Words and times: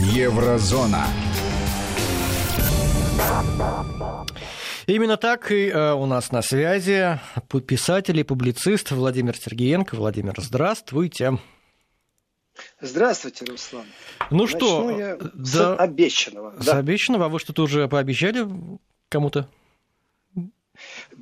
Еврозона. 0.00 1.04
Именно 4.86 5.16
так 5.18 5.52
и 5.52 5.68
э, 5.68 5.92
у 5.92 6.06
нас 6.06 6.32
на 6.32 6.40
связи 6.42 7.20
писатель 7.66 8.18
и 8.18 8.22
публицист 8.22 8.90
Владимир 8.90 9.36
Сергеенко. 9.36 9.94
Владимир, 9.94 10.34
здравствуйте. 10.38 11.38
Здравствуйте, 12.80 13.44
Руслан. 13.44 13.84
Ну 14.30 14.44
Начну 14.44 14.58
что, 14.58 14.90
я 14.90 15.16
да, 15.16 15.44
с 15.44 15.76
обещанного. 15.76 16.54
С 16.58 16.64
да. 16.64 16.78
обещанного? 16.78 17.26
А 17.26 17.28
вы 17.28 17.38
что-то 17.38 17.62
уже 17.62 17.86
пообещали 17.86 18.48
кому-то? 19.10 19.48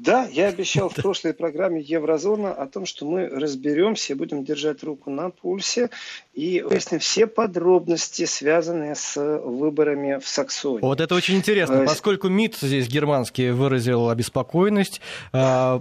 Да, 0.01 0.29
я 0.31 0.47
обещал 0.47 0.89
в 0.89 0.95
прошлой 0.95 1.35
программе 1.35 1.81
Еврозона 1.81 2.53
о 2.53 2.67
том, 2.67 2.87
что 2.87 3.05
мы 3.05 3.27
разберемся 3.27 4.13
и 4.13 4.17
будем 4.17 4.45
держать 4.45 4.85
руку 4.85 5.11
на 5.11 5.31
пульсе 5.31 5.91
и 6.35 6.63
выясним 6.63 7.01
все 7.01 7.27
подробности, 7.27 8.25
связанные 8.25 8.95
с 8.95 9.17
выборами 9.17 10.21
в 10.21 10.29
Саксонии. 10.29 10.83
Вот 10.83 11.01
это 11.01 11.17
очень 11.17 11.35
интересно, 11.35 11.75
э, 11.75 11.87
поскольку 11.87 12.29
МИД 12.29 12.59
здесь 12.59 12.87
германский 12.87 13.51
выразил 13.51 14.09
обеспокоенность 14.09 15.01
э, 15.33 15.81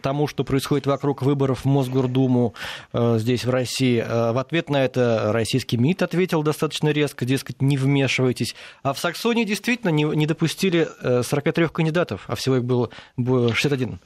тому, 0.00 0.28
что 0.28 0.44
происходит 0.44 0.86
вокруг 0.86 1.22
выборов 1.22 1.64
в 1.64 1.64
Мосгордуму 1.64 2.54
э, 2.92 3.16
здесь, 3.18 3.44
в 3.44 3.50
России. 3.50 3.98
Э, 3.98 4.30
в 4.30 4.38
ответ 4.38 4.70
на 4.70 4.84
это 4.84 5.32
российский 5.32 5.76
МИД 5.76 6.02
ответил 6.02 6.44
достаточно 6.44 6.90
резко, 6.90 7.24
дескать, 7.24 7.60
не 7.60 7.76
вмешивайтесь. 7.76 8.54
А 8.84 8.92
в 8.92 9.00
Саксонии 9.00 9.42
действительно 9.42 9.90
не, 9.90 10.04
не 10.04 10.26
допустили 10.26 10.86
43 11.02 11.64
э, 11.64 11.68
кандидатов, 11.68 12.26
а 12.28 12.36
всего 12.36 12.58
их 12.58 12.64
было 12.64 12.90
61. 13.56 13.98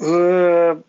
Э, 0.00 0.80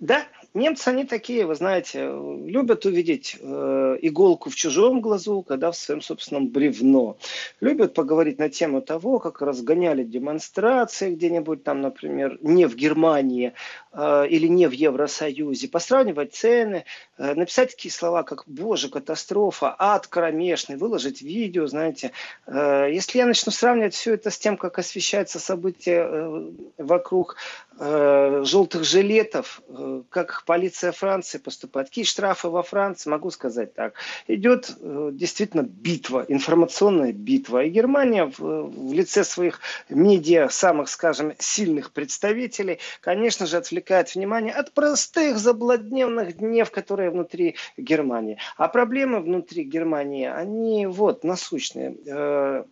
да, 0.00 0.26
немцы, 0.54 0.88
они 0.88 1.04
такие, 1.04 1.46
вы 1.46 1.54
знаете, 1.54 2.12
любят 2.44 2.84
увидеть 2.84 3.36
э, 3.40 3.98
иголку 4.02 4.50
в 4.50 4.54
чужом 4.54 5.00
глазу, 5.00 5.42
когда 5.42 5.70
в 5.70 5.76
своем 5.76 6.00
собственном 6.00 6.48
бревно. 6.48 7.16
Любят 7.60 7.94
поговорить 7.94 8.38
на 8.38 8.48
тему 8.48 8.82
того, 8.82 9.18
как 9.18 9.42
разгоняли 9.42 10.04
демонстрации 10.04 11.14
где-нибудь 11.14 11.64
там, 11.64 11.80
например, 11.80 12.38
не 12.42 12.66
в 12.66 12.76
Германии 12.76 13.52
э, 13.92 14.26
или 14.28 14.46
не 14.46 14.68
в 14.68 14.72
Евросоюзе, 14.72 15.68
посравнивать 15.68 16.34
цены, 16.34 16.84
э, 17.18 17.34
написать 17.34 17.70
такие 17.70 17.92
слова, 17.92 18.22
как 18.22 18.44
«Боже, 18.46 18.88
катастрофа», 18.88 19.74
«Ад 19.78 20.06
кромешный», 20.06 20.76
выложить 20.76 21.22
видео, 21.22 21.66
знаете. 21.66 22.12
Э, 22.46 22.88
если 22.90 23.18
я 23.18 23.26
начну 23.26 23.52
сравнивать 23.52 23.94
все 23.94 24.14
это 24.14 24.30
с 24.30 24.38
тем, 24.38 24.56
как 24.56 24.78
освещаются 24.78 25.38
события 25.38 26.06
э, 26.08 26.50
вокруг 26.78 27.36
э, 27.78 28.42
желтых 28.44 28.84
жилетов, 28.84 29.62
э, 29.68 30.02
как 30.08 30.44
полиция 30.46 30.92
Франции 30.92 31.38
поступает, 31.38 31.88
какие 31.88 32.04
штрафы 32.04 32.48
во 32.48 32.62
Франции, 32.62 33.10
могу 33.10 33.30
сказать 33.30 33.74
так. 33.74 33.94
Идет 34.26 34.74
э, 34.80 35.10
действительно 35.12 35.62
битва, 35.62 36.24
информационная 36.28 37.12
битва. 37.12 37.64
И 37.64 37.70
Германия 37.70 38.26
в, 38.26 38.38
в 38.38 38.92
лице 38.92 39.24
своих 39.24 39.60
медиа, 39.88 40.48
самых, 40.48 40.88
скажем, 40.88 41.32
сильных 41.38 41.92
представителей, 41.92 42.78
конечно 43.00 43.46
же, 43.46 43.56
отвлекает 43.56 44.14
внимание 44.14 44.54
от 44.54 44.72
простых 44.72 45.38
заблудневных 45.38 46.36
днев, 46.36 46.70
которые 46.70 47.10
внутри 47.10 47.56
Германии. 47.76 48.38
А 48.56 48.68
проблемы 48.68 49.20
внутри 49.20 49.64
Германии, 49.64 50.26
они 50.26 50.86
вот 50.86 51.24
насущные 51.24 52.66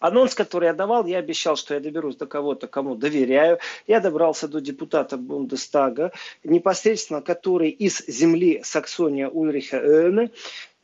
Анонс, 0.00 0.34
который 0.34 0.66
я 0.66 0.74
давал, 0.74 1.06
я 1.06 1.18
обещал, 1.18 1.56
что 1.56 1.74
я 1.74 1.80
доберусь 1.80 2.16
до 2.16 2.26
кого-то, 2.26 2.66
кому 2.66 2.96
доверяю. 2.96 3.58
Я 3.86 4.00
добрался 4.00 4.48
до 4.48 4.60
депутата 4.60 5.16
Бундестага, 5.16 6.12
непосредственно 6.42 7.22
который 7.22 7.70
из 7.70 8.04
земли 8.06 8.62
Саксония 8.64 9.28
Ульриха 9.28 9.78
Эне. 9.78 10.30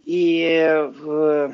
И 0.04 0.40
э, 0.44 1.52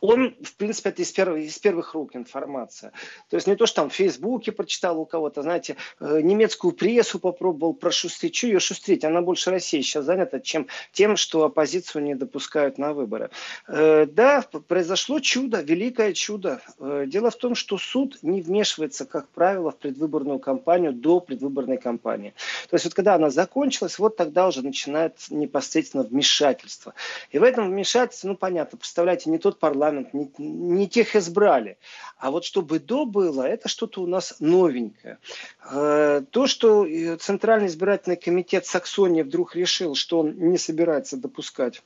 он, 0.00 0.36
в 0.42 0.54
принципе, 0.54 0.90
это 0.90 1.02
из 1.02 1.12
первых, 1.12 1.42
из 1.42 1.58
первых 1.58 1.94
рук 1.94 2.14
информация. 2.14 2.92
То 3.30 3.36
есть 3.36 3.46
не 3.46 3.56
то, 3.56 3.66
что 3.66 3.82
там 3.82 3.90
в 3.90 3.94
Фейсбуке 3.94 4.52
прочитал 4.52 5.00
у 5.00 5.06
кого-то, 5.06 5.42
знаете, 5.42 5.76
э, 6.00 6.20
немецкую 6.20 6.72
прессу 6.72 7.18
попробовал 7.18 7.74
прошустрить. 7.74 8.36
Что 8.36 8.46
ее 8.48 8.60
шустрить? 8.60 9.04
Она 9.04 9.22
больше 9.22 9.50
России 9.50 9.80
сейчас 9.80 10.04
занята, 10.04 10.40
чем 10.40 10.66
тем, 10.92 11.16
что 11.16 11.44
оппозицию 11.44 12.04
не 12.04 12.14
допускают 12.14 12.78
на 12.78 12.92
выборы. 12.92 13.30
Э, 13.66 14.06
да, 14.06 14.42
произошло 14.66 15.20
чудо, 15.20 15.60
великое 15.60 16.12
чудо. 16.12 16.60
Э, 16.78 17.04
дело 17.06 17.30
в 17.30 17.36
том, 17.36 17.54
что 17.54 17.78
суд 17.78 18.18
не 18.22 18.42
вмешивается, 18.42 19.06
как 19.06 19.28
правило, 19.28 19.70
в 19.70 19.78
предвыборную 19.78 20.38
кампанию 20.38 20.92
до 20.92 21.20
предвыборной 21.20 21.78
кампании. 21.78 22.34
То 22.68 22.74
есть 22.76 22.84
вот 22.84 22.94
когда 22.94 23.14
она 23.14 23.30
закончилась, 23.30 23.98
вот 23.98 24.16
тогда 24.16 24.48
уже 24.48 24.62
начинает 24.62 25.14
непосредственно 25.30 26.02
вмешательство. 26.02 26.94
И 27.30 27.38
в 27.38 27.42
этом 27.42 27.68
вмешательстве, 27.68 28.30
ну 28.30 28.36
понятно, 28.36 28.78
представляете, 28.78 29.30
не 29.30 29.38
тот 29.38 29.58
парламент, 29.58 29.77
парламент, 29.78 30.12
не, 30.12 30.30
не 30.38 30.88
тех 30.88 31.14
избрали. 31.14 31.78
А 32.18 32.30
вот 32.30 32.44
чтобы 32.44 32.80
до 32.80 33.06
было, 33.06 33.42
это 33.42 33.68
что-то 33.68 34.02
у 34.02 34.06
нас 34.06 34.34
новенькое. 34.40 35.18
Э, 35.70 36.22
то, 36.30 36.46
что 36.46 36.86
Центральный 37.18 37.68
избирательный 37.68 38.16
комитет 38.16 38.66
Саксонии 38.66 39.22
вдруг 39.22 39.54
решил, 39.54 39.94
что 39.94 40.20
он 40.20 40.36
не 40.50 40.58
собирается 40.58 41.16
допускать 41.16 41.82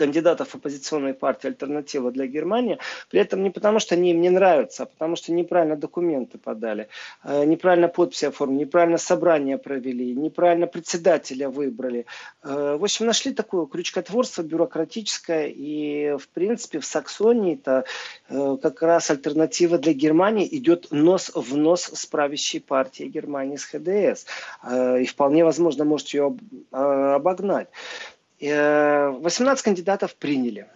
кандидатов 0.00 0.54
оппозиционной 0.54 1.12
партии 1.12 1.48
«Альтернатива 1.48 2.10
для 2.10 2.26
Германии», 2.26 2.78
при 3.10 3.20
этом 3.20 3.42
не 3.42 3.50
потому, 3.50 3.80
что 3.80 3.94
они 3.94 4.12
им 4.12 4.22
не 4.22 4.30
нравятся, 4.30 4.84
а 4.84 4.86
потому 4.86 5.14
что 5.14 5.30
неправильно 5.30 5.76
документы 5.76 6.38
подали, 6.38 6.88
э, 7.22 7.44
неправильно 7.44 7.88
подписи 7.88 8.24
оформили, 8.24 8.60
неправильно 8.60 8.96
собрание 8.96 9.58
провели, 9.58 10.14
неправильно 10.14 10.66
председателя 10.66 11.50
выбрали. 11.50 12.06
Э, 12.42 12.78
в 12.80 12.82
общем, 12.82 13.06
нашли 13.06 13.34
такое 13.34 13.66
крючкотворство 13.66 14.42
бюрократическое, 14.42 15.52
и, 15.54 16.16
в 16.16 16.28
принципе, 16.28 16.78
в 16.78 16.86
Саксонии 16.86 17.56
это 17.56 17.84
э, 18.30 18.56
как 18.62 18.80
раз 18.80 19.10
альтернатива 19.10 19.76
для 19.76 19.92
Германии 19.92 20.48
идет 20.50 20.86
нос 20.90 21.30
в 21.34 21.56
нос 21.58 21.90
с 21.92 22.06
правящей 22.06 22.62
партией 22.62 23.10
Германии, 23.10 23.56
с 23.56 23.64
ХДС. 23.64 24.24
И 25.02 25.04
вполне 25.04 25.44
возможно 25.44 25.84
может 25.84 26.08
ее 26.08 26.36
обогнать. 26.70 27.68
18 28.40 29.62
кандидатов 29.62 30.14
приняли. 30.16 30.66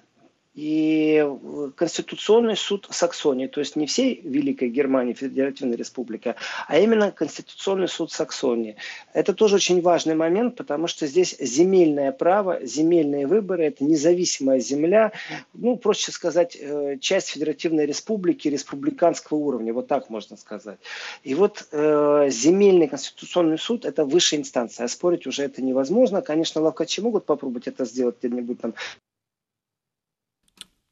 И 0.55 1.27
Конституционный 1.75 2.57
суд 2.57 2.87
Саксонии, 2.91 3.49
то 3.49 3.59
есть 3.59 3.75
не 3.75 3.87
всей 3.87 4.21
Великой 4.23 4.69
Германии, 4.69 5.13
Федеративной 5.13 5.77
Республики, 5.77 6.37
а 6.69 6.79
именно 6.79 7.11
Конституционный 7.11 7.89
суд 7.89 8.13
Саксонии. 8.13 8.77
Это 9.13 9.35
тоже 9.35 9.57
очень 9.57 9.83
важный 9.83 10.15
момент, 10.15 10.55
потому 10.55 10.87
что 10.87 11.09
здесь 11.09 11.37
земельное 11.41 12.13
право, 12.13 12.65
земельные 12.65 13.27
выборы, 13.27 13.65
это 13.65 13.83
независимая 13.85 14.61
земля, 14.61 15.11
ну, 15.55 15.77
проще 15.77 16.13
сказать, 16.13 16.57
э, 16.61 16.99
часть 17.01 17.31
Федеративной 17.31 17.87
Республики, 17.87 18.47
республиканского 18.47 19.39
уровня, 19.39 19.75
вот 19.75 19.89
так 19.89 20.09
можно 20.09 20.37
сказать. 20.37 20.79
И 21.25 21.35
вот 21.35 21.67
э, 21.73 22.29
земельный 22.31 22.87
Конституционный 22.87 23.59
суд– 23.59 23.85
это 23.87 24.05
высшая 24.05 24.37
инстанция, 24.37 24.85
а 24.85 24.89
спорить 24.89 25.27
уже 25.27 25.43
это 25.43 25.63
невозможно. 25.63 26.23
Конечно, 26.23 26.61
лавкачи 26.61 27.01
могут 27.01 27.27
попробовать 27.27 27.67
это 27.67 27.85
сделать 27.85 28.19
где-нибудь 28.21 28.61
там 28.61 28.75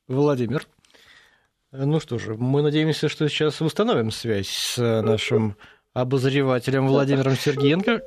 Владимир. 0.08 0.66
Ну 1.70 2.00
что 2.00 2.18
же, 2.18 2.34
мы 2.34 2.62
надеемся, 2.62 3.08
что 3.08 3.28
сейчас 3.28 3.62
установим 3.62 4.10
связь 4.10 4.48
с 4.48 5.02
нашим 5.02 5.56
обозревателем 5.94 6.86
Владимиром 6.86 7.36
Сергеенко. 7.36 8.02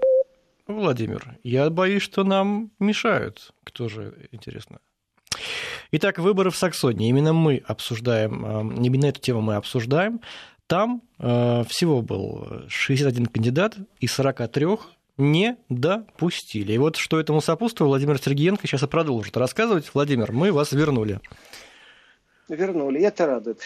Владимир, 0.67 1.37
я 1.43 1.69
боюсь, 1.69 2.01
что 2.01 2.23
нам 2.23 2.71
мешают. 2.79 3.53
Кто 3.63 3.87
же, 3.87 4.27
интересно? 4.31 4.79
Итак, 5.91 6.17
выборы 6.17 6.49
в 6.49 6.57
Саксонии. 6.57 7.09
Именно 7.09 7.33
мы 7.33 7.63
обсуждаем, 7.65 8.45
э, 8.45 8.83
именно 8.83 9.05
эту 9.05 9.19
тему 9.19 9.41
мы 9.41 9.55
обсуждаем. 9.55 10.21
Там 10.67 11.03
э, 11.19 11.63
всего 11.67 12.01
был 12.01 12.63
61 12.67 13.27
кандидат 13.27 13.77
из 13.99 14.11
43 14.13 14.67
не 15.17 15.57
допустили. 15.69 16.73
И 16.73 16.77
вот 16.77 16.97
что 16.97 17.19
этому 17.19 17.41
сопутствовало, 17.41 17.91
Владимир 17.91 18.17
Сергеенко 18.17 18.67
сейчас 18.67 18.83
и 18.83 18.87
продолжит 18.87 19.37
рассказывать. 19.37 19.91
Владимир, 19.93 20.31
мы 20.31 20.51
вас 20.51 20.71
вернули 20.71 21.21
вернули, 22.47 23.01
это 23.01 23.25
радует. 23.25 23.59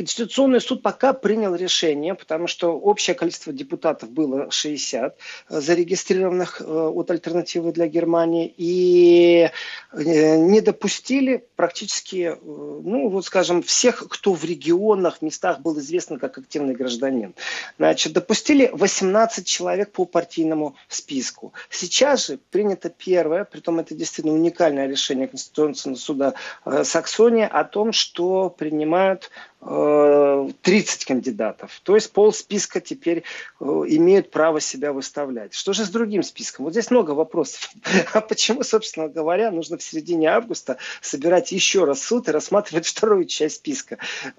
Э, 0.00 0.10
Конституционный 0.10 0.60
суд 0.60 0.82
пока 0.82 1.12
принял 1.12 1.54
решение, 1.54 2.14
потому 2.14 2.46
что 2.46 2.78
общее 2.78 3.14
количество 3.14 3.52
депутатов 3.52 4.10
было 4.10 4.50
60 4.50 5.16
э, 5.48 5.60
зарегистрированных 5.60 6.60
э, 6.60 6.64
от 6.64 7.10
альтернативы 7.10 7.72
для 7.72 7.86
Германии, 7.86 8.52
и 8.56 9.50
не 9.92 10.60
допустили 10.60 11.44
практически, 11.56 12.36
ну 12.42 13.08
вот 13.08 13.24
скажем, 13.24 13.62
всех, 13.62 14.08
кто 14.08 14.32
в 14.32 14.44
регионах, 14.44 15.20
местах 15.20 15.60
был 15.60 15.78
известен 15.78 16.18
как 16.18 16.38
активный 16.38 16.74
гражданин. 16.74 17.34
Значит, 17.78 18.12
допустили 18.12 18.70
18 18.72 19.46
человек 19.46 19.92
по 19.92 20.04
партийному 20.04 20.76
списку. 20.88 21.52
Сейчас 21.68 22.26
же 22.26 22.38
принято 22.50 22.88
первое, 22.88 23.44
притом 23.44 23.80
это 23.80 23.94
действительно 23.94 24.34
уникальное 24.34 24.86
решение 24.86 25.28
Конституционного 25.28 25.96
суда 25.96 26.34
Саксония 26.84 27.48
о 27.48 27.64
том, 27.64 27.92
что 27.92 28.50
принимают 28.50 29.30
30 29.60 31.04
кандидатов. 31.04 31.80
То 31.82 31.94
есть 31.94 32.12
пол 32.12 32.32
списка 32.32 32.80
теперь 32.80 33.24
имеют 33.60 34.30
право 34.30 34.58
себя 34.60 34.92
выставлять. 34.92 35.52
Что 35.52 35.74
же 35.74 35.84
с 35.84 35.90
другим 35.90 36.22
списком? 36.22 36.64
Вот 36.64 36.72
здесь 36.72 36.90
много 36.90 37.10
вопросов. 37.10 37.70
А 38.12 38.20
почему, 38.20 38.62
собственно 38.62 39.08
говоря, 39.08 39.50
нужно 39.50 39.76
в 39.76 39.82
середине 39.82 40.28
августа 40.28 40.78
собирать 41.00 41.52
еще 41.52 41.84
раз 41.84 42.02
суд 42.02 42.28
и 42.28 42.32
рассматривать 42.32 42.86
вторую 42.88 43.26
часть 43.26 43.56
списка? 43.56 43.98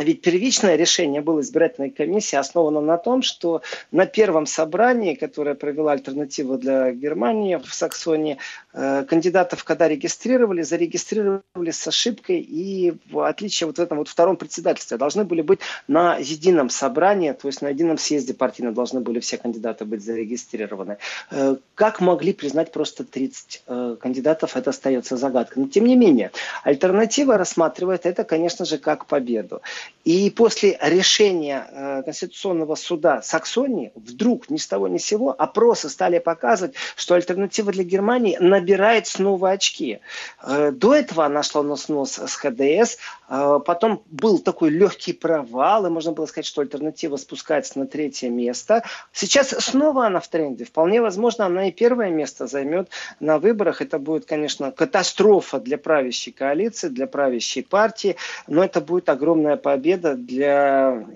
Ведь 0.00 0.22
первичное 0.22 0.76
решение 0.76 1.20
было 1.20 1.40
избирательной 1.40 1.90
комиссии 1.90 2.36
основано 2.36 2.80
на 2.80 2.96
том, 2.96 3.20
что 3.20 3.60
на 3.92 4.06
первом 4.06 4.46
собрании, 4.46 5.14
которое 5.14 5.54
провела 5.54 5.92
альтернатива 5.92 6.56
для 6.56 6.90
Германии 6.92 7.56
в 7.56 7.74
Саксонии, 7.74 8.38
э, 8.69 8.69
кандидатов, 8.72 9.64
когда 9.64 9.88
регистрировали, 9.88 10.62
зарегистрировали 10.62 11.70
с 11.70 11.86
ошибкой 11.86 12.40
и 12.40 12.94
в 13.10 13.26
отличие 13.26 13.66
вот 13.66 13.78
в 13.78 13.80
этом 13.80 13.98
вот 13.98 14.08
втором 14.08 14.36
председательстве 14.36 14.96
должны 14.96 15.24
были 15.24 15.42
быть 15.42 15.60
на 15.88 16.16
едином 16.16 16.70
собрании, 16.70 17.32
то 17.32 17.48
есть 17.48 17.62
на 17.62 17.68
едином 17.68 17.98
съезде 17.98 18.34
партийном 18.34 18.74
должны 18.74 19.00
были 19.00 19.20
все 19.20 19.36
кандидаты 19.38 19.84
быть 19.84 20.04
зарегистрированы. 20.04 20.98
Э, 21.30 21.56
как 21.74 22.00
могли 22.00 22.32
признать 22.32 22.72
просто 22.72 23.04
30 23.04 23.62
э, 23.66 23.96
кандидатов, 24.00 24.56
это 24.56 24.70
остается 24.70 25.16
загадкой. 25.16 25.62
Но 25.62 25.68
тем 25.68 25.86
не 25.86 25.96
менее, 25.96 26.30
альтернатива 26.64 27.36
рассматривает 27.36 28.06
это, 28.06 28.24
конечно 28.24 28.64
же, 28.64 28.78
как 28.78 29.06
победу. 29.06 29.62
И 30.04 30.30
после 30.30 30.78
решения 30.80 31.66
э, 31.70 32.02
Конституционного 32.02 32.74
суда 32.74 33.22
Саксонии 33.22 33.92
вдруг 33.94 34.50
ни 34.50 34.56
с 34.56 34.66
того 34.66 34.88
ни 34.88 34.98
с 34.98 35.04
сего 35.04 35.34
опросы 35.36 35.88
стали 35.88 36.18
показывать, 36.18 36.74
что 36.96 37.14
альтернатива 37.14 37.72
для 37.72 37.84
Германии 37.84 38.36
набирает 38.60 39.06
снова 39.06 39.50
очки. 39.50 40.00
Э, 40.42 40.70
до 40.70 40.94
этого 40.94 41.24
она 41.24 41.42
шла 41.42 41.62
на 41.62 41.76
снос 41.76 42.18
с 42.18 42.34
ХДС, 42.36 42.96
э, 43.28 43.60
потом 43.64 44.02
был 44.06 44.38
такой 44.38 44.70
легкий 44.70 45.12
провал, 45.12 45.86
и 45.86 45.90
можно 45.90 46.12
было 46.12 46.26
сказать, 46.26 46.46
что 46.46 46.60
альтернатива 46.60 47.16
спускается 47.16 47.78
на 47.78 47.86
третье 47.86 48.28
место. 48.28 48.82
Сейчас 49.12 49.50
снова 49.50 50.06
она 50.06 50.20
в 50.20 50.28
тренде. 50.28 50.64
Вполне 50.64 51.00
возможно, 51.00 51.46
она 51.46 51.68
и 51.68 51.72
первое 51.72 52.10
место 52.10 52.46
займет 52.46 52.90
на 53.18 53.38
выборах. 53.38 53.80
Это 53.80 53.98
будет, 53.98 54.26
конечно, 54.26 54.70
катастрофа 54.70 55.58
для 55.58 55.78
правящей 55.78 56.32
коалиции, 56.32 56.88
для 56.88 57.06
правящей 57.06 57.62
партии, 57.62 58.16
но 58.46 58.62
это 58.62 58.80
будет 58.80 59.08
огромная 59.08 59.56
победа 59.56 60.14
для 60.14 61.06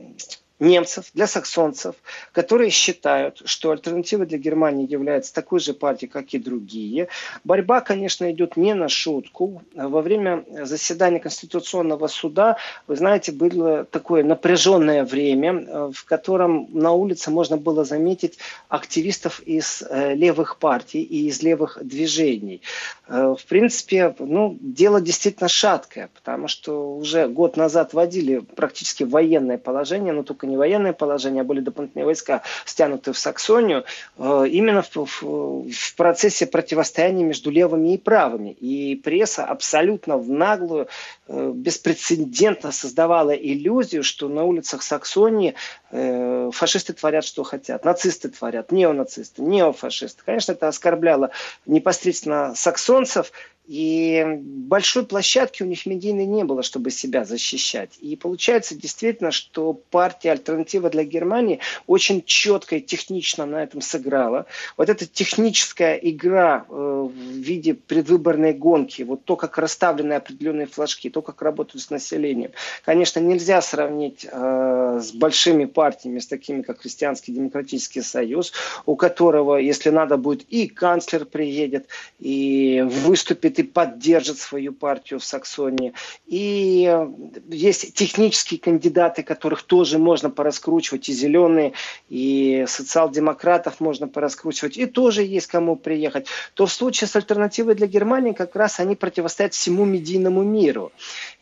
немцев, 0.60 1.06
для 1.14 1.26
саксонцев, 1.26 1.96
которые 2.32 2.70
считают, 2.70 3.42
что 3.44 3.70
альтернатива 3.70 4.24
для 4.24 4.38
Германии 4.38 4.90
является 4.90 5.34
такой 5.34 5.60
же 5.60 5.74
партией, 5.74 6.10
как 6.10 6.32
и 6.34 6.38
другие. 6.38 7.08
Борьба, 7.42 7.80
конечно, 7.80 8.30
идет 8.30 8.56
не 8.56 8.74
на 8.74 8.88
шутку. 8.88 9.62
Во 9.74 10.00
время 10.00 10.44
заседания 10.62 11.18
Конституционного 11.18 12.06
суда, 12.06 12.56
вы 12.86 12.96
знаете, 12.96 13.32
было 13.32 13.84
такое 13.84 14.22
напряженное 14.22 15.04
время, 15.04 15.90
в 15.92 16.04
котором 16.04 16.68
на 16.72 16.92
улице 16.92 17.30
можно 17.30 17.56
было 17.56 17.84
заметить 17.84 18.38
активистов 18.68 19.40
из 19.40 19.82
э, 19.82 20.14
левых 20.14 20.58
партий 20.58 21.02
и 21.02 21.28
из 21.28 21.42
левых 21.42 21.78
движений. 21.82 22.62
Э, 23.08 23.34
в 23.38 23.44
принципе, 23.46 24.14
ну, 24.18 24.56
дело 24.60 25.00
действительно 25.00 25.48
шаткое, 25.48 26.10
потому 26.14 26.48
что 26.48 26.96
уже 26.96 27.28
год 27.28 27.56
назад 27.56 27.92
вводили 27.92 28.38
практически 28.38 29.04
военное 29.04 29.58
положение, 29.58 30.12
но 30.12 30.22
только 30.22 30.44
не 30.46 30.56
военное 30.56 30.93
положение, 30.93 31.43
а 31.43 31.44
были 31.44 31.61
дополнительные 31.61 32.06
войска 32.06 32.43
стянуты 32.64 33.12
в 33.12 33.19
Саксонию, 33.19 33.85
э, 34.17 34.46
именно 34.49 34.82
в, 34.82 34.96
в, 34.96 35.70
в 35.70 35.96
процессе 35.96 36.46
противостояния 36.46 37.25
между 37.25 37.50
левыми 37.50 37.94
и 37.94 37.99
правыми. 37.99 38.50
И 38.50 38.96
пресса 38.96 39.44
абсолютно 39.44 40.17
в 40.17 40.31
наглую, 40.31 40.88
э, 41.29 41.52
беспрецедентно 41.55 42.73
создавала 42.73 43.32
иллюзию, 43.32 44.02
что 44.02 44.29
на 44.29 44.44
улицах 44.44 44.82
Саксонии 44.82 45.55
фашисты 45.91 46.93
творят, 46.93 47.25
что 47.25 47.44
хотят, 47.44 47.85
нацисты 47.85 48.29
творят, 48.29 48.73
неонацисты, 48.73 49.43
неофашисты. 49.43 50.23
Конечно, 50.26 50.50
это 50.52 50.67
оскорбляло 50.67 51.31
непосредственно 51.67 52.55
Саксонию, 52.56 52.94
солнцев 52.94 53.32
и 53.66 54.25
большой 54.43 55.06
площадки 55.06 55.62
у 55.62 55.66
них 55.66 55.87
медийной 55.87 56.26
не 56.26 56.44
было, 56.44 56.62
чтобы 56.62 56.90
себя 56.90 57.25
защищать. 57.25 57.96
И 58.00 58.14
получается 58.14 58.75
действительно, 58.75 59.31
что 59.31 59.72
партия 59.72 60.32
«Альтернатива 60.32 60.90
для 60.90 61.05
Германии» 61.05 61.61
очень 61.87 62.22
четко 62.25 62.76
и 62.76 62.82
технично 62.82 63.46
на 63.46 63.62
этом 63.62 63.81
сыграла. 63.81 64.44
Вот 64.76 64.90
эта 64.90 65.06
техническая 65.06 65.96
игра 65.96 66.66
э, 66.69 66.72
в 66.72 67.12
виде 67.14 67.72
предвыборной 67.72 68.52
гонки, 68.52 69.00
вот 69.02 69.25
то, 69.25 69.34
как 69.37 69.56
расставлены 69.56 70.12
определенные 70.12 70.67
флажки, 70.67 71.08
то, 71.08 71.22
как 71.22 71.40
работают 71.40 71.82
с 71.82 71.90
населением, 71.90 72.50
конечно, 72.84 73.20
нельзя 73.20 73.62
сравнить 73.62 74.26
э, 74.31 75.00
с 75.02 75.10
большими 75.12 75.64
партиями, 75.64 76.19
с 76.19 76.26
такими, 76.26 76.60
как 76.60 76.82
Христианский 76.82 77.32
демократический 77.32 78.02
союз, 78.02 78.52
у 78.84 78.94
которого, 78.94 79.56
если 79.56 79.88
надо 79.88 80.19
будет, 80.19 80.43
и 80.50 80.67
канцлер 80.67 81.25
приедет, 81.25 81.87
и 82.19 82.84
выступит 82.87 83.53
и 83.58 83.62
поддержит 83.62 84.38
свою 84.38 84.72
партию 84.72 85.20
в 85.20 85.24
Саксонии. 85.24 85.92
И 86.26 86.86
э, 86.90 87.08
есть 87.48 87.94
технические 87.94 88.60
кандидаты, 88.60 89.22
которых 89.22 89.62
тоже 89.62 89.98
можно 89.98 90.30
пораскручивать, 90.30 91.08
и 91.08 91.12
зеленые, 91.12 91.72
и 92.08 92.64
социал-демократов 92.68 93.80
можно 93.80 94.08
пораскручивать, 94.08 94.76
и 94.76 94.86
тоже 94.86 95.22
есть 95.22 95.46
кому 95.46 95.76
приехать. 95.76 96.26
То 96.54 96.66
в 96.66 96.72
случае 96.72 97.08
с 97.08 97.16
альтернативой 97.16 97.74
для 97.74 97.86
Германии 97.86 98.32
как 98.32 98.56
раз 98.56 98.80
они 98.80 98.96
противостоят 98.96 99.54
всему 99.54 99.84
медийному 99.84 100.42
миру. 100.42 100.92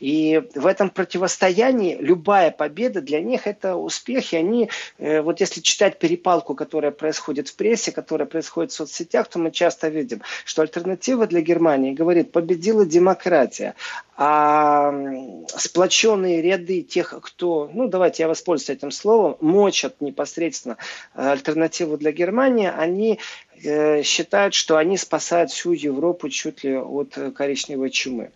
И 0.01 0.43
в 0.55 0.67
этом 0.67 0.91
противостоянии 0.91 1.97
любая 2.01 2.51
победа 2.51 3.01
для 3.01 3.21
них 3.21 3.47
это 3.47 3.77
успех. 3.77 4.33
И 4.33 4.37
они, 4.37 4.71
э, 4.99 5.21
вот 5.21 5.41
если 5.41 5.61
читать 5.61 5.99
перепалку, 5.99 6.55
которая 6.55 6.91
происходит 6.91 7.49
в 7.49 7.57
прессе, 7.57 7.93
которая 7.93 8.27
происходит 8.27 8.73
в 8.73 8.75
соцсетях, 8.75 9.29
то 9.29 9.39
мы 9.39 9.51
часто 9.51 9.89
видим, 9.89 10.23
что 10.45 10.63
альтернатива 10.63 11.27
для 11.27 11.41
Германии 11.41 11.93
говорит, 12.03 12.33
победила 12.33 12.85
демократия. 12.85 13.75
А 14.17 14.95
сплоченные 15.49 16.43
ряды 16.43 16.83
тех, 16.83 17.15
кто, 17.23 17.71
ну 17.73 17.89
давайте 17.89 18.23
я 18.23 18.29
воспользуюсь 18.29 18.79
этим 18.79 18.91
словом, 18.91 19.37
мочат 19.41 20.01
непосредственно 20.01 20.77
э, 21.15 21.31
альтернативу 21.31 21.97
для 21.97 22.13
Германии, 22.13 22.71
они 22.75 23.19
э, 23.65 24.03
считают, 24.03 24.55
что 24.55 24.77
они 24.77 24.97
спасают 24.97 25.51
всю 25.51 25.73
Европу 25.73 26.29
чуть 26.29 26.63
ли 26.63 26.77
от 26.77 27.19
коричневой 27.35 27.91
чумы. 27.91 28.31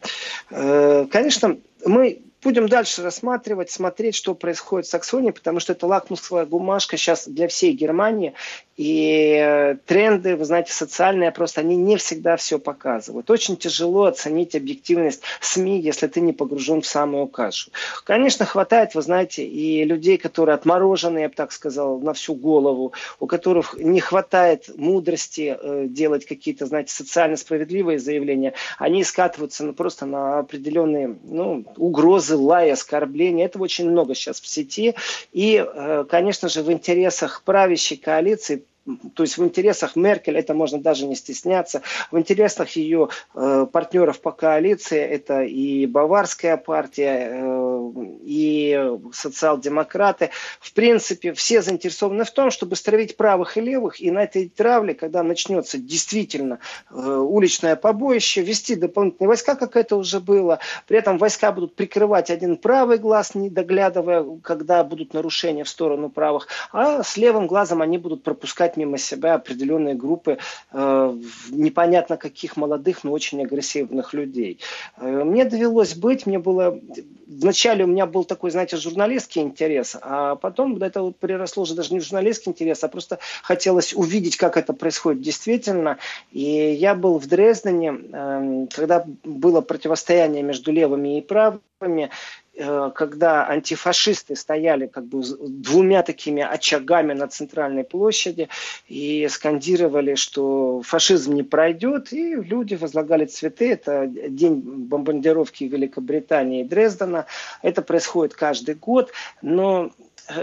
Э, 0.51 1.07
конечно, 1.11 1.59
мы 1.85 2.23
будем 2.43 2.69
дальше 2.69 3.03
рассматривать, 3.03 3.71
смотреть, 3.71 4.15
что 4.15 4.35
происходит 4.35 4.87
в 4.87 4.91
Саксонии, 4.91 5.33
потому 5.33 5.59
что 5.59 5.73
это 5.73 5.87
лакмусовая 5.87 6.47
бумажка 6.47 6.97
сейчас 6.97 7.27
для 7.27 7.49
всей 7.49 7.73
Германии. 7.73 8.35
И 8.77 9.39
э, 9.41 9.77
тренды, 9.87 10.37
вы 10.37 10.45
знаете, 10.45 10.73
социальные, 10.73 11.33
просто 11.33 11.63
они 11.63 11.77
не 11.77 11.97
всегда 11.97 12.37
все 12.37 12.59
показывают. 12.59 13.31
Очень 13.31 13.57
тяжело 13.57 14.05
оценить 14.05 14.55
объективность 14.55 15.23
СМИ, 15.41 15.81
если 15.81 16.09
ты 16.09 16.21
не 16.21 16.35
погружен 16.35 16.83
в 16.83 16.87
самую 16.87 17.27
кашу. 17.27 17.71
Конечно, 18.05 18.45
хватает, 18.45 18.95
вы 18.95 19.01
знаете, 19.01 19.47
и 19.47 19.83
людей, 19.85 20.19
которые 20.19 20.55
отморожены, 20.55 21.21
я 21.21 21.29
бы 21.31 21.35
так 21.35 21.53
сказал, 21.53 21.99
на 22.01 22.13
всю 22.13 22.35
голову, 22.35 22.93
у 23.19 23.27
которых 23.27 23.77
не 23.79 24.01
хватает 24.01 24.69
мудрости 24.77 25.57
э, 25.59 25.87
делать 25.89 26.27
какие-то, 26.27 26.67
знаете, 26.67 26.93
социально 26.93 27.39
справедливые 27.39 27.99
заявления. 27.99 28.53
Они 28.79 29.05
скатываются 29.05 29.65
ну, 29.65 29.73
просто 29.73 30.05
на 30.05 30.41
определенные 30.41 31.17
ну, 31.25 31.65
угрозы, 31.79 32.37
лай, 32.37 32.71
оскорбления. 32.71 33.47
Этого 33.47 33.65
очень 33.65 33.89
много 33.89 34.15
сейчас 34.15 34.39
в 34.39 34.47
сети. 34.47 34.95
И, 35.33 35.65
э, 35.67 36.05
конечно 36.11 36.51
же, 36.51 36.63
в 36.63 36.71
интересах 36.71 37.43
правящей 37.43 37.97
коалиции 37.97 38.66
то 39.15 39.23
есть 39.23 39.39
в 39.39 39.45
интересах 39.45 39.97
Меркель, 39.97 40.37
это 40.37 40.55
можно 40.55 40.81
даже 40.81 41.07
не 41.07 41.17
стесняться, 41.17 41.83
в 42.11 42.19
интересах 42.19 42.71
ее 42.71 43.09
э, 43.35 43.67
партнеров 43.71 44.21
по 44.21 44.31
коалиции, 44.33 44.99
это 44.99 45.43
и 45.43 45.87
Баварская 45.87 46.57
партия, 46.57 47.29
э, 47.33 47.93
и 48.23 48.97
социал-демократы, 49.13 50.31
в 50.61 50.73
принципе, 50.73 51.33
все 51.33 51.63
заинтересованы 51.63 52.25
в 52.25 52.31
том, 52.31 52.51
чтобы 52.51 52.77
стравить 52.77 53.17
правых 53.17 53.57
и 53.57 53.61
левых, 53.61 54.01
и 54.01 54.11
на 54.11 54.23
этой 54.23 54.49
травле, 54.49 54.95
когда 54.95 55.23
начнется 55.23 55.79
действительно 55.79 56.61
э, 56.91 56.95
уличное 56.95 57.77
побоище, 57.77 58.43
вести 58.43 58.77
дополнительные 58.77 59.29
войска, 59.29 59.57
как 59.57 59.77
это 59.77 59.97
уже 59.97 60.21
было, 60.21 60.61
при 60.87 60.99
этом 60.99 61.19
войска 61.19 61.51
будут 61.53 61.75
прикрывать 61.75 62.31
один 62.31 62.57
правый 62.57 62.99
глаз, 62.99 63.35
не 63.35 63.51
доглядывая, 63.51 64.25
когда 64.43 64.85
будут 64.85 65.13
нарушения 65.15 65.65
в 65.65 65.69
сторону 65.69 66.09
правых, 66.09 66.49
а 66.73 67.03
с 67.03 67.17
левым 67.17 67.47
глазом 67.47 67.83
они 67.83 67.99
будут 67.99 68.23
пропускать 68.23 68.76
мимо 68.77 68.99
себя 68.99 69.35
определенные 69.35 69.95
группы 69.95 70.39
э, 70.73 71.19
непонятно 71.51 72.17
каких 72.17 72.57
молодых, 72.57 73.05
но 73.05 73.13
очень 73.13 73.43
агрессивных 73.43 74.15
людей. 74.15 74.61
Э, 74.99 75.25
мне 75.25 75.45
довелось 75.45 75.95
быть, 75.95 76.27
мне 76.27 76.39
было... 76.39 76.81
Вначале 77.27 77.85
у 77.85 77.89
меня 77.89 78.07
был 78.07 78.25
такой, 78.25 78.51
знаете, 78.51 78.77
журналистский 78.77 79.43
интерес, 79.43 79.97
а 80.01 80.37
потом 80.37 80.81
это 80.83 81.03
вот 81.03 81.17
переросло 81.17 81.65
уже 81.65 81.75
даже 81.75 81.93
не 81.93 82.01
в 82.01 82.05
журналистский 82.05 82.51
интерес, 82.51 82.85
а 82.85 82.89
просто 82.89 83.19
хотелось 83.43 83.95
увидеть, 83.95 84.37
как 84.37 84.57
это 84.57 84.73
происходит 84.73 85.23
действительно. 85.23 85.99
И 86.31 86.43
я 86.43 86.95
был 86.95 87.19
в 87.19 87.27
Дрездене, 87.27 87.99
э, 88.13 88.67
когда 88.75 89.05
было 89.25 89.61
противостояние 89.61 90.43
между 90.43 90.73
левыми 90.73 91.19
и 91.19 91.21
правыми, 91.21 92.11
когда 92.57 93.47
антифашисты 93.49 94.35
стояли 94.35 94.87
как 94.87 95.05
бы 95.05 95.23
двумя 95.23 96.03
такими 96.03 96.43
очагами 96.43 97.13
на 97.13 97.29
центральной 97.29 97.85
площади 97.85 98.49
и 98.89 99.29
скандировали, 99.29 100.15
что 100.15 100.81
фашизм 100.83 101.35
не 101.35 101.43
пройдет, 101.43 102.13
и 102.13 102.35
люди 102.35 102.75
возлагали 102.75 103.27
цветы. 103.27 103.73
Это 103.73 104.07
день 104.07 104.61
бомбардировки 104.65 105.65
Великобритании 105.65 106.63
и 106.63 106.65
Дрездена. 106.65 107.27
Это 107.63 107.83
происходит 107.83 108.35
каждый 108.35 108.75
год, 108.75 109.13
но 109.43 109.77
Э, 109.77 109.91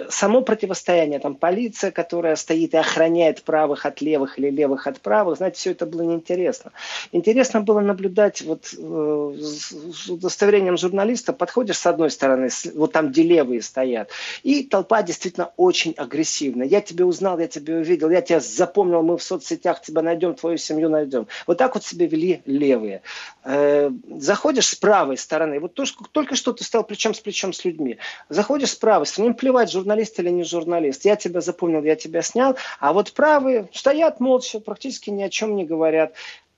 само 0.09 0.41
противостояние, 0.41 1.19
там 1.19 1.35
полиция, 1.35 1.91
которая 1.91 2.35
стоит 2.35 2.73
и 2.73 2.77
охраняет 2.77 3.43
правых 3.43 3.85
от 3.85 4.01
левых 4.01 4.39
или 4.39 4.49
левых 4.49 4.87
от 4.87 5.01
правых, 5.01 5.37
знаете, 5.37 5.57
все 5.57 5.71
это 5.71 5.85
было 5.85 6.01
неинтересно. 6.03 6.71
Интересно 7.11 7.61
было 7.61 7.81
наблюдать 7.81 8.41
вот 8.41 8.73
э, 8.77 9.35
с 9.41 10.09
удостоверением 10.09 10.77
журналиста, 10.77 11.33
подходишь 11.33 11.77
с 11.77 11.85
одной 11.85 12.11
стороны, 12.11 12.49
вот 12.75 12.93
там, 12.93 13.09
где 13.09 13.23
левые 13.23 13.61
стоят, 13.61 14.09
и 14.43 14.63
толпа 14.63 15.03
действительно 15.03 15.51
очень 15.57 15.93
агрессивная. 15.97 16.67
Я 16.67 16.81
тебя 16.81 17.05
узнал, 17.05 17.39
я 17.39 17.47
тебя 17.47 17.75
увидел, 17.75 18.09
я 18.09 18.21
тебя 18.21 18.39
запомнил, 18.39 19.03
мы 19.03 19.17
в 19.17 19.23
соцсетях 19.23 19.81
тебя 19.81 20.01
найдем, 20.01 20.35
твою 20.35 20.57
семью 20.57 20.89
найдем. 20.89 21.27
Вот 21.45 21.57
так 21.57 21.75
вот 21.75 21.83
себя 21.83 22.07
вели 22.07 22.41
левые. 22.45 23.01
Э, 23.43 23.91
заходишь 24.17 24.69
с 24.69 24.75
правой 24.75 25.17
стороны, 25.17 25.59
вот 25.59 25.73
только 25.73 26.35
что 26.35 26.53
ты 26.53 26.63
стал 26.63 26.85
плечом 26.85 27.13
с 27.13 27.19
плечом 27.19 27.51
с 27.51 27.65
людьми, 27.65 27.97
заходишь 28.29 28.71
с 28.71 28.75
правой 28.75 29.05
стороны, 29.05 29.33
плевать, 29.33 29.72
журналист 29.73 30.19
или 30.19 30.29
не 30.29 30.43
журналист. 30.43 31.03
Я 31.05 31.15
тебя 31.15 31.41
запомнил, 31.41 31.83
я 31.83 31.95
тебя 31.95 32.21
снял. 32.21 32.55
А 32.79 32.93
вот 32.93 33.11
правые 33.13 33.67
стоят 33.73 34.19
молча, 34.19 34.59
практически 34.59 35.09
ни 35.09 35.23
о 35.23 35.29
чем 35.29 35.55
не 35.55 35.65
говорят 35.65 36.13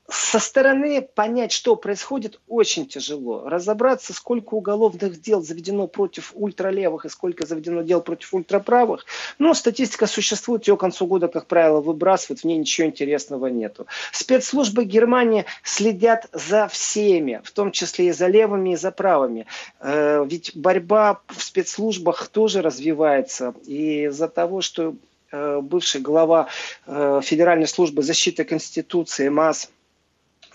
со 0.07 0.39
стороны 0.39 1.01
понять, 1.01 1.51
что 1.51 1.75
происходит, 1.75 2.39
очень 2.47 2.85
тяжело. 2.85 3.49
Разобраться, 3.49 4.13
сколько 4.13 4.53
уголовных 4.53 5.19
дел 5.19 5.41
заведено 5.41 5.87
против 5.87 6.31
ультралевых 6.35 7.05
и 7.05 7.09
сколько 7.09 7.45
заведено 7.47 7.81
дел 7.81 8.01
против 8.01 8.33
ультраправых. 8.33 9.05
Ну, 9.39 9.53
статистика 9.55 10.05
существует, 10.05 10.67
ее 10.67 10.77
к 10.77 10.79
концу 10.79 11.07
года, 11.07 11.27
как 11.27 11.47
правило, 11.47 11.81
выбрасывают, 11.81 12.41
в 12.41 12.43
ней 12.43 12.57
ничего 12.57 12.85
интересного 12.87 13.47
нету. 13.47 13.87
Спецслужбы 14.11 14.85
Германии 14.85 15.45
следят 15.63 16.27
за 16.31 16.67
всеми, 16.67 17.41
в 17.43 17.51
том 17.51 17.71
числе 17.71 18.09
и 18.09 18.11
за 18.11 18.27
левыми, 18.27 18.73
и 18.73 18.75
за 18.75 18.91
правыми. 18.91 19.47
Э, 19.79 20.23
ведь 20.27 20.55
борьба 20.55 21.21
в 21.27 21.43
спецслужбах 21.43 22.27
тоже 22.27 22.61
развивается. 22.61 23.55
И 23.65 24.03
из-за 24.03 24.27
того, 24.27 24.61
что 24.61 24.93
э, 25.31 25.59
бывший 25.61 26.01
глава 26.01 26.47
э, 26.85 27.21
Федеральной 27.23 27.67
службы 27.67 28.03
защиты 28.03 28.43
Конституции 28.43 29.29
МАС 29.29 29.71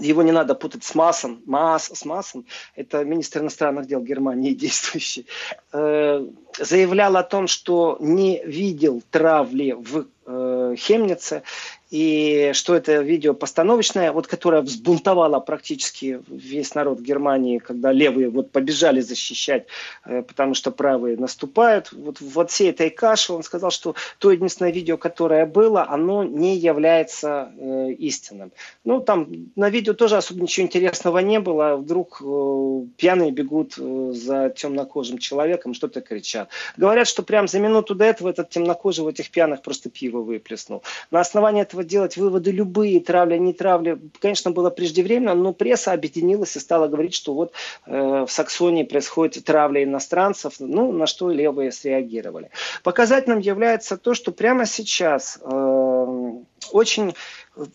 его 0.00 0.22
не 0.22 0.32
надо 0.32 0.54
путать 0.54 0.84
с 0.84 0.94
Массом. 0.94 1.42
Масс, 1.46 1.90
с 1.92 2.04
Массом, 2.04 2.44
это 2.76 3.04
министр 3.04 3.40
иностранных 3.40 3.86
дел 3.86 4.00
Германии 4.02 4.54
действующий, 4.54 5.26
э, 5.72 6.26
заявлял 6.58 7.16
о 7.16 7.22
том, 7.22 7.46
что 7.46 7.96
не 8.00 8.42
видел 8.44 9.02
травли 9.10 9.72
в 9.72 10.06
э, 10.26 10.74
Хемнице 10.76 11.42
и 11.90 12.52
что 12.54 12.76
это 12.76 13.00
видео 13.02 13.34
постановочное, 13.34 14.12
вот 14.12 14.28
которое 14.28 14.62
взбунтовало 14.62 15.40
практически 15.40 16.20
весь 16.28 16.74
народ 16.74 17.00
Германии, 17.00 17.58
когда 17.58 17.90
левые 17.92 18.30
вот 18.30 18.52
побежали 18.52 19.00
защищать, 19.00 19.66
э, 20.04 20.22
потому 20.22 20.54
что 20.54 20.70
правые 20.70 21.16
наступают. 21.16 21.92
Вот, 21.92 22.20
вот 22.20 22.50
всей 22.50 22.70
этой 22.70 22.90
каши 22.90 23.32
он 23.32 23.42
сказал, 23.42 23.70
что 23.70 23.94
то 24.18 24.30
единственное 24.30 24.72
видео, 24.72 24.96
которое 24.96 25.46
было, 25.46 25.88
оно 25.88 26.22
не 26.22 26.56
является 26.56 27.52
э, 27.56 27.92
истинным. 27.98 28.52
Ну, 28.84 29.00
там 29.00 29.28
на 29.56 29.68
видео 29.68 29.92
тоже 29.94 30.16
особо 30.16 30.42
ничего 30.42 30.66
интересного 30.66 31.18
не 31.18 31.40
было. 31.40 31.76
Вдруг 31.76 32.22
э, 32.24 32.86
пьяные 32.96 33.32
бегут 33.32 33.74
э, 33.78 34.12
за 34.14 34.50
темнокожим 34.50 35.18
человеком, 35.18 35.74
что-то 35.74 36.00
кричат. 36.00 36.50
Говорят, 36.76 37.08
что 37.08 37.24
прямо 37.24 37.48
за 37.48 37.58
минуту 37.58 37.94
до 37.96 38.04
этого 38.04 38.28
этот 38.28 38.50
темнокожий 38.50 39.04
в 39.04 39.08
этих 39.08 39.30
пьяных 39.30 39.62
просто 39.62 39.90
пиво 39.90 40.18
выплеснул. 40.18 40.82
На 41.10 41.20
основании 41.20 41.62
этого 41.62 41.79
этого 41.80 41.84
делать 41.84 42.16
выводы 42.16 42.50
любые, 42.50 43.00
травля, 43.00 43.38
не 43.38 43.52
травля, 43.52 43.98
конечно, 44.20 44.50
было 44.50 44.70
преждевременно, 44.70 45.34
но 45.34 45.52
пресса 45.52 45.92
объединилась 45.92 46.56
и 46.56 46.60
стала 46.60 46.88
говорить, 46.88 47.14
что 47.14 47.34
вот 47.34 47.52
э, 47.86 48.24
в 48.26 48.30
Саксонии 48.30 48.84
происходит 48.84 49.44
травля 49.44 49.82
иностранцев, 49.82 50.54
ну, 50.58 50.92
на 50.92 51.06
что 51.06 51.30
левые 51.30 51.72
среагировали. 51.72 52.50
Показательным 52.82 53.38
является 53.38 53.96
то, 53.96 54.14
что 54.14 54.32
прямо 54.32 54.66
сейчас 54.66 55.38
э, 55.42 56.32
очень 56.72 57.14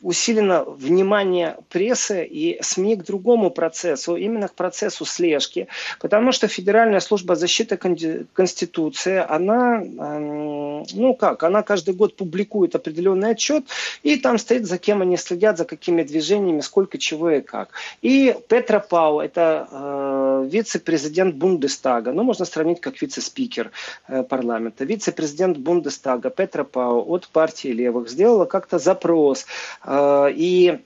усилено 0.01 0.63
внимание 0.63 1.57
прессы 1.69 2.25
и 2.25 2.57
СМИ 2.61 2.95
к 2.97 3.03
другому 3.03 3.51
процессу, 3.51 4.15
именно 4.15 4.47
к 4.47 4.53
процессу 4.53 5.05
слежки, 5.05 5.67
потому 5.99 6.31
что 6.31 6.47
Федеральная 6.47 6.99
служба 6.99 7.35
защиты 7.35 7.77
Конституции, 7.77 9.23
она, 9.27 9.81
эм, 9.81 10.85
ну 10.93 11.13
как, 11.13 11.43
она 11.43 11.61
каждый 11.61 11.93
год 11.93 12.15
публикует 12.15 12.75
определенный 12.75 13.31
отчет, 13.31 13.65
и 14.01 14.15
там 14.17 14.37
стоит, 14.37 14.65
за 14.65 14.77
кем 14.77 15.01
они 15.01 15.17
следят, 15.17 15.57
за 15.57 15.65
какими 15.65 16.03
движениями, 16.03 16.61
сколько, 16.61 16.97
чего 16.97 17.31
и 17.31 17.41
как. 17.41 17.69
И 18.01 18.35
Петра 18.47 18.79
Пау, 18.79 19.19
это 19.19 19.67
э, 19.69 20.47
вице-президент 20.49 21.35
Бундестага, 21.35 22.13
ну 22.13 22.23
можно 22.23 22.45
сравнить 22.45 22.79
как 22.79 23.01
вице-спикер 23.01 23.71
э, 24.07 24.23
парламента, 24.23 24.85
вице-президент 24.85 25.57
Бундестага 25.57 26.29
Петра 26.29 26.63
Пау 26.63 27.05
от 27.13 27.27
партии 27.27 27.67
левых 27.69 28.09
сделала 28.09 28.45
как-то 28.45 28.79
запрос 28.79 29.45
и 29.87 30.79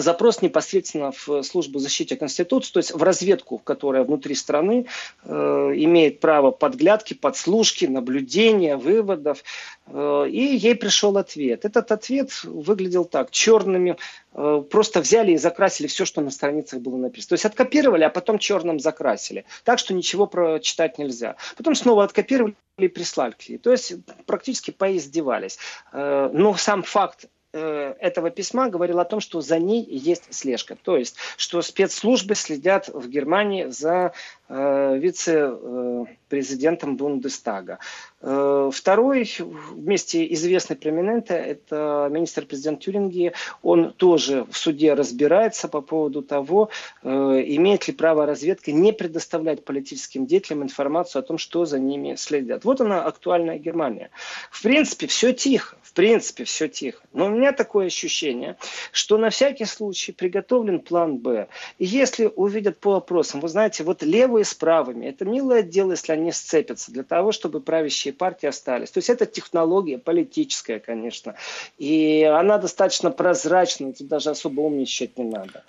запрос 0.00 0.42
непосредственно 0.42 1.12
в 1.12 1.42
службу 1.42 1.78
защиты 1.78 2.16
Конституции, 2.16 2.72
то 2.72 2.78
есть 2.78 2.94
в 2.94 3.02
разведку, 3.02 3.58
которая 3.58 4.04
внутри 4.04 4.34
страны 4.34 4.86
э, 5.24 5.32
имеет 5.32 6.20
право 6.20 6.50
подглядки, 6.50 7.14
подслушки, 7.14 7.86
наблюдения, 7.86 8.76
выводов. 8.76 9.42
Э, 9.86 10.26
и 10.28 10.56
ей 10.56 10.74
пришел 10.74 11.16
ответ. 11.16 11.64
Этот 11.64 11.92
ответ 11.92 12.30
выглядел 12.44 13.04
так, 13.04 13.30
черными, 13.30 13.96
э, 14.34 14.62
просто 14.70 15.00
взяли 15.00 15.32
и 15.32 15.38
закрасили 15.38 15.86
все, 15.86 16.04
что 16.04 16.20
на 16.20 16.30
страницах 16.30 16.80
было 16.80 16.96
написано. 16.96 17.30
То 17.30 17.34
есть 17.34 17.44
откопировали, 17.46 18.04
а 18.04 18.10
потом 18.10 18.38
черным 18.38 18.78
закрасили. 18.78 19.44
Так 19.64 19.78
что 19.78 19.94
ничего 19.94 20.26
прочитать 20.26 20.98
нельзя. 20.98 21.36
Потом 21.56 21.74
снова 21.74 22.04
откопировали 22.04 22.54
и 22.78 22.88
прислали. 22.88 23.34
То 23.62 23.70
есть 23.70 23.94
практически 24.26 24.70
поиздевались. 24.70 25.58
Э, 25.92 26.28
но 26.32 26.54
сам 26.54 26.82
факт 26.82 27.26
Э, 27.26 27.28
этого 27.52 28.30
письма 28.30 28.68
говорил 28.68 28.98
о 29.00 29.04
том, 29.04 29.20
что 29.20 29.40
за 29.40 29.58
ней 29.58 29.84
есть 29.84 30.32
слежка. 30.34 30.76
То 30.76 30.96
есть, 30.96 31.16
что 31.36 31.62
спецслужбы 31.62 32.34
следят 32.34 32.88
в 32.88 33.08
Германии 33.08 33.66
за 33.66 34.12
э, 34.45 34.45
вице-президентом 34.48 36.96
Бундестага. 36.96 37.78
Э, 38.22 38.70
второй, 38.72 39.30
вместе 39.38 40.32
известный 40.34 40.76
проминента, 40.76 41.34
это 41.34 42.08
министр-президент 42.10 42.80
Тюринги. 42.80 43.32
Он 43.62 43.92
тоже 43.92 44.46
в 44.50 44.56
суде 44.56 44.94
разбирается 44.94 45.68
по 45.68 45.80
поводу 45.80 46.22
того, 46.22 46.70
э, 47.02 47.08
имеет 47.08 47.86
ли 47.86 47.94
право 47.94 48.26
разведка 48.26 48.72
не 48.72 48.92
предоставлять 48.92 49.64
политическим 49.64 50.26
деятелям 50.26 50.62
информацию 50.62 51.20
о 51.20 51.22
том, 51.22 51.38
что 51.38 51.66
за 51.66 51.78
ними 51.78 52.16
следят. 52.16 52.64
Вот 52.64 52.80
она, 52.80 53.04
актуальная 53.04 53.58
Германия. 53.58 54.10
В 54.50 54.62
принципе, 54.62 55.06
все 55.06 55.32
тихо 55.32 55.76
принципе, 55.96 56.44
все 56.44 56.68
тихо. 56.68 57.02
Но 57.14 57.26
у 57.26 57.30
меня 57.30 57.52
такое 57.52 57.86
ощущение, 57.86 58.56
что 58.92 59.16
на 59.16 59.30
всякий 59.30 59.64
случай 59.64 60.12
приготовлен 60.12 60.80
план 60.80 61.16
«Б». 61.16 61.48
И 61.78 61.86
если 61.86 62.30
увидят 62.36 62.78
по 62.78 62.92
вопросам, 62.92 63.40
вы 63.40 63.48
знаете, 63.48 63.82
вот 63.82 64.02
левые 64.36 64.44
с 64.44 64.54
правыми, 64.54 65.06
это 65.06 65.24
милое 65.24 65.62
дело, 65.62 65.92
если 65.92 66.12
они 66.12 66.32
сцепятся, 66.32 66.92
для 66.92 67.02
того, 67.02 67.32
чтобы 67.32 67.60
правящие 67.60 68.12
партии 68.12 68.46
остались. 68.46 68.90
То 68.90 68.98
есть 68.98 69.08
это 69.08 69.24
технология 69.24 69.98
политическая, 69.98 70.78
конечно. 70.78 71.34
И 71.78 72.22
она 72.22 72.58
достаточно 72.58 73.10
прозрачная, 73.10 73.92
тут 73.92 74.08
даже 74.08 74.30
особо 74.30 74.60
умничать 74.60 75.16
не 75.18 75.24
надо. 75.24 75.64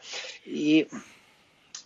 И 0.46 0.88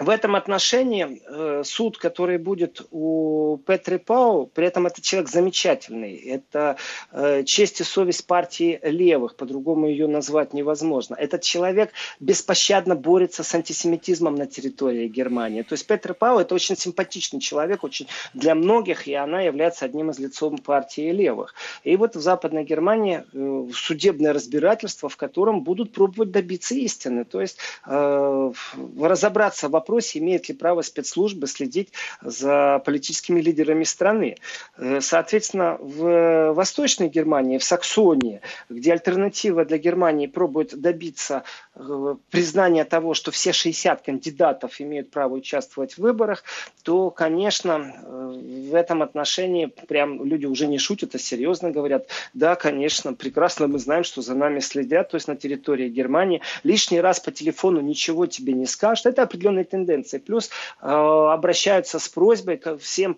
в 0.01 0.09
этом 0.09 0.35
отношении 0.35 1.21
э, 1.27 1.63
суд, 1.63 1.99
который 1.99 2.39
будет 2.39 2.81
у 2.89 3.57
Петри 3.67 3.97
Пау, 3.97 4.47
при 4.47 4.65
этом 4.65 4.87
это 4.87 4.99
человек 4.99 5.29
замечательный. 5.29 6.15
Это 6.15 6.77
э, 7.11 7.43
честь 7.43 7.81
и 7.81 7.83
совесть 7.83 8.25
партии 8.25 8.79
левых, 8.81 9.35
по-другому 9.35 9.87
ее 9.87 10.07
назвать 10.07 10.53
невозможно. 10.53 11.13
Этот 11.13 11.43
человек 11.43 11.91
беспощадно 12.19 12.95
борется 12.95 13.43
с 13.43 13.53
антисемитизмом 13.53 14.33
на 14.33 14.47
территории 14.47 15.07
Германии. 15.07 15.61
То 15.61 15.73
есть 15.73 15.85
Петри 15.85 16.13
Пау 16.13 16.39
это 16.39 16.55
очень 16.55 16.75
симпатичный 16.75 17.39
человек, 17.39 17.83
очень 17.83 18.07
для 18.33 18.55
многих, 18.55 19.07
и 19.07 19.13
она 19.13 19.41
является 19.41 19.85
одним 19.85 20.09
из 20.09 20.17
лицом 20.17 20.57
партии 20.57 21.11
левых. 21.11 21.53
И 21.83 21.95
вот 21.95 22.15
в 22.15 22.21
Западной 22.21 22.63
Германии 22.63 23.23
э, 23.33 23.67
судебное 23.71 24.33
разбирательство, 24.33 25.09
в 25.09 25.17
котором 25.17 25.61
будут 25.61 25.93
пробовать 25.93 26.31
добиться 26.31 26.73
истины. 26.73 27.23
То 27.23 27.41
есть 27.41 27.59
разобраться 27.85 29.67
в 29.67 29.71
вопросе, 29.71 29.90
вопросе, 29.91 30.19
имеют 30.19 30.47
ли 30.47 30.55
право 30.55 30.81
спецслужбы 30.81 31.47
следить 31.47 31.89
за 32.21 32.81
политическими 32.85 33.41
лидерами 33.41 33.83
страны. 33.83 34.37
Э, 34.77 35.01
соответственно, 35.01 35.77
в 35.79 36.53
Восточной 36.53 37.09
Германии, 37.09 37.57
в 37.57 37.63
Саксонии, 37.63 38.39
где 38.69 38.93
альтернатива 38.93 39.65
для 39.65 39.77
Германии 39.77 40.27
пробует 40.27 40.79
добиться 40.79 41.43
э, 41.75 42.15
признания 42.29 42.85
того, 42.85 43.13
что 43.13 43.31
все 43.31 43.51
60 43.51 44.01
кандидатов 44.01 44.79
имеют 44.79 45.11
право 45.11 45.33
участвовать 45.35 45.97
в 45.97 45.97
выборах, 45.99 46.43
то, 46.83 47.09
конечно, 47.09 47.71
э, 47.73 48.69
в 48.71 48.75
этом 48.75 49.01
отношении 49.01 49.65
прям 49.87 50.23
люди 50.23 50.45
уже 50.45 50.67
не 50.67 50.77
шутят, 50.77 51.15
а 51.15 51.19
серьезно 51.19 51.71
говорят, 51.71 52.07
да, 52.33 52.55
конечно, 52.55 53.13
прекрасно 53.13 53.67
мы 53.67 53.79
знаем, 53.79 54.03
что 54.03 54.21
за 54.21 54.35
нами 54.35 54.59
следят, 54.59 55.09
то 55.09 55.15
есть 55.15 55.27
на 55.27 55.35
территории 55.35 55.89
Германии. 55.89 56.41
Лишний 56.63 57.01
раз 57.01 57.19
по 57.19 57.31
телефону 57.31 57.81
ничего 57.81 58.25
тебе 58.25 58.53
не 58.53 58.65
скажут. 58.65 59.05
Это 59.05 59.23
определенные 59.23 59.65
тенденции. 59.85 60.17
Плюс 60.19 60.49
э, 60.81 60.87
обращаются 60.87 61.99
с 61.99 62.07
просьбой 62.07 62.57
ко 62.57 62.77
всем, 62.77 63.17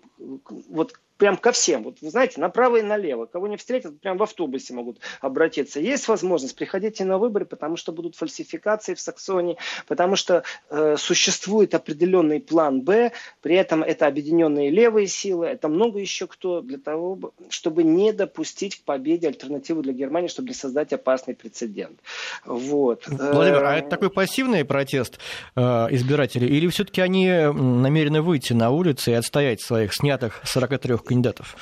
вот 0.68 0.94
прям 1.16 1.36
ко 1.36 1.52
всем. 1.52 1.84
Вот 1.84 1.98
вы 2.00 2.10
знаете, 2.10 2.40
направо 2.40 2.76
и 2.78 2.82
налево. 2.82 3.26
Кого 3.26 3.46
не 3.46 3.56
встретят, 3.56 4.00
прям 4.00 4.16
в 4.16 4.22
автобусе 4.22 4.74
могут 4.74 4.98
обратиться. 5.20 5.80
Есть 5.80 6.08
возможность, 6.08 6.56
приходите 6.56 7.04
на 7.04 7.18
выборы, 7.18 7.44
потому 7.44 7.76
что 7.76 7.92
будут 7.92 8.16
фальсификации 8.16 8.94
в 8.94 9.00
Саксонии, 9.00 9.56
потому 9.86 10.16
что 10.16 10.42
э, 10.70 10.96
существует 10.98 11.74
определенный 11.74 12.40
план 12.40 12.80
Б, 12.80 13.12
при 13.42 13.54
этом 13.54 13.82
это 13.82 14.06
объединенные 14.06 14.70
левые 14.70 15.06
силы, 15.06 15.46
это 15.46 15.68
много 15.68 16.00
еще 16.00 16.26
кто 16.26 16.60
для 16.60 16.78
того, 16.78 17.32
чтобы 17.48 17.84
не 17.84 18.12
допустить 18.12 18.80
к 18.80 18.84
победе 18.84 19.28
альтернативу 19.28 19.82
для 19.82 19.92
Германии, 19.92 20.28
чтобы 20.28 20.48
не 20.48 20.54
создать 20.54 20.92
опасный 20.92 21.34
прецедент. 21.34 22.00
Вот. 22.44 23.04
Владимир, 23.06 23.64
а 23.64 23.76
это 23.78 23.88
такой 23.88 24.10
пассивный 24.10 24.64
протест 24.64 25.18
э, 25.54 25.60
избирателей, 25.90 26.48
или 26.48 26.66
все-таки 26.68 27.00
они 27.00 27.28
намерены 27.28 28.20
выйти 28.20 28.52
на 28.52 28.70
улицы 28.70 29.12
и 29.12 29.14
отстоять 29.14 29.60
своих 29.60 29.94
снятых 29.94 30.40
43 30.44 31.03
кандидатов? 31.04 31.56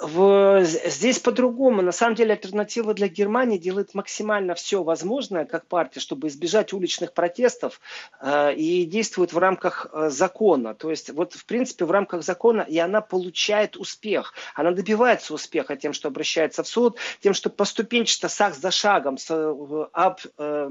В, 0.00 0.64
здесь 0.64 1.20
по-другому. 1.20 1.80
На 1.80 1.92
самом 1.92 2.16
деле 2.16 2.32
альтернатива 2.32 2.94
для 2.94 3.08
Германии 3.08 3.58
делает 3.58 3.94
максимально 3.94 4.54
все 4.54 4.82
возможное, 4.82 5.44
как 5.44 5.66
партия, 5.66 6.00
чтобы 6.00 6.28
избежать 6.28 6.72
уличных 6.72 7.12
протестов 7.12 7.80
э, 8.20 8.54
и 8.54 8.84
действует 8.86 9.32
в 9.32 9.38
рамках 9.38 9.86
э, 9.92 10.10
закона. 10.10 10.74
То 10.74 10.90
есть 10.90 11.10
вот 11.10 11.34
в 11.34 11.46
принципе 11.46 11.84
в 11.84 11.92
рамках 11.92 12.24
закона 12.24 12.62
и 12.62 12.76
она 12.78 13.00
получает 13.02 13.76
успех. 13.76 14.34
Она 14.54 14.72
добивается 14.72 15.32
успеха 15.32 15.76
тем, 15.76 15.92
что 15.92 16.08
обращается 16.08 16.64
в 16.64 16.68
суд, 16.68 16.98
тем, 17.20 17.32
что 17.32 17.48
поступенчато, 17.48 18.28
шаг 18.28 18.54
за 18.54 18.72
шагом, 18.72 19.16
с, 19.16 19.30
об, 19.30 20.18
э, 20.38 20.70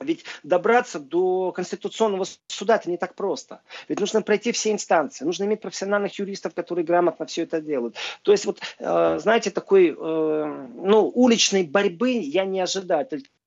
ведь 0.00 0.24
добраться 0.42 0.98
до 0.98 1.52
Конституционного 1.52 2.26
суда 2.48 2.76
это 2.76 2.90
не 2.90 2.96
так 2.96 3.14
просто. 3.14 3.60
Ведь 3.88 4.00
нужно 4.00 4.22
пройти 4.22 4.52
все 4.52 4.72
инстанции, 4.72 5.24
нужно 5.24 5.44
иметь 5.44 5.60
профессиональных 5.60 6.18
юристов, 6.18 6.54
которые 6.54 6.84
грамотно 6.84 7.26
все 7.26 7.42
это 7.42 7.60
делают. 7.60 7.96
То 8.22 8.32
есть 8.32 8.44
вот, 8.44 8.60
э, 8.78 9.18
знаете, 9.20 9.50
такой, 9.50 9.90
э, 9.90 9.94
ну, 9.94 11.10
уличной 11.14 11.64
борьбы 11.64 12.10
я 12.12 12.44
не 12.44 12.60
ожидаю 12.60 13.06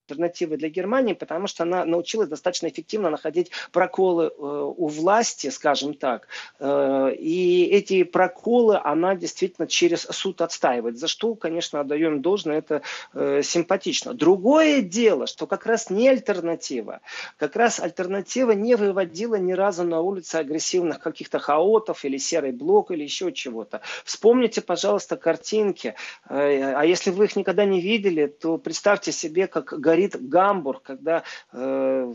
альтернативой 0.10 0.58
для 0.58 0.70
Германии, 0.70 1.14
потому 1.14 1.48
что 1.48 1.64
она 1.64 1.86
научилась 1.86 2.30
достаточно 2.30 2.68
эффективно 2.68 3.10
находить 3.10 3.52
проколы 3.72 4.26
э, 4.26 4.32
у 4.38 4.88
власти, 4.88 5.50
скажем 5.50 5.94
так. 5.94 6.28
Э, 6.60 7.12
и 7.18 7.66
эти 7.66 8.04
проколы 8.04 8.80
она 8.84 9.16
действительно 9.16 9.68
через 9.68 10.02
суд 10.02 10.42
отстаивает, 10.42 10.98
за 10.98 11.08
что, 11.08 11.36
конечно, 11.36 11.80
отдаем 11.80 12.22
должное, 12.22 12.58
это 12.58 12.82
э, 13.14 13.42
симпатично. 13.44 14.14
Другое 14.14 14.82
дело, 14.82 15.28
что 15.28 15.48
как 15.48 15.66
раз 15.66 15.90
не 15.90 16.10
альтернатива. 16.10 17.02
Как 17.38 17.56
раз 17.56 17.80
альтернатива 17.80 18.52
не 18.52 18.76
выводила 18.76 19.36
ни 19.36 19.54
разу 19.54 19.84
на 19.84 20.02
улице 20.02 20.38
агрессивных 20.38 21.00
каких-то 21.00 21.40
хаотов 21.40 22.06
или 22.06 22.18
серый 22.18 22.52
блок 22.52 22.92
или 22.92 23.04
еще 23.04 23.32
чего-то. 23.32 23.82
Вспомните, 24.04 24.62
пожалуйста, 24.62 25.18
картинки. 25.18 25.96
А 26.26 26.84
если 26.84 27.12
вы 27.12 27.26
их 27.26 27.36
никогда 27.36 27.66
не 27.66 27.82
видели, 27.82 28.28
то 28.28 28.58
представьте 28.58 29.12
себе, 29.12 29.48
как 29.48 29.80
горит 29.80 29.99
горит 30.00 30.30
Гамбург, 30.30 30.84
когда 30.84 31.24
э, 31.52 32.14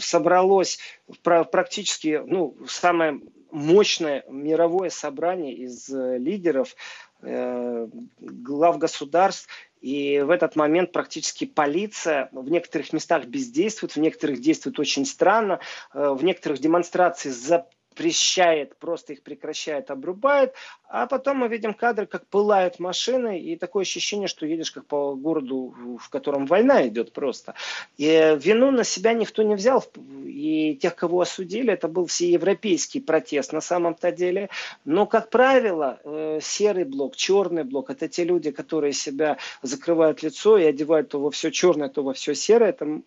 собралось 0.00 0.78
практически 1.22 2.22
ну, 2.24 2.56
самое 2.66 3.20
мощное 3.50 4.24
мировое 4.28 4.90
собрание 4.90 5.54
из 5.54 5.88
э, 5.90 6.18
лидеров, 6.18 6.74
э, 7.22 7.88
глав 8.18 8.78
государств, 8.78 9.48
и 9.80 10.20
в 10.20 10.30
этот 10.30 10.56
момент 10.56 10.92
практически 10.92 11.44
полиция 11.44 12.28
в 12.32 12.50
некоторых 12.50 12.92
местах 12.92 13.26
бездействует, 13.26 13.94
в 13.94 14.00
некоторых 14.00 14.40
действует 14.40 14.78
очень 14.78 15.04
странно, 15.04 15.60
э, 15.94 16.08
в 16.10 16.24
некоторых 16.24 16.58
демонстрации 16.60 17.30
за 17.30 17.66
запрещает, 17.96 18.76
просто 18.76 19.14
их 19.14 19.22
прекращает, 19.22 19.90
обрубает, 19.90 20.52
а 20.88 21.06
потом 21.06 21.38
мы 21.38 21.48
видим 21.48 21.72
кадры, 21.72 22.06
как 22.06 22.26
пылают 22.26 22.78
машины, 22.78 23.40
и 23.40 23.56
такое 23.56 23.82
ощущение, 23.82 24.28
что 24.28 24.46
едешь 24.46 24.70
как 24.70 24.86
по 24.86 25.14
городу, 25.14 25.74
в 25.98 26.08
котором 26.10 26.46
война 26.46 26.86
идет 26.86 27.12
просто. 27.12 27.54
И 27.96 28.36
вину 28.38 28.70
на 28.70 28.84
себя 28.84 29.14
никто 29.14 29.42
не 29.42 29.54
взял, 29.54 29.82
и 30.24 30.78
тех, 30.80 30.94
кого 30.94 31.22
осудили, 31.22 31.72
это 31.72 31.88
был 31.88 32.06
всеевропейский 32.06 33.00
протест 33.00 33.52
на 33.52 33.60
самом-то 33.60 34.12
деле. 34.12 34.50
Но, 34.84 35.06
как 35.06 35.30
правило, 35.30 35.98
э, 36.04 36.40
серый 36.42 36.84
блок, 36.84 37.16
черный 37.16 37.64
блок, 37.64 37.90
это 37.90 38.08
те 38.08 38.24
люди, 38.24 38.50
которые 38.50 38.92
себя 38.92 39.38
закрывают 39.62 40.22
лицо 40.22 40.58
и 40.58 40.64
одевают 40.64 41.08
то 41.08 41.20
во 41.20 41.30
все 41.30 41.50
черное, 41.50 41.88
то 41.88 42.02
во 42.02 42.12
все 42.12 42.34
серое. 42.34 42.70
Это 42.70 43.00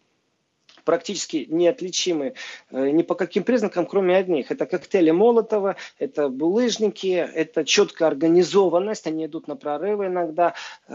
практически 0.90 1.46
неотличимы 1.50 2.34
э, 2.72 2.90
ни 2.90 3.04
по 3.04 3.14
каким 3.14 3.44
признакам, 3.44 3.86
кроме 3.86 4.18
одних. 4.18 4.50
Это 4.50 4.66
коктейли 4.66 5.12
Молотова, 5.12 5.76
это 6.00 6.30
булыжники, 6.30 7.14
это 7.14 7.64
четкая 7.64 8.08
организованность, 8.08 9.06
они 9.06 9.28
идут 9.28 9.48
на 9.48 9.56
прорывы 9.56 10.08
иногда. 10.08 10.56
Э, 10.88 10.94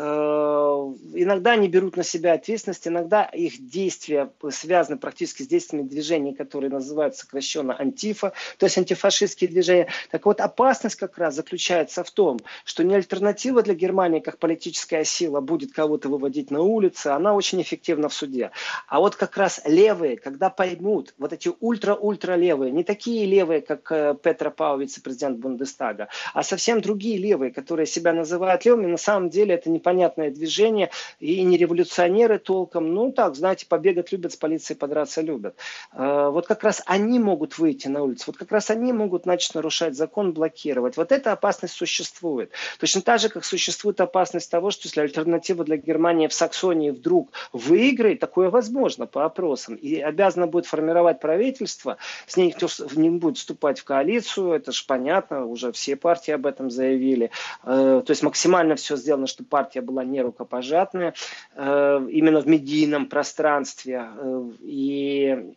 иногда 1.14 1.52
они 1.52 1.68
берут 1.68 1.96
на 1.96 2.02
себя 2.02 2.32
ответственность, 2.32 2.88
иногда 2.88 3.22
их 3.22 3.64
действия 3.64 4.32
связаны 4.50 4.98
практически 4.98 5.44
с 5.44 5.46
действиями 5.46 5.86
движений, 5.86 6.34
которые 6.34 6.70
называют 6.70 7.14
сокращенно 7.14 7.78
антифа, 7.78 8.32
то 8.58 8.66
есть 8.66 8.76
антифашистские 8.76 9.48
движения. 9.48 9.86
Так 10.10 10.26
вот, 10.26 10.40
опасность 10.40 10.96
как 10.96 11.18
раз 11.18 11.36
заключается 11.36 12.02
в 12.02 12.10
том, 12.10 12.40
что 12.64 12.82
не 12.82 12.96
альтернатива 12.96 13.62
для 13.62 13.74
Германии 13.74 14.18
как 14.18 14.38
политическая 14.38 15.04
сила 15.04 15.40
будет 15.40 15.72
кого-то 15.72 16.08
выводить 16.08 16.50
на 16.50 16.62
улицы, 16.62 17.08
она 17.08 17.32
очень 17.32 17.62
эффективна 17.62 18.08
в 18.08 18.14
суде. 18.14 18.50
А 18.88 18.98
вот 18.98 19.14
как 19.14 19.36
раз 19.36 19.60
левые, 19.84 20.16
когда 20.16 20.50
поймут, 20.50 21.14
вот 21.18 21.32
эти 21.32 21.50
ультра-ультра 21.60 22.34
левые, 22.36 22.72
не 22.72 22.84
такие 22.84 23.26
левые, 23.26 23.60
как 23.60 23.92
э, 23.92 24.14
Петра 24.22 24.50
Пау, 24.50 24.78
вице-президент 24.78 25.38
Бундестага, 25.38 26.08
а 26.32 26.42
совсем 26.42 26.80
другие 26.80 27.18
левые, 27.18 27.50
которые 27.52 27.86
себя 27.86 28.12
называют 28.12 28.64
левыми, 28.64 28.86
на 28.86 28.96
самом 28.96 29.28
деле 29.28 29.54
это 29.54 29.70
непонятное 29.70 30.30
движение 30.30 30.90
и 31.20 31.42
не 31.42 31.56
революционеры 31.58 32.38
толком, 32.38 32.94
ну 32.94 33.12
так, 33.12 33.36
знаете, 33.36 33.66
побегать 33.66 34.12
любят, 34.12 34.32
с 34.32 34.36
полицией 34.36 34.78
подраться 34.78 35.20
любят. 35.20 35.54
Э, 35.92 36.30
вот 36.30 36.46
как 36.46 36.64
раз 36.64 36.82
они 36.86 37.18
могут 37.18 37.58
выйти 37.58 37.88
на 37.88 38.02
улицу, 38.02 38.24
вот 38.28 38.36
как 38.38 38.52
раз 38.52 38.70
они 38.70 38.92
могут 38.92 39.26
начать 39.26 39.54
нарушать 39.54 39.94
закон, 39.94 40.32
блокировать. 40.32 40.96
Вот 40.96 41.12
эта 41.12 41.32
опасность 41.32 41.74
существует. 41.74 42.50
Точно 42.80 43.02
так 43.02 43.20
же, 43.20 43.28
как 43.28 43.44
существует 43.44 44.00
опасность 44.00 44.50
того, 44.50 44.70
что 44.70 44.88
если 44.88 45.00
альтернатива 45.00 45.64
для 45.64 45.76
Германии 45.76 46.28
в 46.28 46.32
Саксонии 46.32 46.90
вдруг 46.90 47.32
выиграет, 47.52 48.20
такое 48.20 48.48
возможно 48.48 49.06
по 49.06 49.24
опросам, 49.24 49.73
и 49.74 50.00
обязана 50.00 50.46
будет 50.46 50.66
формировать 50.66 51.20
правительство, 51.20 51.96
с 52.26 52.36
ней 52.36 52.48
никто 52.48 52.68
не 52.96 53.10
будет 53.10 53.38
вступать 53.38 53.78
в 53.78 53.84
коалицию, 53.84 54.52
это 54.52 54.72
же 54.72 54.84
понятно, 54.86 55.46
уже 55.46 55.72
все 55.72 55.96
партии 55.96 56.32
об 56.32 56.46
этом 56.46 56.70
заявили. 56.70 57.30
Э, 57.64 58.02
то 58.04 58.10
есть 58.10 58.22
максимально 58.22 58.76
все 58.76 58.96
сделано, 58.96 59.26
чтобы 59.26 59.48
партия 59.48 59.80
была 59.80 60.04
не 60.04 60.20
рукопожатная, 60.20 61.14
э, 61.54 62.06
именно 62.10 62.40
в 62.40 62.46
медийном 62.46 63.06
пространстве. 63.06 64.08
Э, 64.16 64.50
и 64.62 65.54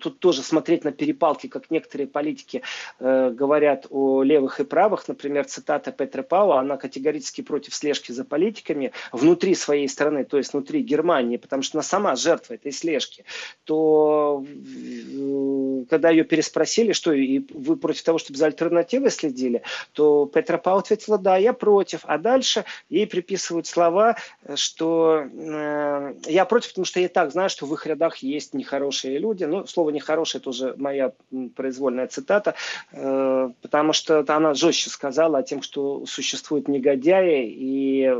тут 0.00 0.18
тоже 0.18 0.42
смотреть 0.42 0.84
на 0.84 0.92
перепалки, 0.92 1.46
как 1.46 1.70
некоторые 1.70 2.08
политики 2.08 2.62
говорят 2.98 3.86
о 3.90 4.22
левых 4.22 4.58
и 4.58 4.64
правых, 4.64 5.06
например, 5.06 5.44
цитата 5.44 5.92
Петра 5.92 6.22
Пауа, 6.22 6.58
она 6.58 6.76
категорически 6.76 7.42
против 7.42 7.74
слежки 7.74 8.10
за 8.10 8.24
политиками 8.24 8.92
внутри 9.12 9.54
своей 9.54 9.88
страны, 9.88 10.24
то 10.24 10.36
есть 10.36 10.52
внутри 10.52 10.82
Германии, 10.82 11.36
потому 11.36 11.62
что 11.62 11.78
она 11.78 11.82
сама 11.82 12.16
жертва 12.16 12.54
этой 12.54 12.72
слежки 12.72 13.24
то 13.64 14.44
э, 14.44 15.84
когда 15.88 16.10
ее 16.10 16.24
переспросили, 16.24 16.92
что 16.92 17.12
и 17.12 17.40
вы 17.50 17.76
против 17.76 18.02
того, 18.02 18.18
чтобы 18.18 18.38
за 18.38 18.46
альтернативы 18.46 19.10
следили, 19.10 19.62
то 19.92 20.26
Петра 20.26 20.58
Пау 20.58 20.78
ответила, 20.78 21.18
да, 21.18 21.36
я 21.36 21.52
против. 21.52 22.00
А 22.04 22.18
дальше 22.18 22.64
ей 22.88 23.06
приписывают 23.06 23.66
слова, 23.66 24.16
что 24.54 25.24
э, 25.32 26.14
я 26.26 26.44
против, 26.44 26.70
потому 26.70 26.84
что 26.84 27.00
я 27.00 27.08
так 27.08 27.32
знаю, 27.32 27.50
что 27.50 27.66
в 27.66 27.74
их 27.74 27.86
рядах 27.86 28.18
есть 28.18 28.54
нехорошие 28.54 29.18
люди. 29.18 29.44
Ну, 29.44 29.66
слово 29.66 29.90
нехорошее 29.90 30.40
тоже 30.40 30.74
моя 30.76 31.12
произвольная 31.54 32.06
цитата, 32.06 32.54
э, 32.92 33.50
потому 33.60 33.92
что 33.92 34.24
она 34.26 34.54
жестче 34.54 34.90
сказала 34.90 35.38
о 35.38 35.42
том, 35.42 35.62
что 35.62 36.04
существуют 36.06 36.68
негодяи 36.68 37.46
и 37.48 38.12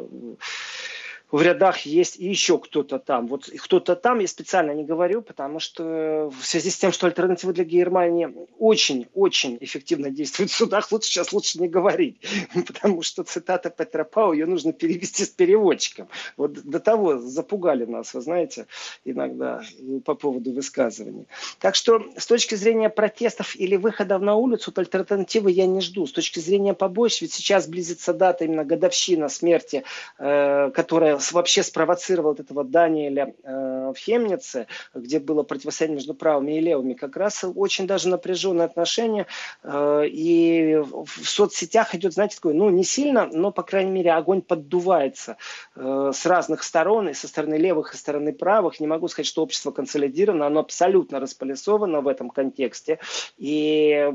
в 1.32 1.40
рядах 1.40 1.78
есть 1.80 2.20
и 2.20 2.28
еще 2.28 2.58
кто-то 2.58 2.98
там. 2.98 3.26
Вот 3.26 3.50
кто-то 3.50 3.96
там 3.96 4.18
я 4.18 4.28
специально 4.28 4.72
не 4.72 4.84
говорю, 4.84 5.22
потому 5.22 5.60
что 5.60 6.30
в 6.30 6.44
связи 6.44 6.68
с 6.68 6.76
тем, 6.76 6.92
что 6.92 7.06
альтернативы 7.06 7.54
для 7.54 7.64
Германии 7.64 8.28
очень-очень 8.58 9.56
эффективно 9.60 10.10
действуют 10.10 10.50
в 10.50 10.54
судах, 10.54 10.92
лучше 10.92 11.08
сейчас 11.08 11.32
лучше 11.32 11.58
не 11.58 11.68
говорить, 11.68 12.20
потому 12.66 13.00
что 13.02 13.24
цитата 13.24 13.70
Петра 13.70 14.04
Пау, 14.04 14.34
ее 14.34 14.44
нужно 14.44 14.74
перевести 14.74 15.24
с 15.24 15.30
переводчиком. 15.30 16.08
Вот 16.36 16.52
до 16.52 16.78
того 16.80 17.18
запугали 17.18 17.86
нас, 17.86 18.12
вы 18.12 18.20
знаете, 18.20 18.66
иногда 19.06 19.62
по 20.04 20.14
поводу 20.14 20.52
высказываний. 20.52 21.26
Так 21.60 21.76
что 21.76 22.04
с 22.18 22.26
точки 22.26 22.56
зрения 22.56 22.90
протестов 22.90 23.56
или 23.56 23.76
выходов 23.76 24.20
на 24.20 24.34
улицу, 24.34 24.70
от 24.70 24.78
альтернативы 24.78 25.50
я 25.50 25.66
не 25.66 25.80
жду. 25.80 26.06
С 26.06 26.12
точки 26.12 26.40
зрения 26.40 26.74
побоищ, 26.74 27.22
ведь 27.22 27.32
сейчас 27.32 27.66
близится 27.66 28.12
дата 28.12 28.44
именно 28.44 28.64
годовщина 28.64 29.30
смерти, 29.30 29.84
э, 30.18 30.70
которая 30.74 31.21
вообще 31.30 31.62
спровоцировала 31.62 32.30
вот 32.30 32.40
этого 32.40 32.64
Даниэля 32.64 33.34
э, 33.44 33.92
в 33.94 33.98
Хемнице, 33.98 34.66
где 34.94 35.20
было 35.20 35.44
противостояние 35.44 35.96
между 35.96 36.14
правыми 36.14 36.56
и 36.56 36.60
левыми, 36.60 36.94
как 36.94 37.16
раз 37.16 37.44
очень 37.44 37.86
даже 37.86 38.08
напряженные 38.08 38.64
отношения. 38.64 39.26
Э, 39.62 40.04
и 40.06 40.76
в 40.78 41.28
соцсетях 41.28 41.94
идет, 41.94 42.14
знаете, 42.14 42.36
такой, 42.36 42.54
ну, 42.54 42.70
не 42.70 42.84
сильно, 42.84 43.26
но, 43.26 43.52
по 43.52 43.62
крайней 43.62 43.92
мере, 43.92 44.12
огонь 44.12 44.42
поддувается 44.42 45.36
э, 45.76 46.10
с 46.14 46.26
разных 46.26 46.62
сторон, 46.62 47.08
и 47.10 47.14
со 47.14 47.28
стороны 47.28 47.54
левых, 47.54 47.92
и 47.92 47.96
со 47.96 48.00
стороны 48.00 48.32
правых. 48.32 48.80
Не 48.80 48.86
могу 48.86 49.08
сказать, 49.08 49.26
что 49.26 49.42
общество 49.42 49.70
консолидировано, 49.70 50.46
оно 50.46 50.60
абсолютно 50.60 51.20
располисовано 51.20 52.00
в 52.00 52.08
этом 52.08 52.30
контексте. 52.30 52.98
И 53.36 54.12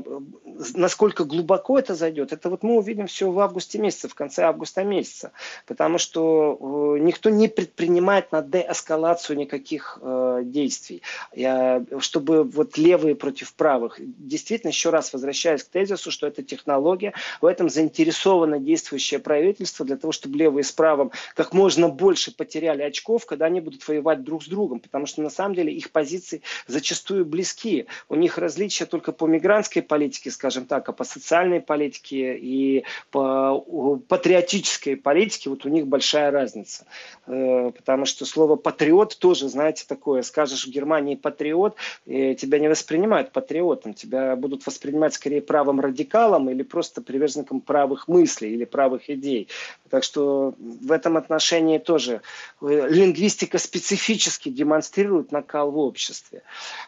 насколько 0.74 1.24
глубоко 1.24 1.78
это 1.78 1.94
зайдет, 1.94 2.32
это 2.32 2.50
вот 2.50 2.62
мы 2.62 2.76
увидим 2.76 3.06
все 3.06 3.30
в 3.30 3.38
августе 3.38 3.78
месяце, 3.78 4.08
в 4.08 4.14
конце 4.14 4.42
августа 4.42 4.84
месяца. 4.84 5.32
Потому 5.66 5.98
что 5.98 6.96
никто 6.98 7.30
не 7.30 7.48
предпринимает 7.48 8.32
на 8.32 8.42
деэскалацию 8.42 9.36
никаких 9.36 9.98
э, 10.00 10.40
действий. 10.44 11.02
Я, 11.34 11.84
чтобы 11.98 12.44
вот 12.44 12.78
левые 12.78 13.14
против 13.14 13.54
правых. 13.54 13.96
Действительно, 13.98 14.70
еще 14.70 14.90
раз 14.90 15.12
возвращаясь 15.12 15.62
к 15.62 15.68
тезису, 15.68 16.10
что 16.10 16.26
это 16.26 16.42
технология, 16.42 17.14
в 17.40 17.46
этом 17.46 17.68
заинтересовано 17.68 18.58
действующее 18.58 19.20
правительство 19.20 19.84
для 19.84 19.96
того, 19.96 20.12
чтобы 20.12 20.38
левые 20.38 20.64
с 20.64 20.72
правым 20.72 21.10
как 21.34 21.52
можно 21.52 21.88
больше 21.88 22.34
потеряли 22.34 22.82
очков, 22.82 23.26
когда 23.26 23.46
они 23.46 23.60
будут 23.60 23.86
воевать 23.86 24.22
друг 24.24 24.44
с 24.44 24.48
другом. 24.48 24.80
Потому 24.80 25.06
что 25.06 25.22
на 25.22 25.30
самом 25.30 25.54
деле 25.54 25.72
их 25.72 25.90
позиции 25.90 26.42
зачастую 26.66 27.24
близки. 27.24 27.86
У 28.08 28.14
них 28.14 28.38
различия 28.38 28.86
только 28.86 29.12
по 29.12 29.26
мигрантской 29.26 29.82
политике, 29.82 30.30
скажем 30.30 30.66
так, 30.66 30.88
а 30.88 30.92
по 30.92 31.04
социальной 31.04 31.60
политике 31.60 32.36
и 32.36 32.84
по 33.10 33.60
патриотической 34.08 34.96
политике 34.96 35.50
вот 35.50 35.64
у 35.64 35.68
них 35.68 35.86
большая 35.86 36.30
разница. 36.30 36.86
Э, 37.26 37.70
потому 37.76 38.04
что 38.04 38.24
слово 38.24 38.56
патриот 38.56 39.18
тоже, 39.18 39.48
знаете, 39.48 39.84
такое, 39.86 40.22
скажешь 40.22 40.66
в 40.66 40.70
Германии 40.70 41.14
патриот, 41.14 41.76
тебя 42.06 42.58
не 42.58 42.68
воспринимают 42.68 43.32
патриотом, 43.32 43.94
тебя 43.94 44.36
будут 44.36 44.66
воспринимать 44.66 45.14
скорее 45.14 45.42
правым 45.42 45.80
радикалом 45.80 46.50
или 46.50 46.62
просто 46.62 47.02
приверженником 47.02 47.60
правых 47.60 48.08
мыслей 48.08 48.52
или 48.52 48.64
правых 48.64 49.10
идей. 49.10 49.48
Так 49.90 50.04
что 50.04 50.54
в 50.58 50.92
этом 50.92 51.16
отношении 51.16 51.78
тоже 51.78 52.20
э, 52.60 52.88
лингвистика 52.88 53.58
специфически 53.58 54.48
демонстрирует 54.48 55.32
накал 55.32 55.70
в 55.70 55.78
обществе. 55.78 56.42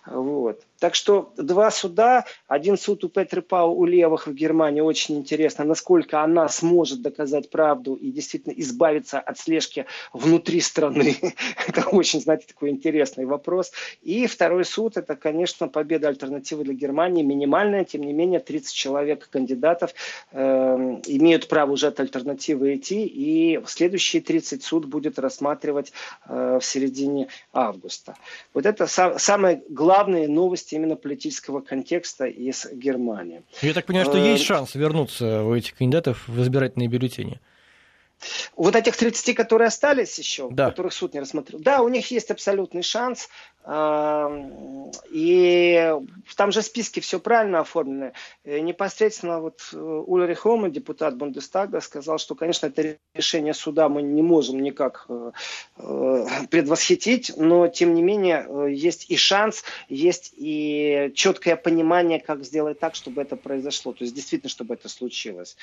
Вот. 0.07 0.63
Так 0.81 0.95
что 0.95 1.33
два 1.37 1.71
суда, 1.71 2.25
один 2.49 2.79
суд 2.79 3.05
у 3.05 3.09
Петры 3.11 3.43
Пау 3.43 3.75
у 3.75 3.85
левых 3.85 4.27
в 4.27 4.33
Германии, 4.33 4.81
очень 4.81 5.19
интересно, 5.19 5.65
насколько 5.65 6.23
она 6.23 6.49
сможет 6.49 7.03
доказать 7.03 7.51
правду 7.51 7.95
и 7.95 8.11
действительно 8.11 8.55
избавиться 8.57 9.21
от 9.21 9.39
слежки 9.39 9.85
внутри 10.15 10.61
страны. 10.61 11.17
это 11.69 11.87
очень, 11.89 12.21
знаете, 12.21 12.47
такой 12.49 12.71
интересный 12.71 13.27
вопрос. 13.27 13.73
И 14.01 14.27
второй 14.27 14.65
суд, 14.65 14.97
это, 14.97 15.17
конечно, 15.17 15.69
победа 15.69 16.09
альтернативы 16.09 16.65
для 16.65 16.75
Германии, 16.75 17.23
минимальная, 17.23 17.85
тем 17.85 18.03
не 18.03 18.15
менее, 18.15 18.41
30 18.41 18.75
человек 18.75 19.29
кандидатов 19.29 19.95
э, 20.33 20.41
имеют 21.07 21.49
право 21.49 21.73
уже 21.73 21.89
от 21.89 22.01
альтернативы 22.01 22.77
идти, 22.77 22.90
и 22.95 23.61
следующие 23.67 24.23
30 24.23 24.63
суд 24.63 24.85
будет 24.87 25.19
рассматривать 25.19 25.93
э, 26.27 26.59
в 26.61 26.65
середине 26.65 27.29
августа. 27.53 28.17
Вот 28.55 28.67
это 28.67 28.85
са- 28.85 29.19
самые 29.19 29.63
главные 29.69 30.29
новости 30.29 30.75
именно 30.75 30.97
политического 30.97 31.61
контекста 31.61 32.27
из 32.27 32.67
Германии. 32.73 33.43
Я 33.63 33.75
так 33.75 33.87
понимаю, 33.87 34.07
что 34.07 34.19
э, 34.19 34.33
есть 34.33 34.45
шанс 34.45 34.75
вернуться 34.75 35.43
у 35.43 35.55
этих 35.55 35.77
кандидатов 35.77 36.29
в 36.29 36.41
избирательные 36.43 36.89
бюллетени. 36.89 37.41
Вот 38.57 38.77
этих 38.77 38.97
30, 38.97 39.35
которые 39.35 39.69
остались 39.69 40.19
еще, 40.19 40.49
да. 40.51 40.71
которых 40.71 40.93
суд 40.93 41.15
не 41.15 41.21
рассмотрел, 41.21 41.61
да, 41.61 41.81
у 41.81 41.89
них 41.89 42.11
есть 42.11 42.31
абсолютный 42.31 42.83
шанс. 42.83 43.29
И 45.11 45.95
там 46.37 46.53
же 46.53 46.61
в 46.61 46.65
списке 46.65 47.01
все 47.01 47.21
правильно 47.21 47.61
оформлено. 47.61 48.13
И 48.45 48.61
непосредственно 48.61 49.41
вот 49.41 49.61
э, 49.73 49.77
Ульрих 49.77 50.41
Хома, 50.41 50.71
депутат 50.71 51.17
Бундестага, 51.17 51.81
сказал, 51.81 52.19
что, 52.19 52.35
конечно, 52.35 52.67
это 52.67 52.97
решение 53.15 53.55
суда 53.55 53.89
мы 53.89 54.03
не 54.03 54.23
можем 54.23 54.63
никак 54.63 55.07
э, 55.09 55.33
э, 55.77 56.27
предвосхитить, 56.51 57.33
но, 57.37 57.69
тем 57.69 57.95
не 57.95 58.03
менее, 58.03 58.47
есть 58.73 59.11
и 59.11 59.17
шанс, 59.17 59.65
есть 59.89 60.33
и 60.37 61.13
четкое 61.15 61.57
понимание, 61.57 62.21
как 62.21 62.45
сделать 62.45 62.79
так, 62.79 62.95
чтобы 62.95 63.23
это 63.23 63.37
произошло. 63.37 63.93
То 63.93 64.05
есть, 64.05 64.15
действительно, 64.15 64.51
чтобы 64.51 64.75
это 64.75 64.89
случилось. 64.89 65.57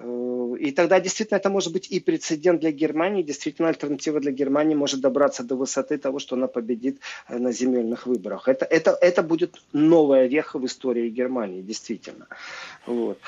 И 0.00 0.72
тогда, 0.72 1.00
действительно, 1.00 1.38
это 1.38 1.50
может 1.50 1.72
быть 1.72 1.90
и 1.90 2.00
прецедент 2.00 2.60
для 2.60 2.72
Германии. 2.72 3.22
Действительно, 3.22 3.68
альтернатива 3.68 4.20
для 4.20 4.32
Германии 4.32 4.74
может 4.74 5.00
добраться 5.00 5.42
до 5.42 5.56
высоты 5.56 5.98
того, 5.98 6.18
что 6.18 6.36
она 6.36 6.46
победит 6.46 7.00
на 7.28 7.49
земельных 7.52 8.06
выборах. 8.06 8.48
Это, 8.48 8.64
это, 8.64 8.96
это 9.00 9.22
будет 9.22 9.60
новая 9.72 10.26
веха 10.26 10.58
в 10.58 10.66
истории 10.66 11.08
Германии, 11.08 11.62
действительно. 11.62 12.26
Вот. 12.86 13.18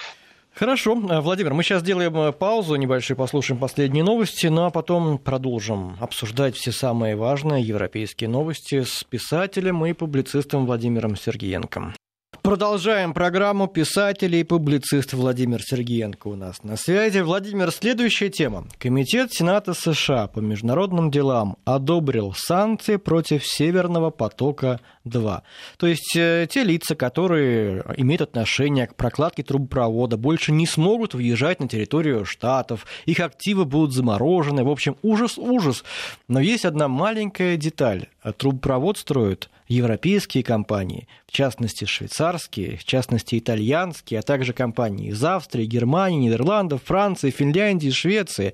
Хорошо, 0.55 0.95
Владимир, 0.95 1.55
мы 1.55 1.63
сейчас 1.63 1.81
сделаем 1.81 2.15
э, 2.15 2.33
паузу 2.33 2.75
небольшую, 2.75 3.17
послушаем 3.17 3.59
последние 3.59 4.05
новости, 4.05 4.49
ну 4.49 4.67
а 4.67 4.71
потом 4.71 5.17
продолжим 5.17 5.97
обсуждать 5.99 6.57
все 6.57 6.73
самые 6.73 7.17
важные 7.17 7.63
европейские 7.63 8.29
новости 8.29 8.83
с 8.83 9.03
писателем 9.03 9.85
и 9.87 9.95
публицистом 9.95 10.67
Владимиром 10.67 11.17
Сергеенком. 11.17 11.95
Продолжаем 12.42 13.14
программу. 13.14 13.68
Писатель 13.68 14.35
и 14.35 14.42
публицист 14.42 15.12
Владимир 15.12 15.62
Сергеенко 15.62 16.26
у 16.26 16.35
нас 16.35 16.64
на 16.64 16.76
связи. 16.76 17.20
Владимир, 17.20 17.70
следующая 17.70 18.31
тема. 18.31 18.66
Комитет 18.81 19.33
Сената 19.33 19.74
США 19.74 20.26
по 20.26 20.40
международным 20.40 21.12
делам 21.12 21.57
одобрил 21.64 22.35
санкции 22.37 22.96
против 22.96 23.46
Северного 23.46 24.11
потока-2. 24.11 25.42
То 25.76 25.87
есть 25.87 26.16
э, 26.16 26.48
те 26.50 26.64
лица, 26.64 26.96
которые 26.96 27.85
имеют 27.96 28.22
отношение 28.22 28.88
к 28.88 28.96
прокладке 28.96 29.44
трубопровода, 29.44 30.16
больше 30.16 30.50
не 30.50 30.66
смогут 30.66 31.14
въезжать 31.14 31.61
на 31.61 31.68
территорию 31.68 32.24
штатов. 32.24 32.87
Их 33.07 33.20
активы 33.20 33.66
будут 33.66 33.94
заморожены. 33.94 34.64
В 34.64 34.68
общем, 34.68 34.96
ужас-ужас. 35.02 35.85
Но 36.26 36.40
есть 36.40 36.64
одна 36.64 36.88
маленькая 36.88 37.57
деталь. 37.57 38.09
Трубопровод 38.37 38.98
строят 38.98 39.48
европейские 39.72 40.44
компании, 40.44 41.09
в 41.33 41.35
частности 41.35 41.87
швейцарские, 41.87 42.77
в 42.77 42.85
частности 42.85 43.38
итальянские, 43.38 44.21
а 44.21 44.23
также 44.23 44.53
компании 44.53 45.09
из 45.09 45.25
Австрии, 45.25 45.64
Германии, 45.64 46.27
Нидерландов, 46.27 46.83
Франции, 46.85 47.31
Финляндии, 47.31 47.88
Швеции. 47.88 48.53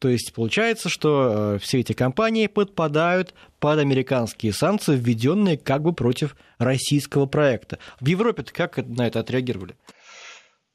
То 0.00 0.08
есть 0.08 0.34
получается, 0.34 0.88
что 0.88 1.54
э, 1.54 1.58
все 1.60 1.78
эти 1.78 1.92
компании 1.92 2.48
подпадают 2.48 3.32
под 3.60 3.78
американские 3.78 4.52
санкции, 4.52 4.96
введенные 4.96 5.56
как 5.56 5.82
бы 5.82 5.92
против 5.92 6.34
российского 6.58 7.26
проекта. 7.26 7.78
В 8.00 8.06
Европе-то 8.08 8.52
как 8.52 8.78
на 8.78 9.06
это 9.06 9.20
отреагировали? 9.20 9.76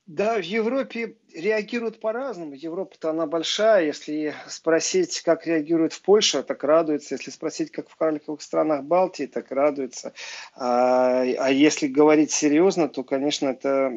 Да, 0.05 0.37
в 0.37 0.45
Европе 0.45 1.17
реагируют 1.33 1.99
по-разному. 1.99 2.53
Европа-то 2.53 3.09
она 3.09 3.25
большая. 3.25 3.85
Если 3.85 4.33
спросить, 4.47 5.21
как 5.21 5.47
реагирует 5.47 5.93
в 5.93 6.01
Польше, 6.01 6.43
так 6.43 6.63
радуется. 6.63 7.15
Если 7.15 7.31
спросить, 7.31 7.71
как 7.71 7.89
в 7.89 7.95
карликовых 7.95 8.41
странах 8.41 8.83
Балтии, 8.83 9.25
так 9.25 9.51
радуется. 9.51 10.13
А, 10.55 11.21
а 11.21 11.49
если 11.49 11.87
говорить 11.87 12.31
серьезно, 12.31 12.89
то, 12.89 13.03
конечно, 13.03 13.49
это 13.49 13.91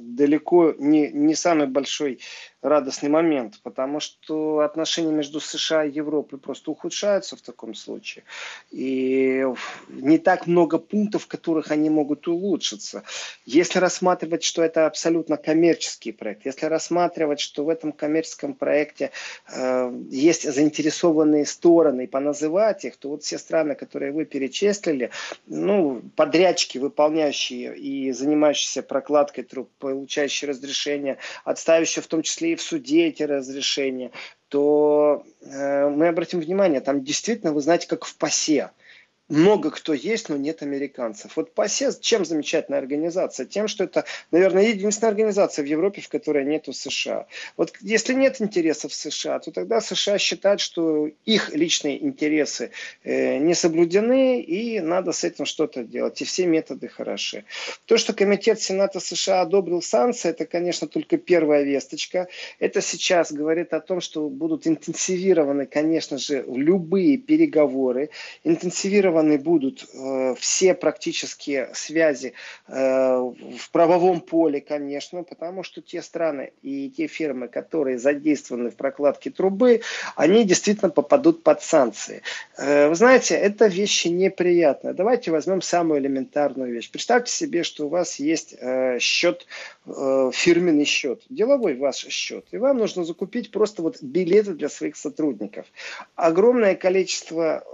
далеко 0.00 0.74
не, 0.78 1.08
не 1.08 1.34
самый 1.34 1.66
большой 1.66 2.20
радостный 2.60 3.08
момент, 3.08 3.60
потому 3.62 4.00
что 4.00 4.60
отношения 4.60 5.12
между 5.12 5.40
США 5.40 5.84
и 5.84 5.92
Европой 5.92 6.38
просто 6.38 6.70
ухудшаются 6.70 7.36
в 7.36 7.42
таком 7.42 7.74
случае. 7.74 8.24
И 8.70 9.46
не 9.88 10.18
так 10.18 10.46
много 10.46 10.78
пунктов, 10.78 11.24
в 11.24 11.28
которых 11.28 11.70
они 11.70 11.88
могут 11.88 12.26
улучшиться. 12.26 13.04
Если 13.46 13.78
рассматривать, 13.78 14.42
что 14.42 14.62
это 14.62 14.86
абсолютно 14.86 15.36
коммерческий 15.36 16.10
проект, 16.10 16.46
если 16.48 16.66
рассматривать, 16.66 17.40
что 17.40 17.64
в 17.64 17.68
этом 17.68 17.92
коммерческом 17.92 18.54
проекте 18.54 19.10
э, 19.52 19.92
есть 20.10 20.50
заинтересованные 20.50 21.46
стороны, 21.46 22.04
и 22.04 22.06
поназывать 22.06 22.84
их, 22.84 22.96
то 22.96 23.10
вот 23.10 23.22
все 23.22 23.38
страны, 23.38 23.74
которые 23.74 24.12
вы 24.12 24.24
перечислили, 24.24 25.10
ну, 25.46 26.02
подрядчики, 26.16 26.78
выполняющие 26.78 27.76
и 27.76 28.12
занимающиеся 28.12 28.82
прокладкой 28.82 29.44
труб, 29.44 29.70
получающие 29.78 30.50
разрешения, 30.50 31.18
отставящие 31.44 32.02
в 32.02 32.06
том 32.06 32.22
числе 32.22 32.52
и 32.52 32.56
в 32.56 32.62
суде 32.62 33.06
эти 33.06 33.22
разрешения, 33.22 34.10
то 34.48 35.24
э, 35.42 35.88
мы 35.88 36.08
обратим 36.08 36.40
внимание, 36.40 36.80
там 36.80 37.04
действительно, 37.04 37.52
вы 37.52 37.60
знаете, 37.60 37.86
как 37.86 38.04
в 38.04 38.16
ПАСЕ– 38.16 38.70
много 39.28 39.70
кто 39.70 39.92
есть, 39.92 40.28
но 40.28 40.36
нет 40.36 40.62
американцев. 40.62 41.36
Вот 41.36 41.52
ПАСЕ 41.52 41.92
чем 42.00 42.24
замечательная 42.24 42.80
организация? 42.80 43.46
Тем, 43.46 43.68
что 43.68 43.84
это, 43.84 44.04
наверное, 44.30 44.68
единственная 44.68 45.10
организация 45.10 45.62
в 45.62 45.66
Европе, 45.66 46.00
в 46.00 46.08
которой 46.08 46.44
нету 46.44 46.72
США. 46.72 47.26
Вот 47.56 47.74
если 47.80 48.14
нет 48.14 48.40
интересов 48.40 48.94
США, 48.94 49.38
то 49.38 49.50
тогда 49.50 49.80
США 49.80 50.18
считают, 50.18 50.60
что 50.60 51.10
их 51.26 51.54
личные 51.54 52.02
интересы 52.02 52.70
э, 53.04 53.38
не 53.38 53.54
соблюдены, 53.54 54.40
и 54.40 54.80
надо 54.80 55.12
с 55.12 55.24
этим 55.24 55.44
что-то 55.44 55.84
делать. 55.84 56.20
И 56.22 56.24
все 56.24 56.46
методы 56.46 56.88
хороши. 56.88 57.44
То, 57.84 57.98
что 57.98 58.14
Комитет 58.14 58.60
Сената 58.60 59.00
США 59.00 59.42
одобрил 59.42 59.82
санкции, 59.82 60.30
это, 60.30 60.46
конечно, 60.46 60.86
только 60.86 61.18
первая 61.18 61.64
весточка. 61.64 62.28
Это 62.58 62.80
сейчас 62.80 63.32
говорит 63.32 63.74
о 63.74 63.80
том, 63.80 64.00
что 64.00 64.28
будут 64.28 64.66
интенсивированы, 64.66 65.66
конечно 65.66 66.16
же, 66.18 66.44
любые 66.48 67.18
переговоры, 67.18 68.10
интенсивированы 68.44 69.17
зафиксированы 69.18 69.38
будут 69.38 69.86
э, 69.92 70.34
все 70.38 70.74
практически 70.74 71.68
связи 71.72 72.34
э, 72.66 72.72
в 72.74 73.70
правовом 73.72 74.20
поле, 74.20 74.60
конечно, 74.60 75.22
потому 75.22 75.62
что 75.62 75.80
те 75.80 76.02
страны 76.02 76.52
и 76.62 76.90
те 76.90 77.06
фирмы, 77.06 77.48
которые 77.48 77.98
задействованы 77.98 78.70
в 78.70 78.76
прокладке 78.76 79.30
трубы, 79.30 79.80
они 80.16 80.44
действительно 80.44 80.90
попадут 80.90 81.42
под 81.42 81.62
санкции. 81.62 82.22
Э, 82.56 82.88
вы 82.88 82.94
знаете, 82.94 83.34
это 83.34 83.66
вещи 83.66 84.08
неприятные. 84.08 84.94
Давайте 84.94 85.30
возьмем 85.30 85.62
самую 85.62 86.00
элементарную 86.00 86.72
вещь. 86.72 86.90
Представьте 86.90 87.32
себе, 87.32 87.62
что 87.62 87.86
у 87.86 87.88
вас 87.88 88.20
есть 88.20 88.54
э, 88.58 88.98
счет, 88.98 89.46
э, 89.86 90.30
фирменный 90.32 90.84
счет, 90.84 91.22
деловой 91.28 91.76
ваш 91.76 92.06
счет, 92.08 92.44
и 92.52 92.58
вам 92.58 92.78
нужно 92.78 93.04
закупить 93.04 93.50
просто 93.50 93.82
вот 93.82 94.02
билеты 94.02 94.54
для 94.54 94.68
своих 94.68 94.96
сотрудников. 94.96 95.66
Огромное 96.14 96.74
количество 96.74 97.64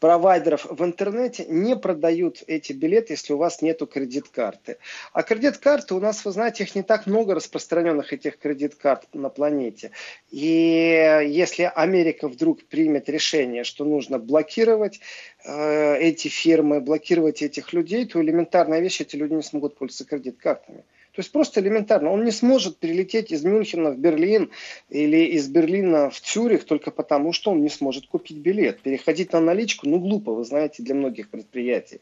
провайдеров 0.00 0.66
в 0.68 0.84
интернете 0.84 1.44
не 1.48 1.76
продают 1.76 2.42
эти 2.46 2.72
билеты, 2.72 3.14
если 3.14 3.32
у 3.32 3.36
вас 3.36 3.62
нету 3.62 3.86
кредит-карты. 3.86 4.78
А 5.12 5.22
кредит-карты 5.22 5.94
у 5.94 6.00
нас, 6.00 6.24
вы 6.24 6.32
знаете, 6.32 6.64
их 6.64 6.74
не 6.74 6.82
так 6.82 7.06
много 7.06 7.34
распространенных 7.34 8.12
этих 8.12 8.38
кредит-карт 8.38 9.06
на 9.12 9.28
планете. 9.28 9.90
И 10.30 11.22
если 11.26 11.70
Америка 11.74 12.28
вдруг 12.28 12.64
примет 12.64 13.08
решение, 13.08 13.64
что 13.64 13.84
нужно 13.84 14.18
блокировать 14.18 15.00
э, 15.44 15.96
эти 15.98 16.28
фирмы, 16.28 16.80
блокировать 16.80 17.42
этих 17.42 17.72
людей, 17.72 18.06
то 18.06 18.20
элементарная 18.20 18.80
вещь, 18.80 19.00
эти 19.00 19.16
люди 19.16 19.34
не 19.34 19.42
смогут 19.42 19.76
пользоваться 19.76 20.04
кредит-картами. 20.04 20.84
То 21.14 21.20
есть 21.20 21.30
просто 21.30 21.60
элементарно. 21.60 22.10
Он 22.10 22.24
не 22.24 22.32
сможет 22.32 22.78
перелететь 22.78 23.30
из 23.30 23.44
Мюнхена 23.44 23.92
в 23.92 23.98
Берлин 23.98 24.50
или 24.88 25.18
из 25.26 25.46
Берлина 25.46 26.10
в 26.10 26.20
Цюрих 26.20 26.64
только 26.64 26.90
потому, 26.90 27.32
что 27.32 27.52
он 27.52 27.62
не 27.62 27.68
сможет 27.68 28.08
купить 28.08 28.38
билет. 28.38 28.80
Переходить 28.80 29.32
на 29.32 29.40
наличку, 29.40 29.88
ну, 29.88 30.00
глупо, 30.00 30.32
вы 30.32 30.44
знаете, 30.44 30.82
для 30.82 30.96
многих 30.96 31.30
предприятий. 31.30 32.00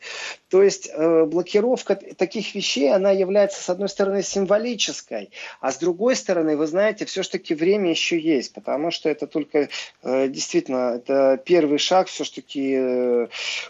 То 0.49 0.63
есть 0.63 0.91
э, 0.91 1.25
блокировка 1.27 1.95
таких 1.95 2.55
вещей, 2.55 2.91
она 2.91 3.11
является, 3.11 3.63
с 3.63 3.69
одной 3.69 3.91
стороны, 3.91 4.23
символической, 4.23 5.31
а 5.61 5.73
с 5.73 5.77
другой 5.77 6.17
стороны, 6.17 6.57
вы 6.57 6.67
знаете, 6.67 7.05
все-таки 7.05 7.55
время 7.55 7.91
еще 7.91 8.19
есть, 8.19 8.55
потому 8.55 8.91
что 8.91 9.11
это 9.11 9.27
только 9.27 9.69
э, 10.03 10.29
действительно 10.29 10.95
это 10.97 11.39
первый 11.45 11.77
шаг, 11.77 12.09
все-таки 12.09 12.75
э, 12.79 13.27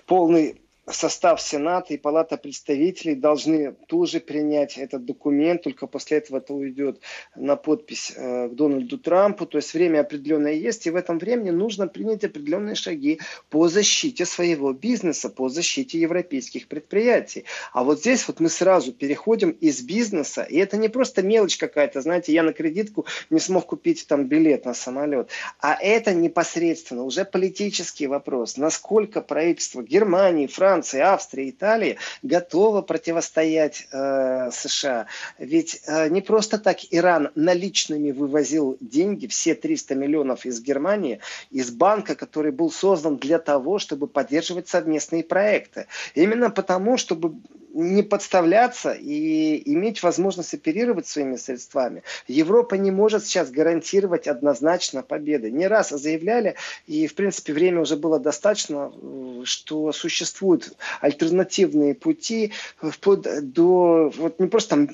полный 0.06 0.62
состав 0.90 1.40
Сената 1.40 1.94
и 1.94 1.96
Палата 1.96 2.36
представителей 2.36 3.14
должны 3.14 3.72
тоже 3.86 4.18
принять 4.18 4.76
этот 4.78 5.04
документ, 5.04 5.62
только 5.62 5.86
после 5.86 6.18
этого 6.18 6.38
это 6.38 6.54
уйдет 6.54 7.00
на 7.36 7.54
подпись 7.54 8.12
э, 8.16 8.48
к 8.48 8.54
Дональду 8.54 8.98
Трампу, 8.98 9.46
то 9.46 9.58
есть 9.58 9.74
время 9.74 10.00
определенное 10.00 10.54
есть, 10.54 10.86
и 10.86 10.90
в 10.90 10.96
этом 10.96 11.18
времени 11.18 11.50
нужно 11.50 11.86
принять 11.86 12.24
определенные 12.24 12.74
шаги 12.74 13.20
по 13.48 13.68
защите 13.68 14.26
своего 14.26 14.72
бизнеса, 14.72 15.28
по 15.28 15.48
защите 15.48 16.00
европейских 16.00 16.66
предприятий. 16.66 17.44
А 17.72 17.84
вот 17.84 18.00
здесь 18.00 18.26
вот 18.26 18.40
мы 18.40 18.48
сразу 18.48 18.92
переходим 18.92 19.50
из 19.50 19.82
бизнеса, 19.82 20.42
и 20.42 20.56
это 20.56 20.76
не 20.76 20.88
просто 20.88 21.22
мелочь 21.22 21.58
какая-то, 21.58 22.00
знаете, 22.00 22.32
я 22.32 22.42
на 22.42 22.52
кредитку 22.52 23.06
не 23.30 23.38
смог 23.38 23.66
купить 23.66 24.06
там 24.08 24.26
билет 24.26 24.64
на 24.64 24.74
самолет, 24.74 25.30
а 25.60 25.76
это 25.80 26.12
непосредственно 26.12 27.04
уже 27.04 27.24
политический 27.24 28.08
вопрос, 28.08 28.56
насколько 28.56 29.20
правительство 29.20 29.82
Германии, 29.82 30.48
Франции, 30.48 30.71
Франции, 30.72 31.00
Австрии, 31.00 31.50
Италии 31.50 31.98
готова 32.22 32.80
противостоять 32.80 33.86
э, 33.92 34.50
США. 34.50 35.06
Ведь 35.38 35.82
э, 35.86 36.08
не 36.08 36.22
просто 36.22 36.56
так 36.56 36.78
Иран 36.90 37.30
наличными 37.34 38.10
вывозил 38.10 38.78
деньги, 38.80 39.26
все 39.26 39.54
300 39.54 39.94
миллионов 39.94 40.46
из 40.46 40.62
Германии, 40.62 41.20
из 41.50 41.70
банка, 41.70 42.14
который 42.14 42.52
был 42.52 42.70
создан 42.70 43.18
для 43.18 43.38
того, 43.38 43.78
чтобы 43.78 44.06
поддерживать 44.06 44.68
совместные 44.68 45.22
проекты. 45.22 45.88
Именно 46.14 46.48
потому, 46.48 46.96
чтобы 46.96 47.34
не 47.74 48.02
подставляться 48.02 48.92
и 48.92 49.62
иметь 49.72 50.02
возможность 50.02 50.54
оперировать 50.54 51.06
своими 51.06 51.36
средствами. 51.36 52.02
Европа 52.26 52.74
не 52.74 52.90
может 52.90 53.24
сейчас 53.24 53.50
гарантировать 53.50 54.28
однозначно 54.28 55.02
победы. 55.02 55.50
Не 55.50 55.66
раз 55.66 55.90
заявляли, 55.90 56.56
и 56.86 57.06
в 57.06 57.14
принципе 57.14 57.52
время 57.52 57.80
уже 57.80 57.96
было 57.96 58.18
достаточно, 58.18 58.92
э, 58.94 59.42
что 59.44 59.92
существуют 59.92 60.72
альтернативные 61.00 61.94
пути, 61.94 62.52
вплоть 62.76 63.22
до 63.52 64.12
вот 64.16 64.38
не 64.38 64.46
просто 64.46 64.70
там 64.70 64.88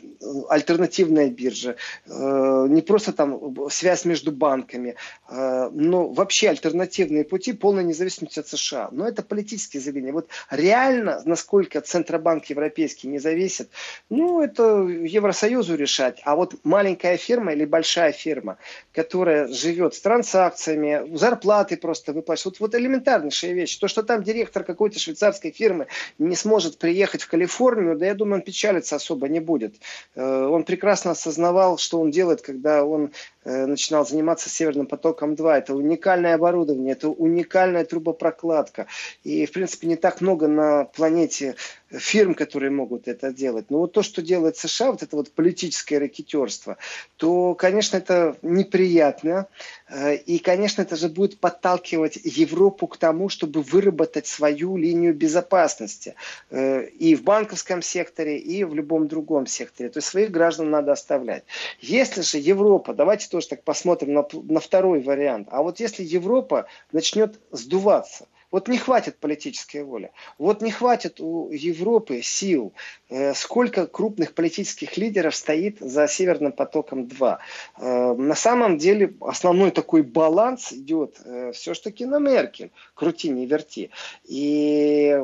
альтернативная 0.48 1.30
биржа, 1.30 1.76
э, 2.06 2.66
не 2.68 2.82
просто 2.82 3.12
там 3.12 3.68
связь 3.70 4.04
между 4.04 4.30
банками, 4.30 4.94
э, 5.28 5.70
но 5.72 6.08
вообще 6.08 6.50
альтернативные 6.50 7.24
пути 7.24 7.52
полной 7.52 7.84
независимости 7.84 8.38
от 8.38 8.48
США. 8.48 8.88
Но 8.92 9.06
это 9.06 9.22
политические 9.22 9.80
заявления. 9.80 10.12
Вот 10.12 10.28
реально, 10.50 11.22
насколько 11.24 11.80
Центробанк 11.80 12.44
Европейский 12.46 12.67
европейский 12.68 13.08
не 13.08 13.18
зависит, 13.18 13.70
ну, 14.10 14.40
это 14.42 14.82
Евросоюзу 14.82 15.74
решать. 15.74 16.20
А 16.24 16.36
вот 16.36 16.54
маленькая 16.64 17.16
фирма 17.16 17.52
или 17.52 17.64
большая 17.64 18.12
фирма, 18.12 18.58
которая 18.92 19.48
живет 19.48 19.94
с 19.94 20.00
транзакциями, 20.00 21.16
зарплаты 21.16 21.76
просто 21.76 22.12
выплачивают. 22.12 22.60
Вот, 22.60 22.72
вот 22.72 22.80
элементарнейшая 22.80 23.52
вещь. 23.52 23.78
То, 23.78 23.88
что 23.88 24.02
там 24.02 24.22
директор 24.22 24.64
какой-то 24.64 24.98
швейцарской 24.98 25.50
фирмы 25.50 25.86
не 26.18 26.36
сможет 26.36 26.78
приехать 26.78 27.22
в 27.22 27.28
Калифорнию, 27.28 27.96
да 27.96 28.06
я 28.06 28.14
думаю, 28.14 28.36
он 28.36 28.42
печалиться 28.42 28.96
особо 28.96 29.28
не 29.28 29.40
будет. 29.40 29.76
Э, 30.14 30.44
он 30.44 30.64
прекрасно 30.64 31.12
осознавал, 31.12 31.78
что 31.78 32.00
он 32.00 32.10
делает, 32.10 32.42
когда 32.42 32.84
он 32.84 33.12
начинал 33.48 34.06
заниматься 34.06 34.48
Северным 34.48 34.86
потоком-2. 34.86 35.52
Это 35.52 35.74
уникальное 35.74 36.34
оборудование, 36.34 36.92
это 36.92 37.08
уникальная 37.08 37.84
трубопрокладка. 37.84 38.86
И, 39.24 39.46
в 39.46 39.52
принципе, 39.52 39.86
не 39.86 39.96
так 39.96 40.20
много 40.20 40.48
на 40.48 40.84
планете 40.84 41.56
фирм, 41.90 42.34
которые 42.34 42.70
могут 42.70 43.08
это 43.08 43.32
делать. 43.32 43.66
Но 43.70 43.78
вот 43.78 43.92
то, 43.92 44.02
что 44.02 44.20
делает 44.20 44.56
США, 44.56 44.92
вот 44.92 45.02
это 45.02 45.16
вот 45.16 45.32
политическое 45.32 45.98
ракетерство, 45.98 46.76
то, 47.16 47.54
конечно, 47.54 47.96
это 47.96 48.36
неприятно. 48.42 49.46
Э, 49.88 50.14
и, 50.14 50.38
конечно, 50.38 50.82
это 50.82 50.96
же 50.96 51.08
будет 51.08 51.38
подталкивать 51.38 52.18
Европу 52.22 52.86
к 52.86 52.96
тому, 52.96 53.28
чтобы 53.28 53.62
выработать 53.62 54.26
свою 54.26 54.76
линию 54.76 55.14
безопасности 55.14 56.14
э, 56.50 56.86
и 56.86 57.14
в 57.14 57.22
банковском 57.22 57.80
секторе, 57.80 58.38
и 58.38 58.64
в 58.64 58.74
любом 58.74 59.08
другом 59.08 59.46
секторе. 59.46 59.88
То 59.88 59.98
есть 59.98 60.08
своих 60.08 60.30
граждан 60.30 60.70
надо 60.70 60.92
оставлять. 60.92 61.44
Если 61.80 62.20
же 62.20 62.38
Европа, 62.38 62.92
давайте 62.92 63.28
тоже 63.28 63.37
так 63.46 63.62
посмотрим 63.64 64.14
на, 64.14 64.26
на 64.32 64.60
второй 64.60 65.00
вариант, 65.00 65.48
а 65.50 65.62
вот 65.62 65.80
если 65.80 66.02
Европа 66.02 66.66
начнет 66.92 67.40
сдуваться– 67.52 68.26
вот 68.50 68.68
не 68.68 68.78
хватит 68.78 69.18
политической 69.18 69.84
воли. 69.84 70.10
Вот 70.38 70.62
не 70.62 70.70
хватит 70.70 71.20
у 71.20 71.50
Европы 71.50 72.22
сил. 72.22 72.72
Э, 73.10 73.34
сколько 73.34 73.86
крупных 73.86 74.34
политических 74.34 74.96
лидеров 74.96 75.34
стоит 75.34 75.78
за 75.80 76.08
Северным 76.08 76.52
потоком-2. 76.52 77.38
Э, 77.78 78.14
на 78.14 78.34
самом 78.34 78.78
деле 78.78 79.14
основной 79.20 79.70
такой 79.70 80.02
баланс 80.02 80.72
идет 80.72 81.16
э, 81.24 81.52
все-таки 81.52 82.06
на 82.06 82.18
Меркель. 82.18 82.70
Крути, 82.94 83.28
не 83.28 83.46
верти. 83.46 83.90
И 84.24 85.20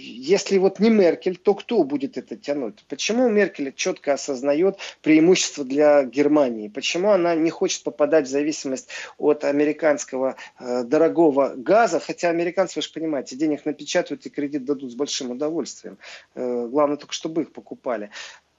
если 0.00 0.58
вот 0.58 0.78
не 0.78 0.90
Меркель, 0.90 1.36
то 1.36 1.54
кто 1.54 1.84
будет 1.84 2.18
это 2.18 2.36
тянуть? 2.36 2.84
Почему 2.88 3.28
Меркель 3.28 3.72
четко 3.74 4.14
осознает 4.14 4.76
преимущество 5.02 5.64
для 5.64 6.04
Германии? 6.04 6.68
Почему 6.68 7.10
она 7.10 7.34
не 7.34 7.50
хочет 7.50 7.82
попадать 7.82 8.26
в 8.26 8.30
зависимость 8.30 8.88
от 9.16 9.44
американского 9.44 10.36
дорогого 10.58 11.54
газа? 11.56 12.00
Хотя 12.00 12.30
американцы 12.30 12.57
американцы, 12.58 12.78
вы 12.78 12.82
же 12.82 12.92
понимаете, 12.92 13.36
денег 13.36 13.64
напечатают 13.64 14.26
и 14.26 14.30
кредит 14.30 14.64
дадут 14.64 14.90
с 14.90 14.94
большим 14.94 15.30
удовольствием. 15.30 15.98
Э, 16.34 16.66
главное 16.66 16.96
только, 16.96 17.12
чтобы 17.12 17.42
их 17.42 17.52
покупали. 17.52 18.10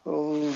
Э, 0.05 0.51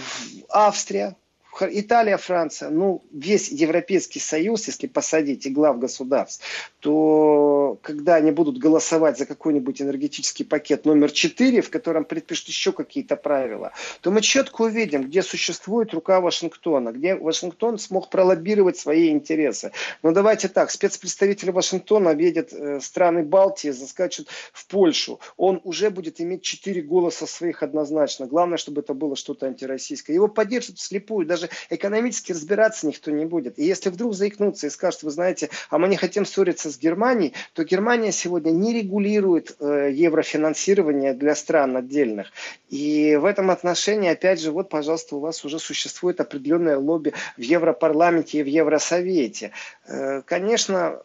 Австрия, 0.50 1.16
Италия, 1.62 2.18
Франция, 2.18 2.70
ну, 2.70 3.04
весь 3.12 3.50
Европейский 3.50 4.20
Союз, 4.20 4.68
если 4.68 4.88
посадить 4.88 5.46
и 5.46 5.50
глав 5.50 5.80
государств, 5.80 6.44
то 6.80 7.78
когда 7.82 8.16
они 8.16 8.32
будут 8.32 8.58
голосовать 8.58 9.18
за 9.18 9.26
какой-нибудь 9.26 9.82
энергетический 9.82 10.46
пакет 10.46 10.86
номер 10.86 11.12
4, 11.12 11.62
в 11.62 11.70
котором 11.70 12.06
предпишут 12.06 12.48
еще 12.48 12.72
какие-то 12.72 13.16
правила, 13.16 13.72
то 14.02 14.12
мы 14.12 14.22
четко 14.22 14.64
увидим, 14.64 15.04
где 15.04 15.22
существует 15.22 15.94
рука 15.94 16.20
Вашингтона, 16.22 16.92
где 16.92 17.16
Вашингтон 17.16 17.78
смог 17.78 18.10
пролоббировать 18.10 18.78
свои 18.78 19.10
интересы. 19.10 19.72
Но 20.02 20.12
давайте 20.12 20.48
так, 20.48 20.72
спецпредставитель 20.72 21.52
Вашингтона 21.52 22.14
видит 22.14 22.54
э, 22.54 22.80
страны 22.82 23.24
Балтии, 23.24 23.70
заскачет 23.70 24.28
в 24.52 24.68
Польшу. 24.68 25.20
Он 25.38 25.62
уже 25.64 25.90
будет 25.90 26.20
иметь 26.20 26.42
4 26.42 26.82
голоса 26.82 27.28
своих 27.28 27.64
однозначно. 27.64 28.28
Главное, 28.28 28.58
чтобы 28.58 28.82
это 28.82 28.94
было 28.94 29.16
что-то 29.16 29.46
антироссийское. 29.48 30.14
Его 30.14 30.28
поддержат 30.28 30.78
вслепую, 30.78 31.26
даже 31.26 31.43
экономически 31.70 32.32
разбираться 32.32 32.88
никто 32.88 33.12
не 33.12 33.26
будет. 33.26 33.60
И 33.60 33.64
если 33.64 33.90
вдруг 33.90 34.14
заикнутся 34.14 34.68
и 34.68 34.70
скажут, 34.70 35.04
вы 35.04 35.12
знаете, 35.12 35.50
а 35.70 35.78
мы 35.78 35.88
не 35.88 35.98
хотим 35.98 36.26
ссориться 36.26 36.72
с 36.72 36.78
Германией, 36.78 37.34
то 37.54 37.64
Германия 37.64 38.12
сегодня 38.12 38.52
не 38.52 38.74
регулирует 38.74 39.56
э, 39.60 39.90
еврофинансирование 39.94 41.14
для 41.14 41.36
стран 41.36 41.78
отдельных. 41.78 42.32
И 42.70 43.16
в 43.16 43.26
этом 43.26 43.52
отношении, 43.52 44.10
опять 44.10 44.42
же, 44.42 44.52
вот, 44.52 44.70
пожалуйста, 44.70 45.16
у 45.16 45.20
вас 45.20 45.46
уже 45.46 45.60
существует 45.60 46.20
определенное 46.20 46.78
лобби 46.78 47.14
в 47.38 47.42
Европарламенте 47.42 48.40
и 48.40 48.44
в 48.44 48.48
Евросовете. 48.48 49.52
Э, 49.88 50.22
конечно, 50.26 51.00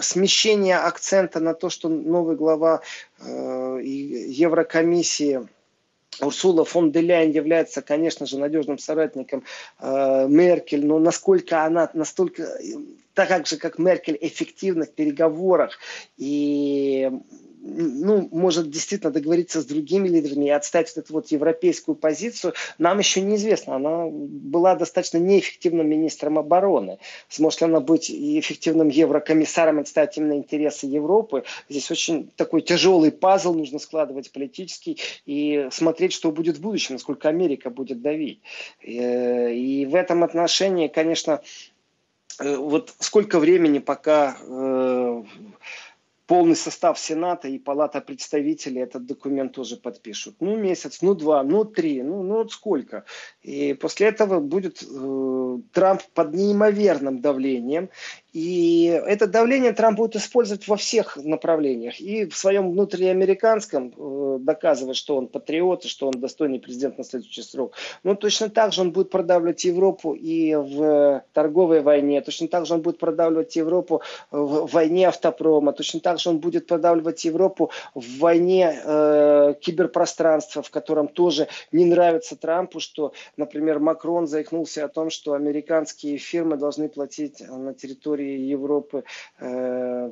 смещение 0.00 0.78
акцента 0.78 1.40
на 1.40 1.54
то, 1.54 1.68
что 1.70 1.88
новый 1.88 2.36
глава 2.36 2.80
э, 3.20 3.80
Еврокомиссии 3.82 5.48
Урсула 6.20 6.64
фон 6.64 6.90
де 6.90 7.00
Ляйен 7.00 7.30
является, 7.30 7.82
конечно 7.82 8.26
же, 8.26 8.38
надежным 8.38 8.78
соратником 8.78 9.44
э, 9.80 10.26
Меркель, 10.28 10.86
но 10.86 10.98
насколько 10.98 11.64
она 11.64 11.90
настолько, 11.94 12.58
так 13.14 13.46
же, 13.46 13.56
как 13.56 13.78
Меркель, 13.78 14.18
эффективна 14.20 14.84
в 14.84 14.92
переговорах 14.92 15.78
и 16.16 17.10
ну, 17.66 18.28
может 18.30 18.70
действительно 18.70 19.10
договориться 19.10 19.62
с 19.62 19.64
другими 19.64 20.06
лидерами 20.06 20.46
и 20.46 20.50
отстать 20.50 20.92
вот 20.94 21.04
эту 21.04 21.12
вот 21.14 21.28
европейскую 21.28 21.94
позицию, 21.94 22.52
нам 22.78 22.98
еще 22.98 23.22
неизвестно. 23.22 23.76
Она 23.76 24.06
была 24.06 24.74
достаточно 24.76 25.16
неэффективным 25.18 25.88
министром 25.88 26.38
обороны. 26.38 26.98
Сможет 27.28 27.62
ли 27.62 27.66
она 27.66 27.80
быть 27.80 28.10
эффективным 28.10 28.88
еврокомиссаром 28.88 29.78
и 29.78 29.80
отстаивать 29.80 30.18
именно 30.18 30.34
интересы 30.34 30.86
Европы? 30.86 31.44
Здесь 31.70 31.90
очень 31.90 32.30
такой 32.36 32.60
тяжелый 32.60 33.10
пазл 33.10 33.54
нужно 33.54 33.78
складывать 33.78 34.30
политический 34.30 34.98
и 35.24 35.68
смотреть, 35.72 36.12
что 36.12 36.30
будет 36.32 36.58
в 36.58 36.60
будущем, 36.60 36.96
насколько 36.96 37.30
Америка 37.30 37.70
будет 37.70 38.02
давить. 38.02 38.40
Э, 38.82 39.52
и 39.52 39.86
в 39.86 39.94
этом 39.94 40.22
отношении, 40.22 40.88
конечно, 40.88 41.40
э, 42.40 42.56
вот 42.56 42.94
сколько 42.98 43.38
времени 43.38 43.78
пока 43.78 44.36
э, 44.40 45.22
полный 46.26 46.56
состав 46.56 46.98
Сената 46.98 47.48
и 47.48 47.58
Палата 47.58 48.00
представителей 48.00 48.82
этот 48.82 49.06
документ 49.06 49.52
тоже 49.52 49.76
подпишут. 49.76 50.36
Ну, 50.40 50.56
месяц, 50.56 51.02
ну, 51.02 51.14
два, 51.14 51.42
ну, 51.42 51.64
три, 51.64 52.02
ну, 52.02 52.22
ну 52.22 52.34
вот 52.36 52.52
сколько. 52.52 53.04
И 53.42 53.74
после 53.74 54.08
этого 54.08 54.40
будет 54.40 54.82
э, 54.82 55.58
Трамп 55.72 56.02
под 56.14 56.34
неимоверным 56.34 57.20
давлением. 57.20 57.90
И 58.34 58.86
это 58.86 59.28
давление 59.28 59.72
Трамп 59.72 59.96
будет 59.96 60.16
использовать 60.16 60.66
во 60.66 60.76
всех 60.76 61.16
направлениях. 61.16 62.00
И 62.00 62.26
в 62.26 62.36
своем 62.36 62.72
внутриамериканском, 62.72 63.94
э, 63.96 64.38
доказывать, 64.40 64.96
что 64.96 65.16
он 65.16 65.28
патриот, 65.28 65.84
и 65.84 65.88
что 65.88 66.08
он 66.08 66.14
достойный 66.14 66.58
президент 66.58 66.98
на 66.98 67.04
следующий 67.04 67.42
срок. 67.42 67.74
Но 68.02 68.16
точно 68.16 68.50
так 68.50 68.72
же 68.72 68.80
он 68.80 68.90
будет 68.90 69.10
продавливать 69.10 69.64
Европу 69.64 70.14
и 70.14 70.52
в 70.56 71.22
торговой 71.32 71.80
войне. 71.80 72.20
Точно 72.22 72.48
так 72.48 72.66
же 72.66 72.74
он 72.74 72.82
будет 72.82 72.98
продавливать 72.98 73.54
Европу 73.54 74.02
в 74.32 74.66
войне 74.66 75.06
автопрома. 75.06 75.72
Точно 75.72 76.00
так 76.00 76.18
же 76.18 76.30
он 76.30 76.38
будет 76.38 76.66
продавливать 76.66 77.24
Европу 77.24 77.70
в 77.94 78.18
войне 78.18 78.80
э, 78.84 79.54
киберпространства, 79.60 80.60
в 80.60 80.70
котором 80.70 81.06
тоже 81.06 81.46
не 81.70 81.84
нравится 81.84 82.34
Трампу, 82.34 82.80
что, 82.80 83.12
например, 83.36 83.78
Макрон 83.78 84.26
заикнулся 84.26 84.84
о 84.84 84.88
том, 84.88 85.10
что 85.10 85.34
американские 85.34 86.18
фирмы 86.18 86.56
должны 86.56 86.88
платить 86.88 87.40
на 87.48 87.74
территории 87.74 88.23
территории 88.24 88.48
Европы 88.48 89.04
э, 89.38 90.10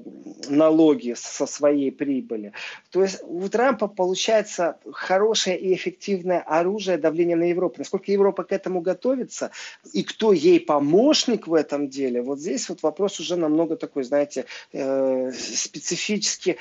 налоги 0.49 1.15
со 1.17 1.47
своей 1.47 1.91
прибыли. 1.91 2.53
То 2.91 3.03
есть 3.03 3.21
у 3.23 3.49
Трампа 3.49 3.89
получается 3.89 4.77
хорошее 4.93 5.59
и 5.59 5.75
эффективное 5.75 6.41
оружие 6.41 6.99
давления 6.99 7.37
на 7.37 7.49
Европу. 7.49 7.77
Насколько 7.79 8.13
Европа 8.13 8.45
к 8.45 8.53
этому 8.53 8.81
готовится 8.81 9.51
и 9.93 10.03
кто 10.03 10.33
ей 10.33 10.61
помощник 10.61 11.47
в 11.47 11.55
этом 11.55 11.89
деле, 11.89 12.23
вот 12.23 12.39
здесь 12.39 12.69
вот 12.69 12.83
вопрос 12.83 13.21
уже 13.21 13.37
намного 13.37 13.77
такой, 13.77 14.05
знаете, 14.05 14.45
э, 14.73 15.33
специфически 15.33 16.57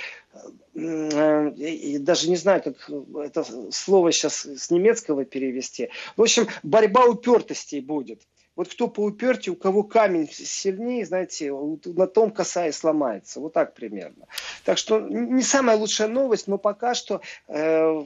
э, 0.74 1.52
и 1.58 1.98
даже 2.00 2.30
не 2.30 2.38
знаю, 2.38 2.62
как 2.64 2.90
это 3.18 3.44
слово 3.72 4.12
сейчас 4.12 4.46
с 4.46 4.72
немецкого 4.72 5.26
перевести. 5.26 5.90
В 6.16 6.22
общем, 6.22 6.48
борьба 6.64 7.06
упертостей 7.06 7.82
будет. 7.82 8.22
Вот 8.56 8.68
кто 8.68 8.90
по 8.90 9.06
уперти, 9.06 9.50
у 9.50 9.56
кого 9.56 9.84
камень 9.84 10.30
сильнее, 10.30 11.06
знаете, 11.06 11.54
на 11.86 12.06
том 12.06 12.32
коса 12.32 12.68
и 12.68 12.72
сломается. 12.74 13.40
Вот 13.40 13.54
так 13.54 13.74
примерно. 13.74 14.28
Так 14.66 14.78
что 14.78 15.00
не 15.00 15.42
самая 15.42 15.78
лучшая 15.78 16.10
новость, 16.10 16.48
но 16.48 16.58
пока 16.58 16.94
что 16.94 17.22
э, 17.48 18.02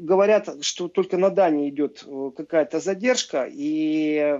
говорят, 0.00 0.64
что 0.64 0.86
только 0.88 1.16
на 1.16 1.30
Дании 1.30 1.70
идет 1.70 2.04
э, 2.06 2.30
какая-то 2.36 2.78
задержка, 2.78 3.48
и, 3.50 4.38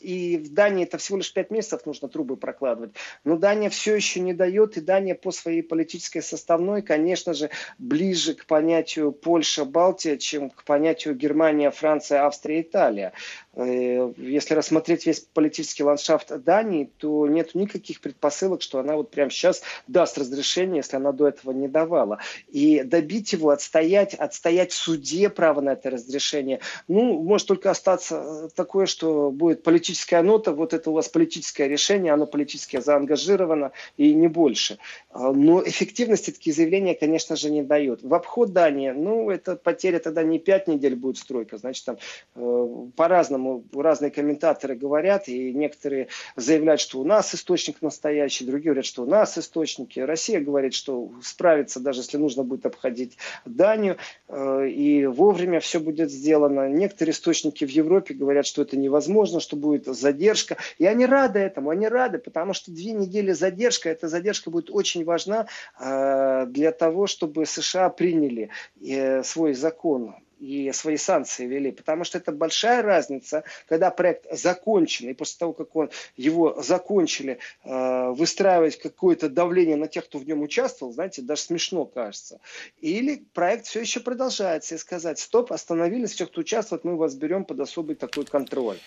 и 0.00 0.38
в 0.38 0.54
Дании 0.54 0.84
это 0.84 0.96
всего 0.96 1.18
лишь 1.18 1.34
5 1.34 1.50
месяцев 1.50 1.84
нужно 1.84 2.08
трубы 2.08 2.38
прокладывать. 2.38 2.94
Но 3.24 3.36
Дания 3.36 3.68
все 3.68 3.94
еще 3.94 4.20
не 4.20 4.32
дает, 4.32 4.78
и 4.78 4.80
Дания 4.80 5.14
по 5.14 5.32
своей 5.32 5.62
политической 5.62 6.22
составной, 6.22 6.80
конечно 6.80 7.34
же, 7.34 7.50
ближе 7.76 8.34
к 8.34 8.46
понятию 8.46 9.12
Польша-Балтия, 9.12 10.16
чем 10.16 10.48
к 10.48 10.64
понятию 10.64 11.14
Германия, 11.14 11.70
Франция, 11.70 12.24
Австрия, 12.24 12.62
Италия. 12.62 13.12
Э, 13.54 14.12
если 14.16 14.54
рассмотреть 14.54 14.77
весь 14.86 15.20
политический 15.20 15.82
ландшафт 15.82 16.30
Дании, 16.44 16.90
то 16.98 17.26
нет 17.26 17.54
никаких 17.54 18.00
предпосылок, 18.00 18.62
что 18.62 18.78
она 18.78 18.96
вот 18.96 19.10
прямо 19.10 19.30
сейчас 19.30 19.62
даст 19.86 20.18
разрешение, 20.18 20.78
если 20.78 20.96
она 20.96 21.12
до 21.12 21.28
этого 21.28 21.52
не 21.52 21.68
давала. 21.68 22.18
И 22.48 22.82
добить 22.82 23.32
его, 23.32 23.50
отстоять, 23.50 24.14
отстоять 24.14 24.72
в 24.72 24.76
суде 24.76 25.28
право 25.30 25.60
на 25.60 25.70
это 25.70 25.90
разрешение, 25.90 26.60
ну, 26.86 27.20
может 27.22 27.48
только 27.48 27.70
остаться 27.70 28.16
э, 28.16 28.48
такое, 28.54 28.86
что 28.86 29.30
будет 29.30 29.62
политическая 29.62 30.22
нота, 30.22 30.52
вот 30.52 30.74
это 30.74 30.90
у 30.90 30.94
вас 30.94 31.08
политическое 31.08 31.68
решение, 31.68 32.12
оно 32.12 32.26
политически 32.26 32.80
заангажировано 32.80 33.72
и 33.96 34.14
не 34.14 34.28
больше. 34.28 34.78
А, 35.10 35.32
но 35.32 35.62
эффективности 35.62 36.30
такие 36.30 36.54
заявления, 36.54 36.94
конечно 36.94 37.36
же, 37.36 37.50
не 37.50 37.62
дают. 37.62 38.02
В 38.02 38.14
обход 38.14 38.52
Дании, 38.52 38.90
ну, 38.90 39.30
это 39.30 39.56
потеря 39.56 39.98
тогда 39.98 40.22
не 40.22 40.38
5 40.38 40.68
недель 40.68 40.94
будет 40.94 41.18
стройка, 41.18 41.58
значит, 41.58 41.84
там 41.84 41.98
э, 42.34 42.68
по-разному 42.96 43.64
разные 43.74 44.10
комментаторы 44.10 44.67
говорят, 44.74 45.28
и 45.28 45.52
некоторые 45.52 46.08
заявляют, 46.36 46.80
что 46.80 47.00
у 47.00 47.04
нас 47.04 47.34
источник 47.34 47.82
настоящий, 47.82 48.44
другие 48.44 48.70
говорят, 48.70 48.86
что 48.86 49.02
у 49.02 49.06
нас 49.06 49.38
источники. 49.38 50.00
Россия 50.00 50.40
говорит, 50.40 50.74
что 50.74 51.10
справится, 51.22 51.80
даже 51.80 52.00
если 52.00 52.16
нужно 52.16 52.42
будет 52.42 52.66
обходить 52.66 53.18
Данию, 53.44 53.96
э, 54.28 54.68
и 54.68 55.06
вовремя 55.06 55.60
все 55.60 55.80
будет 55.80 56.10
сделано. 56.10 56.68
Некоторые 56.68 57.12
источники 57.12 57.64
в 57.64 57.70
Европе 57.70 58.14
говорят, 58.14 58.46
что 58.46 58.62
это 58.62 58.76
невозможно, 58.76 59.40
что 59.40 59.56
будет 59.56 59.86
задержка. 59.86 60.56
И 60.78 60.86
они 60.86 61.06
рады 61.06 61.38
этому, 61.38 61.70
они 61.70 61.88
рады, 61.88 62.18
потому 62.18 62.52
что 62.54 62.70
две 62.70 62.92
недели 62.92 63.32
задержка, 63.32 63.88
эта 63.90 64.08
задержка 64.08 64.50
будет 64.50 64.70
очень 64.70 65.04
важна 65.04 65.46
э, 65.80 66.46
для 66.48 66.72
того, 66.72 67.06
чтобы 67.06 67.46
США 67.46 67.90
приняли 67.90 68.50
э, 68.80 69.22
свой 69.22 69.54
закон 69.54 70.14
и 70.38 70.70
свои 70.72 70.96
санкции 70.96 71.46
вели, 71.46 71.72
потому 71.72 72.04
что 72.04 72.18
это 72.18 72.32
большая 72.32 72.82
разница, 72.82 73.44
когда 73.68 73.90
проект 73.90 74.26
закончен, 74.30 75.08
и 75.08 75.14
после 75.14 75.38
того, 75.38 75.52
как 75.52 75.74
он, 75.76 75.90
его 76.16 76.60
закончили, 76.62 77.38
э, 77.64 78.10
выстраивать 78.10 78.78
какое-то 78.78 79.28
давление 79.28 79.76
на 79.76 79.88
тех, 79.88 80.04
кто 80.04 80.18
в 80.18 80.26
нем 80.26 80.42
участвовал, 80.42 80.92
знаете, 80.92 81.22
даже 81.22 81.42
смешно 81.42 81.84
кажется. 81.84 82.40
Или 82.80 83.24
проект 83.34 83.66
все 83.66 83.80
еще 83.80 84.00
продолжается, 84.00 84.74
и 84.74 84.78
сказать, 84.78 85.18
стоп, 85.18 85.52
остановились, 85.52 86.12
все, 86.12 86.26
кто 86.26 86.40
участвует, 86.40 86.84
мы 86.84 86.96
вас 86.96 87.14
берем 87.14 87.44
под 87.44 87.60
особый 87.60 87.96
такой 87.96 88.24
контроль. 88.24 88.78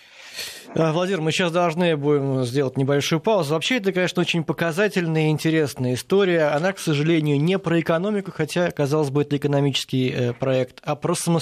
Владимир, 0.74 1.20
мы 1.20 1.30
сейчас 1.30 1.52
должны 1.52 1.94
будем 1.96 2.44
сделать 2.44 2.78
небольшую 2.78 3.20
паузу. 3.20 3.52
Вообще, 3.52 3.76
это, 3.76 3.92
конечно, 3.92 4.22
очень 4.22 4.44
показательная 4.44 5.26
и 5.26 5.30
интересная 5.30 5.94
история. 5.94 6.44
Она, 6.44 6.72
к 6.72 6.78
сожалению, 6.78 7.38
не 7.38 7.58
про 7.58 7.78
экономику, 7.80 8.30
хотя, 8.30 8.70
казалось 8.70 9.10
бы, 9.10 9.22
это 9.22 9.36
экономический 9.36 10.08
э, 10.08 10.32
проект, 10.32 10.80
а 10.82 10.96
про 10.96 11.14
самостоятельность 11.14 11.41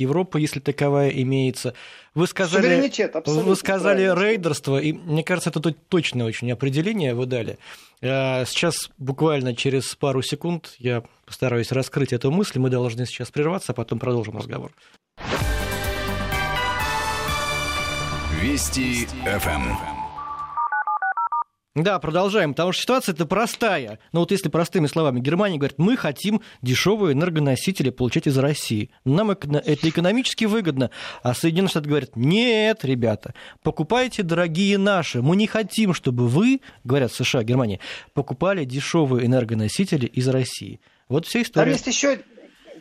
Европы, 0.00 0.40
если 0.40 0.60
таковая 0.60 1.10
имеется. 1.10 1.74
Вы 2.14 2.26
сказали, 2.26 2.90
вы 3.26 3.56
сказали 3.56 4.02
рейдерство, 4.02 4.78
и 4.78 4.92
мне 4.92 5.22
кажется, 5.22 5.50
это 5.50 5.72
точное 5.72 6.26
очень 6.26 6.50
определение 6.50 7.14
вы 7.14 7.26
дали. 7.26 7.58
Э, 8.00 8.44
сейчас 8.46 8.90
буквально 8.98 9.54
через 9.54 9.94
пару 9.94 10.22
секунд 10.22 10.74
я 10.78 11.02
постараюсь 11.26 11.72
раскрыть 11.72 12.12
эту 12.12 12.30
мысль. 12.30 12.58
Мы 12.58 12.70
должны 12.70 13.06
сейчас 13.06 13.30
прерваться, 13.30 13.72
а 13.72 13.74
потом 13.74 13.98
продолжим 13.98 14.36
разговор. 14.36 14.72
Вести 18.40 19.06
ФМ. 19.24 19.97
Да, 21.82 22.00
продолжаем, 22.00 22.54
потому 22.54 22.72
что 22.72 22.82
ситуация 22.82 23.12
это 23.14 23.24
простая. 23.24 24.00
Но 24.12 24.20
вот 24.20 24.32
если 24.32 24.48
простыми 24.48 24.88
словами, 24.88 25.20
Германия 25.20 25.58
говорит, 25.58 25.78
мы 25.78 25.96
хотим 25.96 26.42
дешевые 26.60 27.12
энергоносители 27.12 27.90
получать 27.90 28.26
из 28.26 28.36
России. 28.36 28.90
Нам 29.04 29.30
это 29.30 29.88
экономически 29.88 30.44
выгодно. 30.44 30.90
А 31.22 31.34
Соединенные 31.34 31.70
Штаты 31.70 31.88
говорят, 31.88 32.16
нет, 32.16 32.84
ребята, 32.84 33.32
покупайте 33.62 34.24
дорогие 34.24 34.76
наши. 34.76 35.22
Мы 35.22 35.36
не 35.36 35.46
хотим, 35.46 35.94
чтобы 35.94 36.26
вы, 36.26 36.60
говорят 36.82 37.12
США, 37.12 37.44
Германия, 37.44 37.78
покупали 38.12 38.64
дешевые 38.64 39.26
энергоносители 39.26 40.06
из 40.06 40.26
России. 40.26 40.80
Вот 41.08 41.26
вся 41.26 41.42
история. 41.42 41.66
Там 41.66 41.72
есть 41.72 41.86
еще 41.86 42.18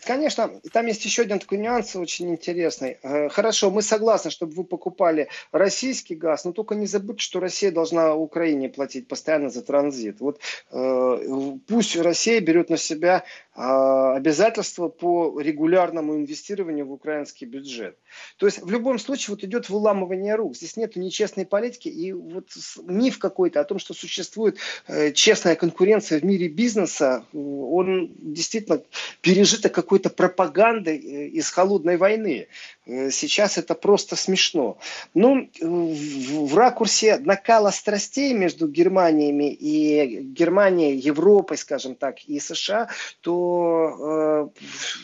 Конечно, 0.03 0.51
там 0.71 0.85
есть 0.87 1.03
еще 1.05 1.23
один 1.23 1.39
такой 1.39 1.57
нюанс 1.57 1.95
очень 1.95 2.29
интересный. 2.29 2.97
Э, 3.03 3.29
хорошо, 3.29 3.71
мы 3.71 3.81
согласны, 3.81 4.31
чтобы 4.31 4.53
вы 4.53 4.63
покупали 4.63 5.29
российский 5.51 6.15
газ, 6.15 6.45
но 6.45 6.51
только 6.51 6.75
не 6.75 6.87
забудьте, 6.87 7.23
что 7.23 7.39
Россия 7.39 7.71
должна 7.71 8.15
Украине 8.15 8.69
платить 8.69 9.07
постоянно 9.07 9.49
за 9.49 9.61
транзит. 9.61 10.19
Вот 10.19 10.39
э, 10.71 11.57
пусть 11.67 11.95
Россия 11.95 12.39
берет 12.41 12.69
на 12.69 12.77
себя 12.77 13.23
обязательства 13.57 14.87
по 14.87 15.39
регулярному 15.39 16.15
инвестированию 16.15 16.85
в 16.85 16.91
украинский 16.91 17.47
бюджет. 17.47 17.97
То 18.37 18.45
есть 18.45 18.61
в 18.61 18.69
любом 18.69 18.99
случае 18.99 19.35
вот 19.35 19.43
идет 19.43 19.69
выламывание 19.69 20.35
рук. 20.35 20.55
Здесь 20.55 20.77
нет 20.77 20.95
нечестной 20.95 21.45
политики 21.45 21.87
и 21.87 22.13
вот 22.13 22.49
миф 22.83 23.17
какой-то 23.17 23.59
о 23.59 23.63
том, 23.63 23.79
что 23.79 23.95
существует 23.95 24.57
э, 24.87 25.11
честная 25.11 25.55
конкуренция 25.55 26.19
в 26.19 26.23
мире 26.23 26.49
бизнеса, 26.49 27.25
он 27.33 28.13
действительно 28.19 28.83
пережиток 29.21 29.73
какой-то 29.73 30.11
пропаганды 30.11 30.91
э, 30.91 31.27
из 31.29 31.49
холодной 31.49 31.97
войны. 31.97 32.49
Э, 32.87 33.11
сейчас 33.11 33.57
это 33.57 33.75
просто 33.75 34.15
смешно. 34.15 34.77
Ну, 35.13 35.49
в, 35.61 36.55
ракурсе 36.55 37.17
накала 37.17 37.71
страстей 37.71 38.33
между 38.33 38.67
Германиями 38.67 39.51
и 39.51 40.21
Германией, 40.21 40.97
Европой, 40.97 41.57
скажем 41.57 41.95
так, 41.95 42.23
и 42.25 42.39
США, 42.39 42.89
то 43.21 44.51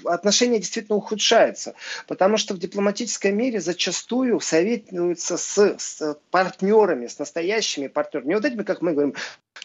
э, 0.05 0.09
отношения 0.09 0.59
действительно 0.59 0.97
ухудшаются. 0.97 1.75
Потому 2.07 2.37
что 2.37 2.53
в 2.53 2.59
дипломатической 2.59 3.31
мире 3.31 3.59
зачастую 3.59 4.39
советуются 4.39 5.37
с, 5.37 5.75
с 5.77 6.17
партнерами, 6.31 7.07
с 7.07 7.19
настоящими 7.19 7.87
партнерами. 7.87 8.29
Не 8.29 8.35
вот 8.35 8.45
этими, 8.45 8.63
как 8.63 8.81
мы 8.81 8.93
говорим, 8.93 9.15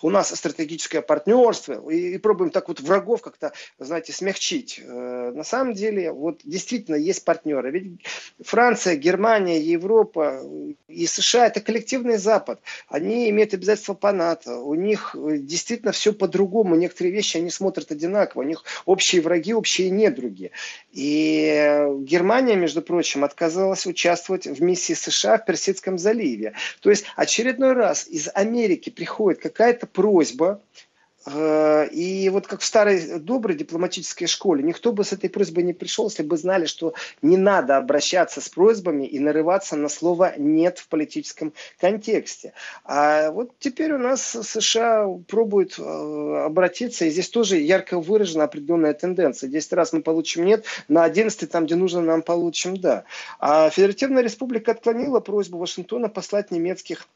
у 0.02 0.10
нас 0.10 0.34
стратегическое 0.34 1.02
партнерство, 1.02 1.90
и, 1.90 2.14
и 2.14 2.18
пробуем 2.18 2.50
так 2.50 2.68
вот 2.68 2.80
врагов 2.80 3.22
как-то, 3.22 3.52
знаете, 3.78 4.12
смягчить. 4.12 4.80
Э, 4.82 5.32
на 5.34 5.44
самом 5.44 5.74
деле, 5.74 6.12
вот 6.12 6.40
действительно 6.44 6.96
есть 6.96 7.24
партнеры. 7.24 7.70
Ведь 7.70 8.04
Франция, 8.40 8.96
Германия, 8.96 9.60
Европа 9.60 10.42
и 10.88 11.06
США– 11.06 11.46
это 11.48 11.60
коллективный 11.60 12.16
Запад. 12.16 12.60
Они 12.88 13.28
имеют 13.30 13.54
обязательства 13.54 13.94
по 13.94 14.12
НАТО. 14.12 14.58
У 14.58 14.74
них 14.74 15.14
э, 15.14 15.38
действительно 15.38 15.92
все 15.92 16.12
по-другому. 16.12 16.76
Некоторые 16.76 17.12
вещи 17.12 17.36
они 17.36 17.50
смотрят 17.50 17.90
одинаково. 17.90 18.42
У 18.42 18.44
них 18.44 18.64
общие 18.84 19.20
враги, 19.20 19.52
общие 19.52 19.90
недруги. 19.90 20.52
И 20.92 21.86
Германия, 22.00 22.56
между 22.56 22.82
прочим, 22.82 23.24
отказалась 23.24 23.86
участвовать 23.86 24.46
в 24.46 24.62
миссии 24.62 24.94
США 24.94 25.38
в 25.38 25.44
Персидском 25.44 25.98
заливе. 25.98 26.54
То 26.80 26.90
есть 26.90 27.04
очередной 27.16 27.72
раз 27.72 28.06
из 28.06 28.28
Америки 28.34 28.90
приходит 28.90 29.40
какая-то 29.40 29.77
просьба 29.86 30.60
Э, 31.30 31.88
и 31.90 32.28
вот 32.30 32.46
как 32.46 32.60
в 32.60 32.64
старой 32.64 33.18
доброй 33.18 33.56
дипломатической 33.56 34.26
школе, 34.26 34.62
никто 34.62 34.92
бы 34.92 35.04
с 35.04 35.12
этой 35.12 35.28
просьбой 35.28 35.64
не 35.64 35.72
пришел, 35.72 36.08
если 36.08 36.22
бы 36.22 36.36
знали, 36.36 36.66
что 36.66 36.94
не 37.22 37.36
надо 37.36 37.76
обращаться 37.76 38.40
с 38.40 38.48
просьбами 38.48 39.04
и 39.04 39.18
нарываться 39.18 39.76
на 39.76 39.88
слово 39.88 40.34
«нет» 40.38 40.78
в 40.78 40.88
политическом 40.88 41.52
контексте. 41.80 42.52
А 42.84 43.30
вот 43.30 43.52
теперь 43.58 43.92
у 43.92 43.98
нас 43.98 44.22
США 44.22 45.06
пробует 45.26 45.78
э, 45.78 46.42
обратиться, 46.44 47.04
и 47.04 47.10
здесь 47.10 47.28
тоже 47.28 47.58
ярко 47.58 48.00
выражена 48.00 48.44
определенная 48.44 48.94
тенденция. 48.94 49.50
Десять 49.50 49.72
раз 49.72 49.92
мы 49.92 50.02
получим 50.02 50.44
«нет», 50.44 50.64
на 50.88 51.04
одиннадцатый 51.04 51.48
там, 51.48 51.66
где 51.66 51.74
нужно, 51.74 52.00
нам 52.00 52.22
получим 52.22 52.76
«да». 52.76 53.04
А 53.38 53.70
Федеративная 53.70 54.22
Республика 54.22 54.70
отклонила 54.72 55.20
просьбу 55.20 55.58
Вашингтона 55.58 56.08
послать 56.08 56.50
немецких 56.50 57.06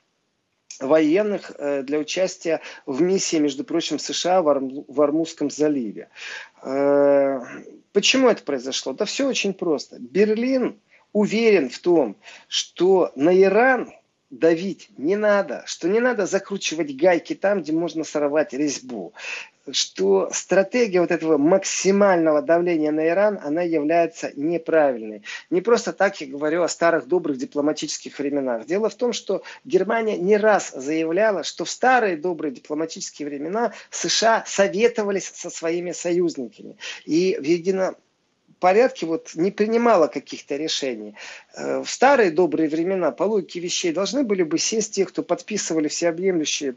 военных 0.86 1.52
э, 1.58 1.82
для 1.82 1.98
участия 1.98 2.60
в 2.86 3.00
миссии, 3.00 3.36
между 3.36 3.64
прочим, 3.64 3.98
США 3.98 4.42
в, 4.42 4.48
Арм, 4.48 4.84
в 4.86 5.00
Армузском 5.00 5.50
заливе. 5.50 6.08
Э, 6.62 7.40
почему 7.92 8.28
это 8.28 8.42
произошло? 8.42 8.92
Да 8.92 9.04
все 9.04 9.26
очень 9.26 9.54
просто. 9.54 9.98
Берлин 9.98 10.80
уверен 11.12 11.70
в 11.70 11.78
том, 11.78 12.16
что 12.48 13.12
на 13.16 13.38
Иран 13.38 13.92
давить 14.30 14.88
не 14.96 15.16
надо, 15.16 15.62
что 15.66 15.88
не 15.88 16.00
надо 16.00 16.26
закручивать 16.26 16.96
гайки 16.96 17.34
там, 17.34 17.62
где 17.62 17.72
можно 17.72 18.02
сорвать 18.02 18.54
резьбу 18.54 19.12
что 19.70 20.28
стратегия 20.32 21.00
вот 21.00 21.10
этого 21.10 21.38
максимального 21.38 22.42
давления 22.42 22.90
на 22.90 23.06
Иран, 23.08 23.38
она 23.42 23.62
является 23.62 24.32
неправильной. 24.34 25.22
Не 25.50 25.60
просто 25.60 25.92
так 25.92 26.20
я 26.20 26.26
говорю 26.26 26.62
о 26.62 26.68
старых 26.68 27.06
добрых 27.06 27.38
дипломатических 27.38 28.18
временах. 28.18 28.66
Дело 28.66 28.88
в 28.88 28.94
том, 28.94 29.12
что 29.12 29.42
Германия 29.64 30.16
не 30.16 30.36
раз 30.36 30.72
заявляла, 30.74 31.44
что 31.44 31.64
в 31.64 31.70
старые 31.70 32.16
добрые 32.16 32.52
дипломатические 32.52 33.28
времена 33.28 33.72
США 33.90 34.44
советовались 34.46 35.30
со 35.34 35.50
своими 35.50 35.92
союзниками. 35.92 36.76
И 37.04 37.36
в 37.38 37.44
едино 37.44 37.94
порядке 38.62 39.06
вот 39.06 39.32
не 39.34 39.50
принимала 39.50 40.06
каких-то 40.06 40.56
решений. 40.56 41.14
Э, 41.54 41.80
в 41.80 41.90
старые 41.90 42.30
добрые 42.30 42.68
времена 42.68 43.10
по 43.10 43.24
логике 43.24 43.60
вещей 43.60 43.92
должны 43.92 44.22
были 44.22 44.44
бы 44.44 44.58
сесть 44.58 44.94
те, 44.94 45.04
кто 45.04 45.22
подписывали 45.22 45.88
всеобъемлющие 45.88 46.76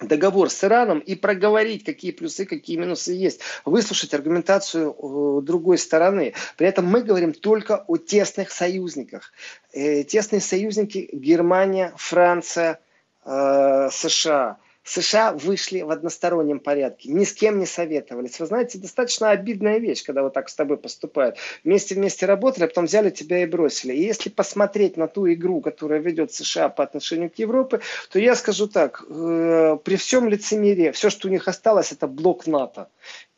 договор 0.00 0.50
с 0.50 0.62
Ираном 0.62 0.98
и 0.98 1.14
проговорить, 1.14 1.84
какие 1.84 2.12
плюсы, 2.12 2.44
какие 2.44 2.76
минусы 2.76 3.12
есть, 3.12 3.40
выслушать 3.64 4.12
аргументацию 4.14 4.90
э, 4.90 5.42
другой 5.42 5.78
стороны. 5.78 6.34
При 6.56 6.66
этом 6.66 6.86
мы 6.86 7.02
говорим 7.02 7.32
только 7.32 7.84
о 7.86 7.96
тесных 7.96 8.50
союзниках. 8.50 9.32
Э, 9.72 10.04
тесные 10.04 10.40
союзники 10.40 11.08
Германия, 11.12 11.92
Франция, 11.96 12.80
э, 13.24 13.88
США– 13.90 14.58
США 14.86 15.32
вышли 15.32 15.82
в 15.82 15.90
одностороннем 15.90 16.60
порядке, 16.60 17.10
ни 17.10 17.24
с 17.24 17.32
кем 17.32 17.58
не 17.58 17.66
советовались. 17.66 18.38
Вы 18.38 18.46
знаете, 18.46 18.78
достаточно 18.78 19.30
обидная 19.30 19.78
вещь, 19.78 20.04
когда 20.04 20.22
вот 20.22 20.32
так 20.32 20.48
с 20.48 20.54
тобой 20.54 20.76
поступают. 20.76 21.36
Вместе-вместе 21.64 22.24
работали, 22.24 22.64
а 22.64 22.68
потом 22.68 22.84
взяли 22.84 23.10
тебя 23.10 23.42
и 23.42 23.46
бросили. 23.46 23.92
И 23.92 24.02
если 24.02 24.30
посмотреть 24.30 24.96
на 24.96 25.08
ту 25.08 25.30
игру, 25.32 25.60
которая 25.60 25.98
ведет 25.98 26.32
США 26.32 26.68
по 26.68 26.84
отношению 26.84 27.30
к 27.30 27.34
Европе, 27.38 27.80
то 28.10 28.20
я 28.20 28.36
скажу 28.36 28.68
так, 28.68 29.04
э, 29.08 29.76
при 29.84 29.96
всем 29.96 30.28
лицемерии, 30.28 30.92
все, 30.92 31.10
что 31.10 31.26
у 31.26 31.30
них 31.32 31.48
осталось, 31.48 31.90
это 31.90 32.06
блок 32.06 32.46
НАТО. 32.46 32.88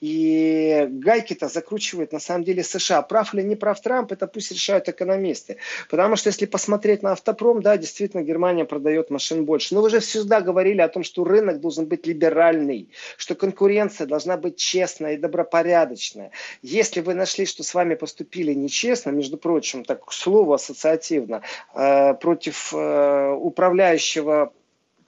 И 0.00 0.86
гайки-то 0.88 1.48
закручивает 1.48 2.12
на 2.12 2.20
самом 2.20 2.44
деле 2.44 2.62
США. 2.62 3.02
Прав 3.02 3.34
или 3.34 3.42
не 3.42 3.56
прав 3.56 3.80
Трамп, 3.80 4.12
это 4.12 4.28
пусть 4.28 4.52
решают 4.52 4.88
экономисты. 4.88 5.56
Потому 5.90 6.14
что 6.14 6.28
если 6.28 6.46
посмотреть 6.46 7.02
на 7.02 7.12
автопром, 7.12 7.62
да, 7.62 7.76
действительно 7.76 8.22
Германия 8.22 8.64
продает 8.64 9.10
машин 9.10 9.44
больше. 9.44 9.74
Но 9.74 9.82
вы 9.82 9.90
же 9.90 9.98
всегда 9.98 10.40
говорили 10.40 10.80
о 10.80 10.88
том, 10.88 11.02
что 11.02 11.24
рынок 11.24 11.60
должен 11.60 11.86
быть 11.86 12.06
либеральный, 12.06 12.90
что 13.16 13.34
конкуренция 13.34 14.06
должна 14.06 14.36
быть 14.36 14.56
честная 14.56 15.14
и 15.14 15.18
добропорядочная. 15.18 16.30
Если 16.62 17.00
вы 17.00 17.14
нашли, 17.14 17.44
что 17.44 17.64
с 17.64 17.74
вами 17.74 17.96
поступили 17.96 18.54
нечестно, 18.54 19.10
между 19.10 19.36
прочим, 19.36 19.84
так 19.84 20.04
к 20.04 20.12
слову 20.12 20.52
ассоциативно, 20.52 21.42
э, 21.74 22.14
против 22.14 22.72
э, 22.72 23.32
управляющего 23.32 24.52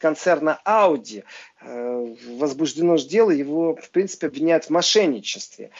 концерна 0.00 0.60
Audi 0.66 1.24
э, 1.60 2.16
возбуждено 2.38 2.96
же 2.96 3.06
дело, 3.06 3.30
его, 3.30 3.76
в 3.76 3.90
принципе, 3.90 4.26
обвиняют 4.26 4.64
в 4.64 4.70
мошенничестве. 4.70 5.70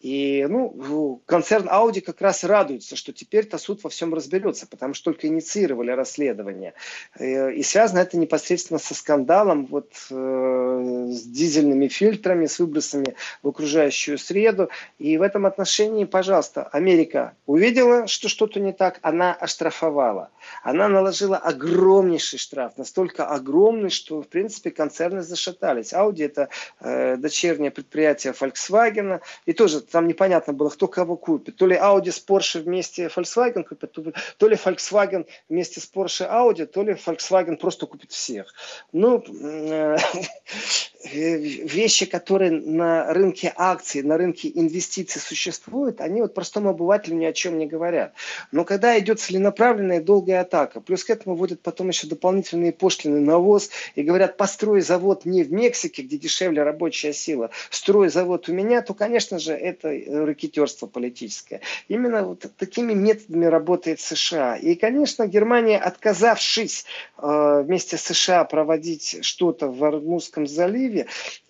И 0.00 0.46
ну, 0.48 1.22
концерн 1.26 1.68
Audi 1.68 2.00
как 2.00 2.22
раз 2.22 2.42
радуется, 2.42 2.96
что 2.96 3.12
теперь-то 3.12 3.58
суд 3.58 3.84
во 3.84 3.90
всем 3.90 4.14
разберется, 4.14 4.66
потому 4.66 4.94
что 4.94 5.12
только 5.12 5.26
инициировали 5.26 5.90
расследование. 5.90 6.72
Э, 7.18 7.52
и 7.52 7.62
связано 7.62 7.98
это 7.98 8.16
непосредственно 8.16 8.78
со 8.78 8.94
скандалом 8.94 9.66
вот, 9.66 9.92
э, 10.10 11.08
с 11.10 11.22
дизельными 11.24 11.88
фильтрами, 11.88 12.46
с 12.46 12.58
выбросами 12.58 13.14
в 13.42 13.48
окружающую 13.48 14.16
среду. 14.16 14.70
И 14.98 15.18
в 15.18 15.22
этом 15.22 15.44
отношении, 15.44 16.06
пожалуйста, 16.06 16.62
Америка 16.72 17.34
увидела, 17.44 18.06
что 18.06 18.30
что-то 18.30 18.58
не 18.58 18.72
так, 18.72 19.00
она 19.02 19.34
оштрафовала. 19.34 20.30
Она 20.62 20.88
наложила 20.88 21.36
огромнейший 21.36 22.38
штраф, 22.38 22.78
настолько 22.78 23.26
огромный, 23.26 23.90
что, 23.90 24.22
в 24.22 24.28
принципе, 24.28 24.70
концерны 24.70 25.20
зашатались. 25.20 25.92
Audi– 25.92 26.24
это 26.24 26.48
э, 26.80 27.16
дочернее 27.16 27.70
предприятие 27.70 28.32
Volkswagen, 28.32 29.20
и 29.44 29.52
тоже 29.52 29.80
там 29.90 30.08
непонятно 30.08 30.52
было, 30.52 30.70
кто 30.70 30.88
кого 30.88 31.16
купит. 31.16 31.56
То 31.56 31.66
ли 31.66 31.76
Audi 31.76 32.10
с 32.10 32.24
Porsche 32.24 32.60
вместе 32.60 33.06
Volkswagen 33.06 33.64
купит, 33.64 33.92
то 33.92 34.48
ли 34.48 34.56
Volkswagen 34.56 35.26
вместе 35.48 35.80
с 35.80 35.90
Porsche 35.92 36.30
Audi, 36.30 36.66
то 36.66 36.82
ли 36.82 36.94
Volkswagen 36.94 37.56
просто 37.56 37.86
купит 37.86 38.12
всех. 38.12 38.54
Ну, 38.92 39.22
э, 39.22 39.96
вещи, 41.02 42.04
которые 42.04 42.50
на 42.50 43.12
рынке 43.12 43.52
акций, 43.56 44.02
на 44.02 44.18
рынке 44.18 44.50
инвестиций 44.54 45.20
существуют, 45.20 46.00
они 46.00 46.20
вот 46.20 46.34
простому 46.34 46.70
обывателю 46.70 47.16
ни 47.16 47.24
о 47.24 47.32
чем 47.32 47.58
не 47.58 47.66
говорят. 47.66 48.12
Но 48.52 48.64
когда 48.64 48.98
идет 48.98 49.20
целенаправленная 49.20 50.02
долгая 50.02 50.42
атака, 50.42 50.80
плюс 50.80 51.04
к 51.04 51.10
этому 51.10 51.36
вводят 51.36 51.62
потом 51.62 51.88
еще 51.88 52.06
дополнительные 52.06 52.72
пошлины 52.72 53.20
на 53.20 53.38
ВОЗ 53.38 53.70
и 53.94 54.02
говорят, 54.02 54.36
построй 54.36 54.82
завод 54.82 55.24
не 55.24 55.42
в 55.42 55.52
Мексике, 55.52 56.02
где 56.02 56.18
дешевле 56.18 56.62
рабочая 56.62 57.12
сила, 57.12 57.50
строй 57.70 58.10
завод 58.10 58.48
у 58.48 58.52
меня, 58.52 58.82
то, 58.82 58.92
конечно 58.92 59.38
же, 59.38 59.52
это 59.52 59.88
ракетерство 60.26 60.86
политическое. 60.86 61.60
Именно 61.88 62.24
вот 62.24 62.46
такими 62.58 62.92
методами 62.92 63.46
работает 63.46 64.00
США. 64.00 64.56
И, 64.56 64.74
конечно, 64.74 65.26
Германия, 65.26 65.78
отказавшись 65.78 66.84
э, 67.16 67.62
вместе 67.64 67.96
с 67.96 68.02
США 68.02 68.44
проводить 68.44 69.18
что-то 69.22 69.68
в 69.68 69.82
Армузском 69.82 70.46
заливе, 70.46 70.89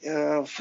э, 0.03 0.43
в, 0.43 0.61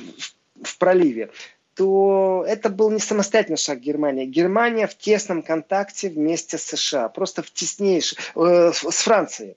в 0.63 0.77
проливе, 0.77 1.29
то 1.75 2.43
это 2.47 2.69
был 2.69 2.91
не 2.91 2.99
самостоятельный 2.99 3.57
шаг 3.57 3.79
Германии. 3.79 4.25
Германия 4.25 4.85
в 4.85 4.97
тесном 4.97 5.41
контакте 5.41 6.09
вместе 6.09 6.57
с 6.57 6.63
США, 6.63 7.07
просто 7.09 7.41
в 7.41 7.51
теснейшем, 7.51 8.17
э, 8.35 8.73
с 8.73 9.01
Францией. 9.03 9.55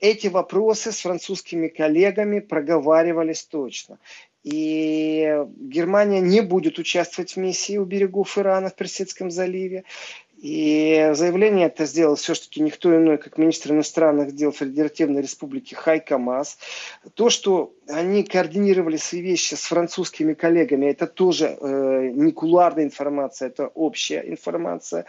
Эти 0.00 0.28
вопросы 0.28 0.92
с 0.92 1.00
французскими 1.00 1.66
коллегами 1.66 2.38
проговаривались 2.38 3.42
точно. 3.42 3.98
И 4.44 5.44
Германия 5.56 6.20
не 6.20 6.40
будет 6.40 6.78
участвовать 6.78 7.32
в 7.32 7.36
миссии 7.38 7.76
у 7.76 7.84
берегов 7.84 8.38
Ирана 8.38 8.70
в 8.70 8.76
Персидском 8.76 9.30
заливе. 9.30 9.82
И 10.40 11.10
заявление 11.14 11.66
это 11.66 11.84
сделал 11.84 12.14
все-таки 12.14 12.60
никто 12.60 12.94
иной, 12.94 13.18
как 13.18 13.38
министр 13.38 13.72
иностранных 13.72 14.36
дел 14.36 14.52
Федеративной 14.52 15.20
Республики 15.20 15.74
Хайка 15.74 16.16
Мас. 16.16 16.58
То, 17.14 17.28
что 17.28 17.74
они 17.88 18.22
координировали 18.22 18.98
свои 18.98 19.20
вещи 19.20 19.54
с 19.54 19.62
французскими 19.62 20.34
коллегами, 20.34 20.86
это 20.86 21.08
тоже 21.08 21.56
э, 21.60 22.10
не 22.14 22.30
кулуарная 22.30 22.84
информация, 22.84 23.48
это 23.48 23.66
общая 23.66 24.22
информация. 24.28 25.06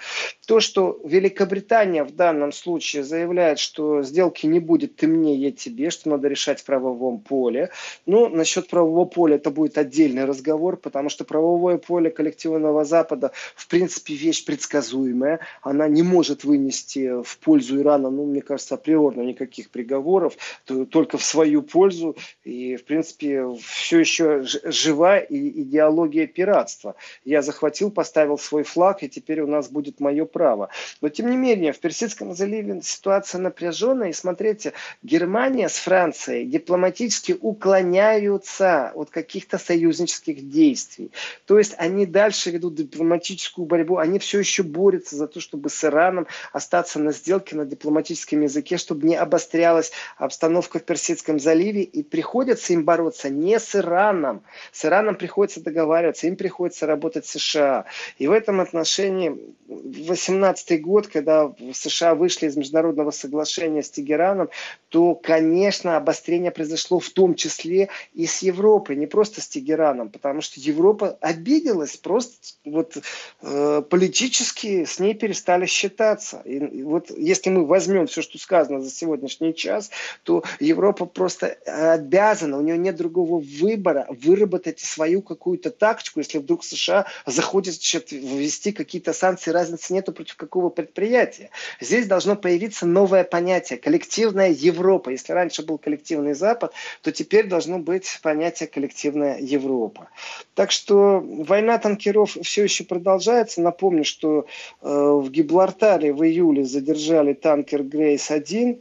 То, 0.48 0.60
что 0.60 1.00
Великобритания 1.04 2.04
в 2.04 2.16
данном 2.16 2.52
случае 2.52 3.04
заявляет, 3.04 3.60
что 3.60 4.02
сделки 4.02 4.48
не 4.48 4.60
будет 4.60 4.96
ты 4.96 5.06
мне, 5.06 5.36
я 5.36 5.52
тебе, 5.52 5.92
что 5.92 6.10
надо 6.10 6.28
решать 6.28 6.62
в 6.62 6.66
правовом 6.66 7.20
поле. 7.20 7.70
Ну, 8.08 8.30
насчет 8.30 8.68
правового 8.68 9.06
поля 9.06 9.36
это 9.36 9.52
будет 9.52 9.78
отдельный 9.78 10.26
разговор, 10.26 10.78
потому 10.78 11.10
что 11.10 11.24
правовое 11.24 11.78
поле 11.78 12.10
коллективного 12.10 12.84
Запада 12.84 13.32
в 13.56 13.68
принципе 13.68 14.16
вещь 14.16 14.44
предсказуемая. 14.44 15.19
Она 15.62 15.88
не 15.88 16.04
может 16.04 16.44
вынести 16.44 17.22
в 17.24 17.38
пользу 17.40 17.80
Ирана, 17.80 18.10
ну, 18.10 18.26
мне 18.26 18.42
кажется, 18.42 18.76
априорно 18.76 19.22
никаких 19.22 19.70
приговоров, 19.70 20.34
только 20.66 21.18
в 21.18 21.24
свою 21.24 21.62
пользу. 21.62 22.16
И 22.44 22.76
в 22.76 22.86
принципе, 22.86 23.46
все 23.62 24.00
еще 24.00 24.44
жива 24.44 25.20
и 25.20 25.62
идеология 25.62 26.28
пиратства. 26.28 26.96
Я 27.26 27.42
захватил, 27.42 27.92
поставил 27.92 28.38
свой 28.38 28.64
флаг, 28.64 29.04
и 29.04 29.10
теперь 29.10 29.42
у 29.42 29.48
нас 29.48 29.70
будет 29.70 30.00
мое 30.00 30.26
право. 30.26 30.70
Но, 31.02 31.10
тем 31.10 31.30
не 31.30 31.38
менее, 31.38 31.74
в 31.74 31.80
Персидском 31.80 32.36
заливе 32.36 32.82
ситуация 32.84 33.40
напряженная. 33.40 34.10
И 34.10 34.14
смотрите, 34.14 34.74
Германия 35.04 35.70
с 35.70 35.78
Францией 35.78 36.46
дипломатически 36.46 37.36
уклоняются 37.40 38.92
от 38.96 39.10
каких-то 39.10 39.58
союзнических 39.58 40.50
действий. 40.50 41.12
То 41.46 41.58
есть 41.58 41.76
они 41.78 42.06
дальше 42.06 42.52
ведут 42.52 42.76
дипломатическую 42.76 43.66
борьбу. 43.66 43.98
Они 43.98 44.20
все 44.20 44.40
еще 44.40 44.64
борются 44.64 45.09
за 45.16 45.28
то, 45.28 45.40
чтобы 45.40 45.70
с 45.70 45.84
Ираном 45.84 46.28
остаться 46.54 47.00
на 47.00 47.12
сделке 47.12 47.56
на 47.56 47.66
дипломатическом 47.66 48.42
языке, 48.42 48.78
чтобы 48.78 49.08
не 49.08 49.16
обострялась 49.16 49.92
обстановка 50.18 50.80
в 50.80 50.84
Персидском 50.84 51.40
заливе. 51.40 51.84
И 51.84 52.04
приходится 52.04 52.74
им 52.74 52.84
бороться 52.84 53.30
не 53.30 53.60
с 53.60 53.76
Ираном. 53.76 54.44
С 54.72 54.86
Ираном 54.86 55.16
приходится 55.16 55.62
договариваться, 55.62 56.28
им 56.28 56.36
приходится 56.36 56.86
работать 56.86 57.26
с 57.26 57.40
США. 57.40 57.86
И 58.18 58.28
в 58.28 58.32
этом 58.32 58.62
отношении 58.62 59.56
18 59.68 60.82
год, 60.82 61.08
когда 61.08 61.54
США 61.74 62.16
вышли 62.16 62.48
из 62.48 62.58
международного 62.58 63.12
соглашения 63.12 63.84
с 63.84 63.90
Тегераном, 63.90 64.50
то, 64.90 65.16
конечно, 65.16 65.98
обострение 65.98 66.52
произошло 66.52 67.00
в 67.00 67.10
том 67.10 67.36
числе 67.36 67.90
и 68.14 68.26
с 68.26 68.40
Европой, 68.40 68.96
не 68.96 69.08
просто 69.08 69.42
с 69.42 69.48
Тегераном, 69.48 70.10
потому 70.10 70.42
что 70.42 70.60
Европа 70.60 71.18
обиделась, 71.22 71.98
просто 71.98 72.36
вот 72.66 72.98
э, 73.42 73.84
политически 73.90 74.86
с 75.00 75.02
ней 75.02 75.14
перестали 75.14 75.66
считаться. 75.66 76.42
И, 76.44 76.84
вот 76.84 77.10
если 77.10 77.50
мы 77.50 77.66
возьмем 77.66 78.08
все, 78.08 78.22
что 78.22 78.38
сказано 78.38 78.82
за 78.82 78.92
сегодняшний 78.92 79.56
час, 79.56 79.92
то 80.24 80.44
Европа 80.60 81.06
просто 81.06 81.58
обязана 81.66 82.58
у 82.58 82.62
него 82.62 82.76
нет 82.76 82.98
другого 82.98 83.40
выбора 83.40 84.06
выработать 84.10 84.82
свою 84.82 85.22
какую-то 85.22 85.72
тактику, 85.72 86.20
если 86.20 86.40
вдруг 86.40 86.66
США 86.66 87.06
заходит 87.26 87.76
ввести 88.12 88.74
какие-то 88.74 89.14
санкции, 89.14 89.52
разницы 89.52 89.94
нету 89.94 90.12
против 90.12 90.36
какого 90.36 90.70
предприятия. 90.70 91.50
Здесь 91.80 92.06
должно 92.06 92.36
появиться 92.36 92.86
новое 92.86 93.24
понятие, 93.24 93.80
коллективная 93.80 94.50
Европа. 94.50 95.12
Если 95.12 95.32
раньше 95.32 95.64
был 95.64 95.78
коллективный 95.78 96.34
Запад, 96.34 96.74
то 97.04 97.14
теперь 97.14 97.48
должно 97.48 97.80
быть 97.80 98.20
понятие 98.22 98.68
коллективная 98.68 99.40
Европа. 99.40 100.10
Так 100.56 100.72
что 100.72 101.24
война 101.24 101.78
танкеров 101.78 102.36
все 102.44 102.64
еще 102.64 102.84
продолжается. 102.84 103.62
Напомню, 103.62 104.04
что 104.04 104.46
э, 104.82 104.89
в 104.90 105.30
Гибралтаре 105.30 106.14
в 106.14 106.24
июле 106.24 106.66
задержали 106.66 107.34
танкер 107.34 107.84
Грейс-1, 107.84 108.80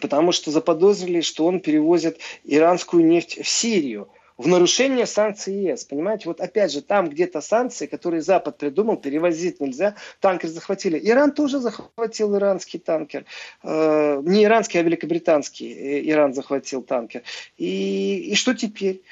потому 0.00 0.32
что 0.32 0.50
заподозрили, 0.50 1.20
что 1.20 1.46
он 1.46 1.60
перевозит 1.60 2.18
иранскую 2.44 3.04
нефть 3.04 3.38
в 3.42 3.48
Сирию 3.48 4.08
в 4.36 4.48
нарушение 4.48 5.06
санкций 5.06 5.54
ЕС. 5.54 5.84
Понимаете, 5.84 6.24
вот 6.26 6.40
опять 6.40 6.72
же, 6.72 6.82
там 6.82 7.08
где-то 7.08 7.40
санкции, 7.40 7.86
которые 7.86 8.20
Запад 8.20 8.58
придумал, 8.58 8.96
перевозить 8.96 9.60
нельзя, 9.60 9.96
танкер 10.20 10.48
захватили. 10.48 11.00
Иран 11.02 11.32
тоже 11.32 11.58
захватил 11.58 12.36
иранский 12.36 12.78
танкер. 12.78 13.24
Э, 13.62 14.20
не 14.22 14.44
иранский, 14.44 14.80
а 14.80 14.82
великобританский 14.82 15.72
э, 15.72 16.10
Иран 16.10 16.34
захватил 16.34 16.82
танкер. 16.82 17.22
И, 17.56 18.30
и 18.30 18.34
что 18.34 18.54
теперь? 18.54 19.02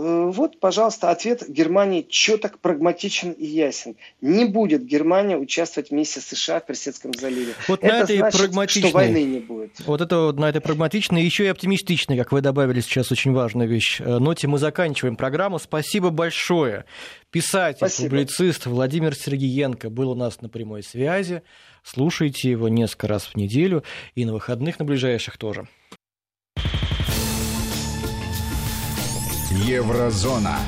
Э, 0.00 0.30
вот, 0.32 0.60
пожалуйста, 0.60 1.10
ответ 1.10 1.42
Германии 1.48 2.06
четок, 2.08 2.60
прагматичен 2.60 3.32
и 3.32 3.44
ясен. 3.44 3.96
Не 4.20 4.44
будет 4.44 4.86
Германия 4.86 5.36
участвовать 5.36 5.90
в 5.90 5.92
миссии 5.92 6.20
США 6.20 6.60
в 6.60 6.66
Персидском 6.66 7.12
заливе. 7.14 7.54
Вот 7.66 7.82
это 7.82 7.92
на 7.92 8.00
этой 8.02 8.18
значит, 8.18 8.40
прагматичной, 8.40 8.90
что 8.90 8.94
войны 8.94 9.24
не 9.24 9.40
будет. 9.40 9.72
Вот 9.80 10.00
это 10.00 10.18
вот 10.18 10.38
на 10.38 10.50
этой 10.50 10.60
прагматичной, 10.60 11.24
еще 11.24 11.46
и 11.46 11.48
оптимистичной, 11.48 12.16
как 12.16 12.30
вы 12.30 12.42
добавили 12.42 12.80
сейчас 12.80 13.10
очень 13.10 13.32
важную 13.32 13.68
вещь, 13.68 14.00
э, 14.00 14.18
ноте 14.18 14.46
мы 14.46 14.58
заканчиваем 14.58 15.16
программу. 15.16 15.58
Спасибо 15.58 16.10
большое. 16.10 16.84
Писатель, 17.32 17.78
Спасибо. 17.78 18.10
публицист 18.10 18.66
Владимир 18.66 19.16
Сергеенко 19.16 19.90
был 19.90 20.10
у 20.10 20.14
нас 20.14 20.40
на 20.40 20.48
прямой 20.48 20.84
связи. 20.84 21.42
Слушайте 21.82 22.50
его 22.50 22.68
несколько 22.68 23.08
раз 23.08 23.24
в 23.24 23.34
неделю 23.34 23.82
и 24.14 24.24
на 24.24 24.32
выходных 24.32 24.78
на 24.78 24.84
ближайших 24.84 25.38
тоже. 25.38 25.66
Еврозона. 29.68 30.58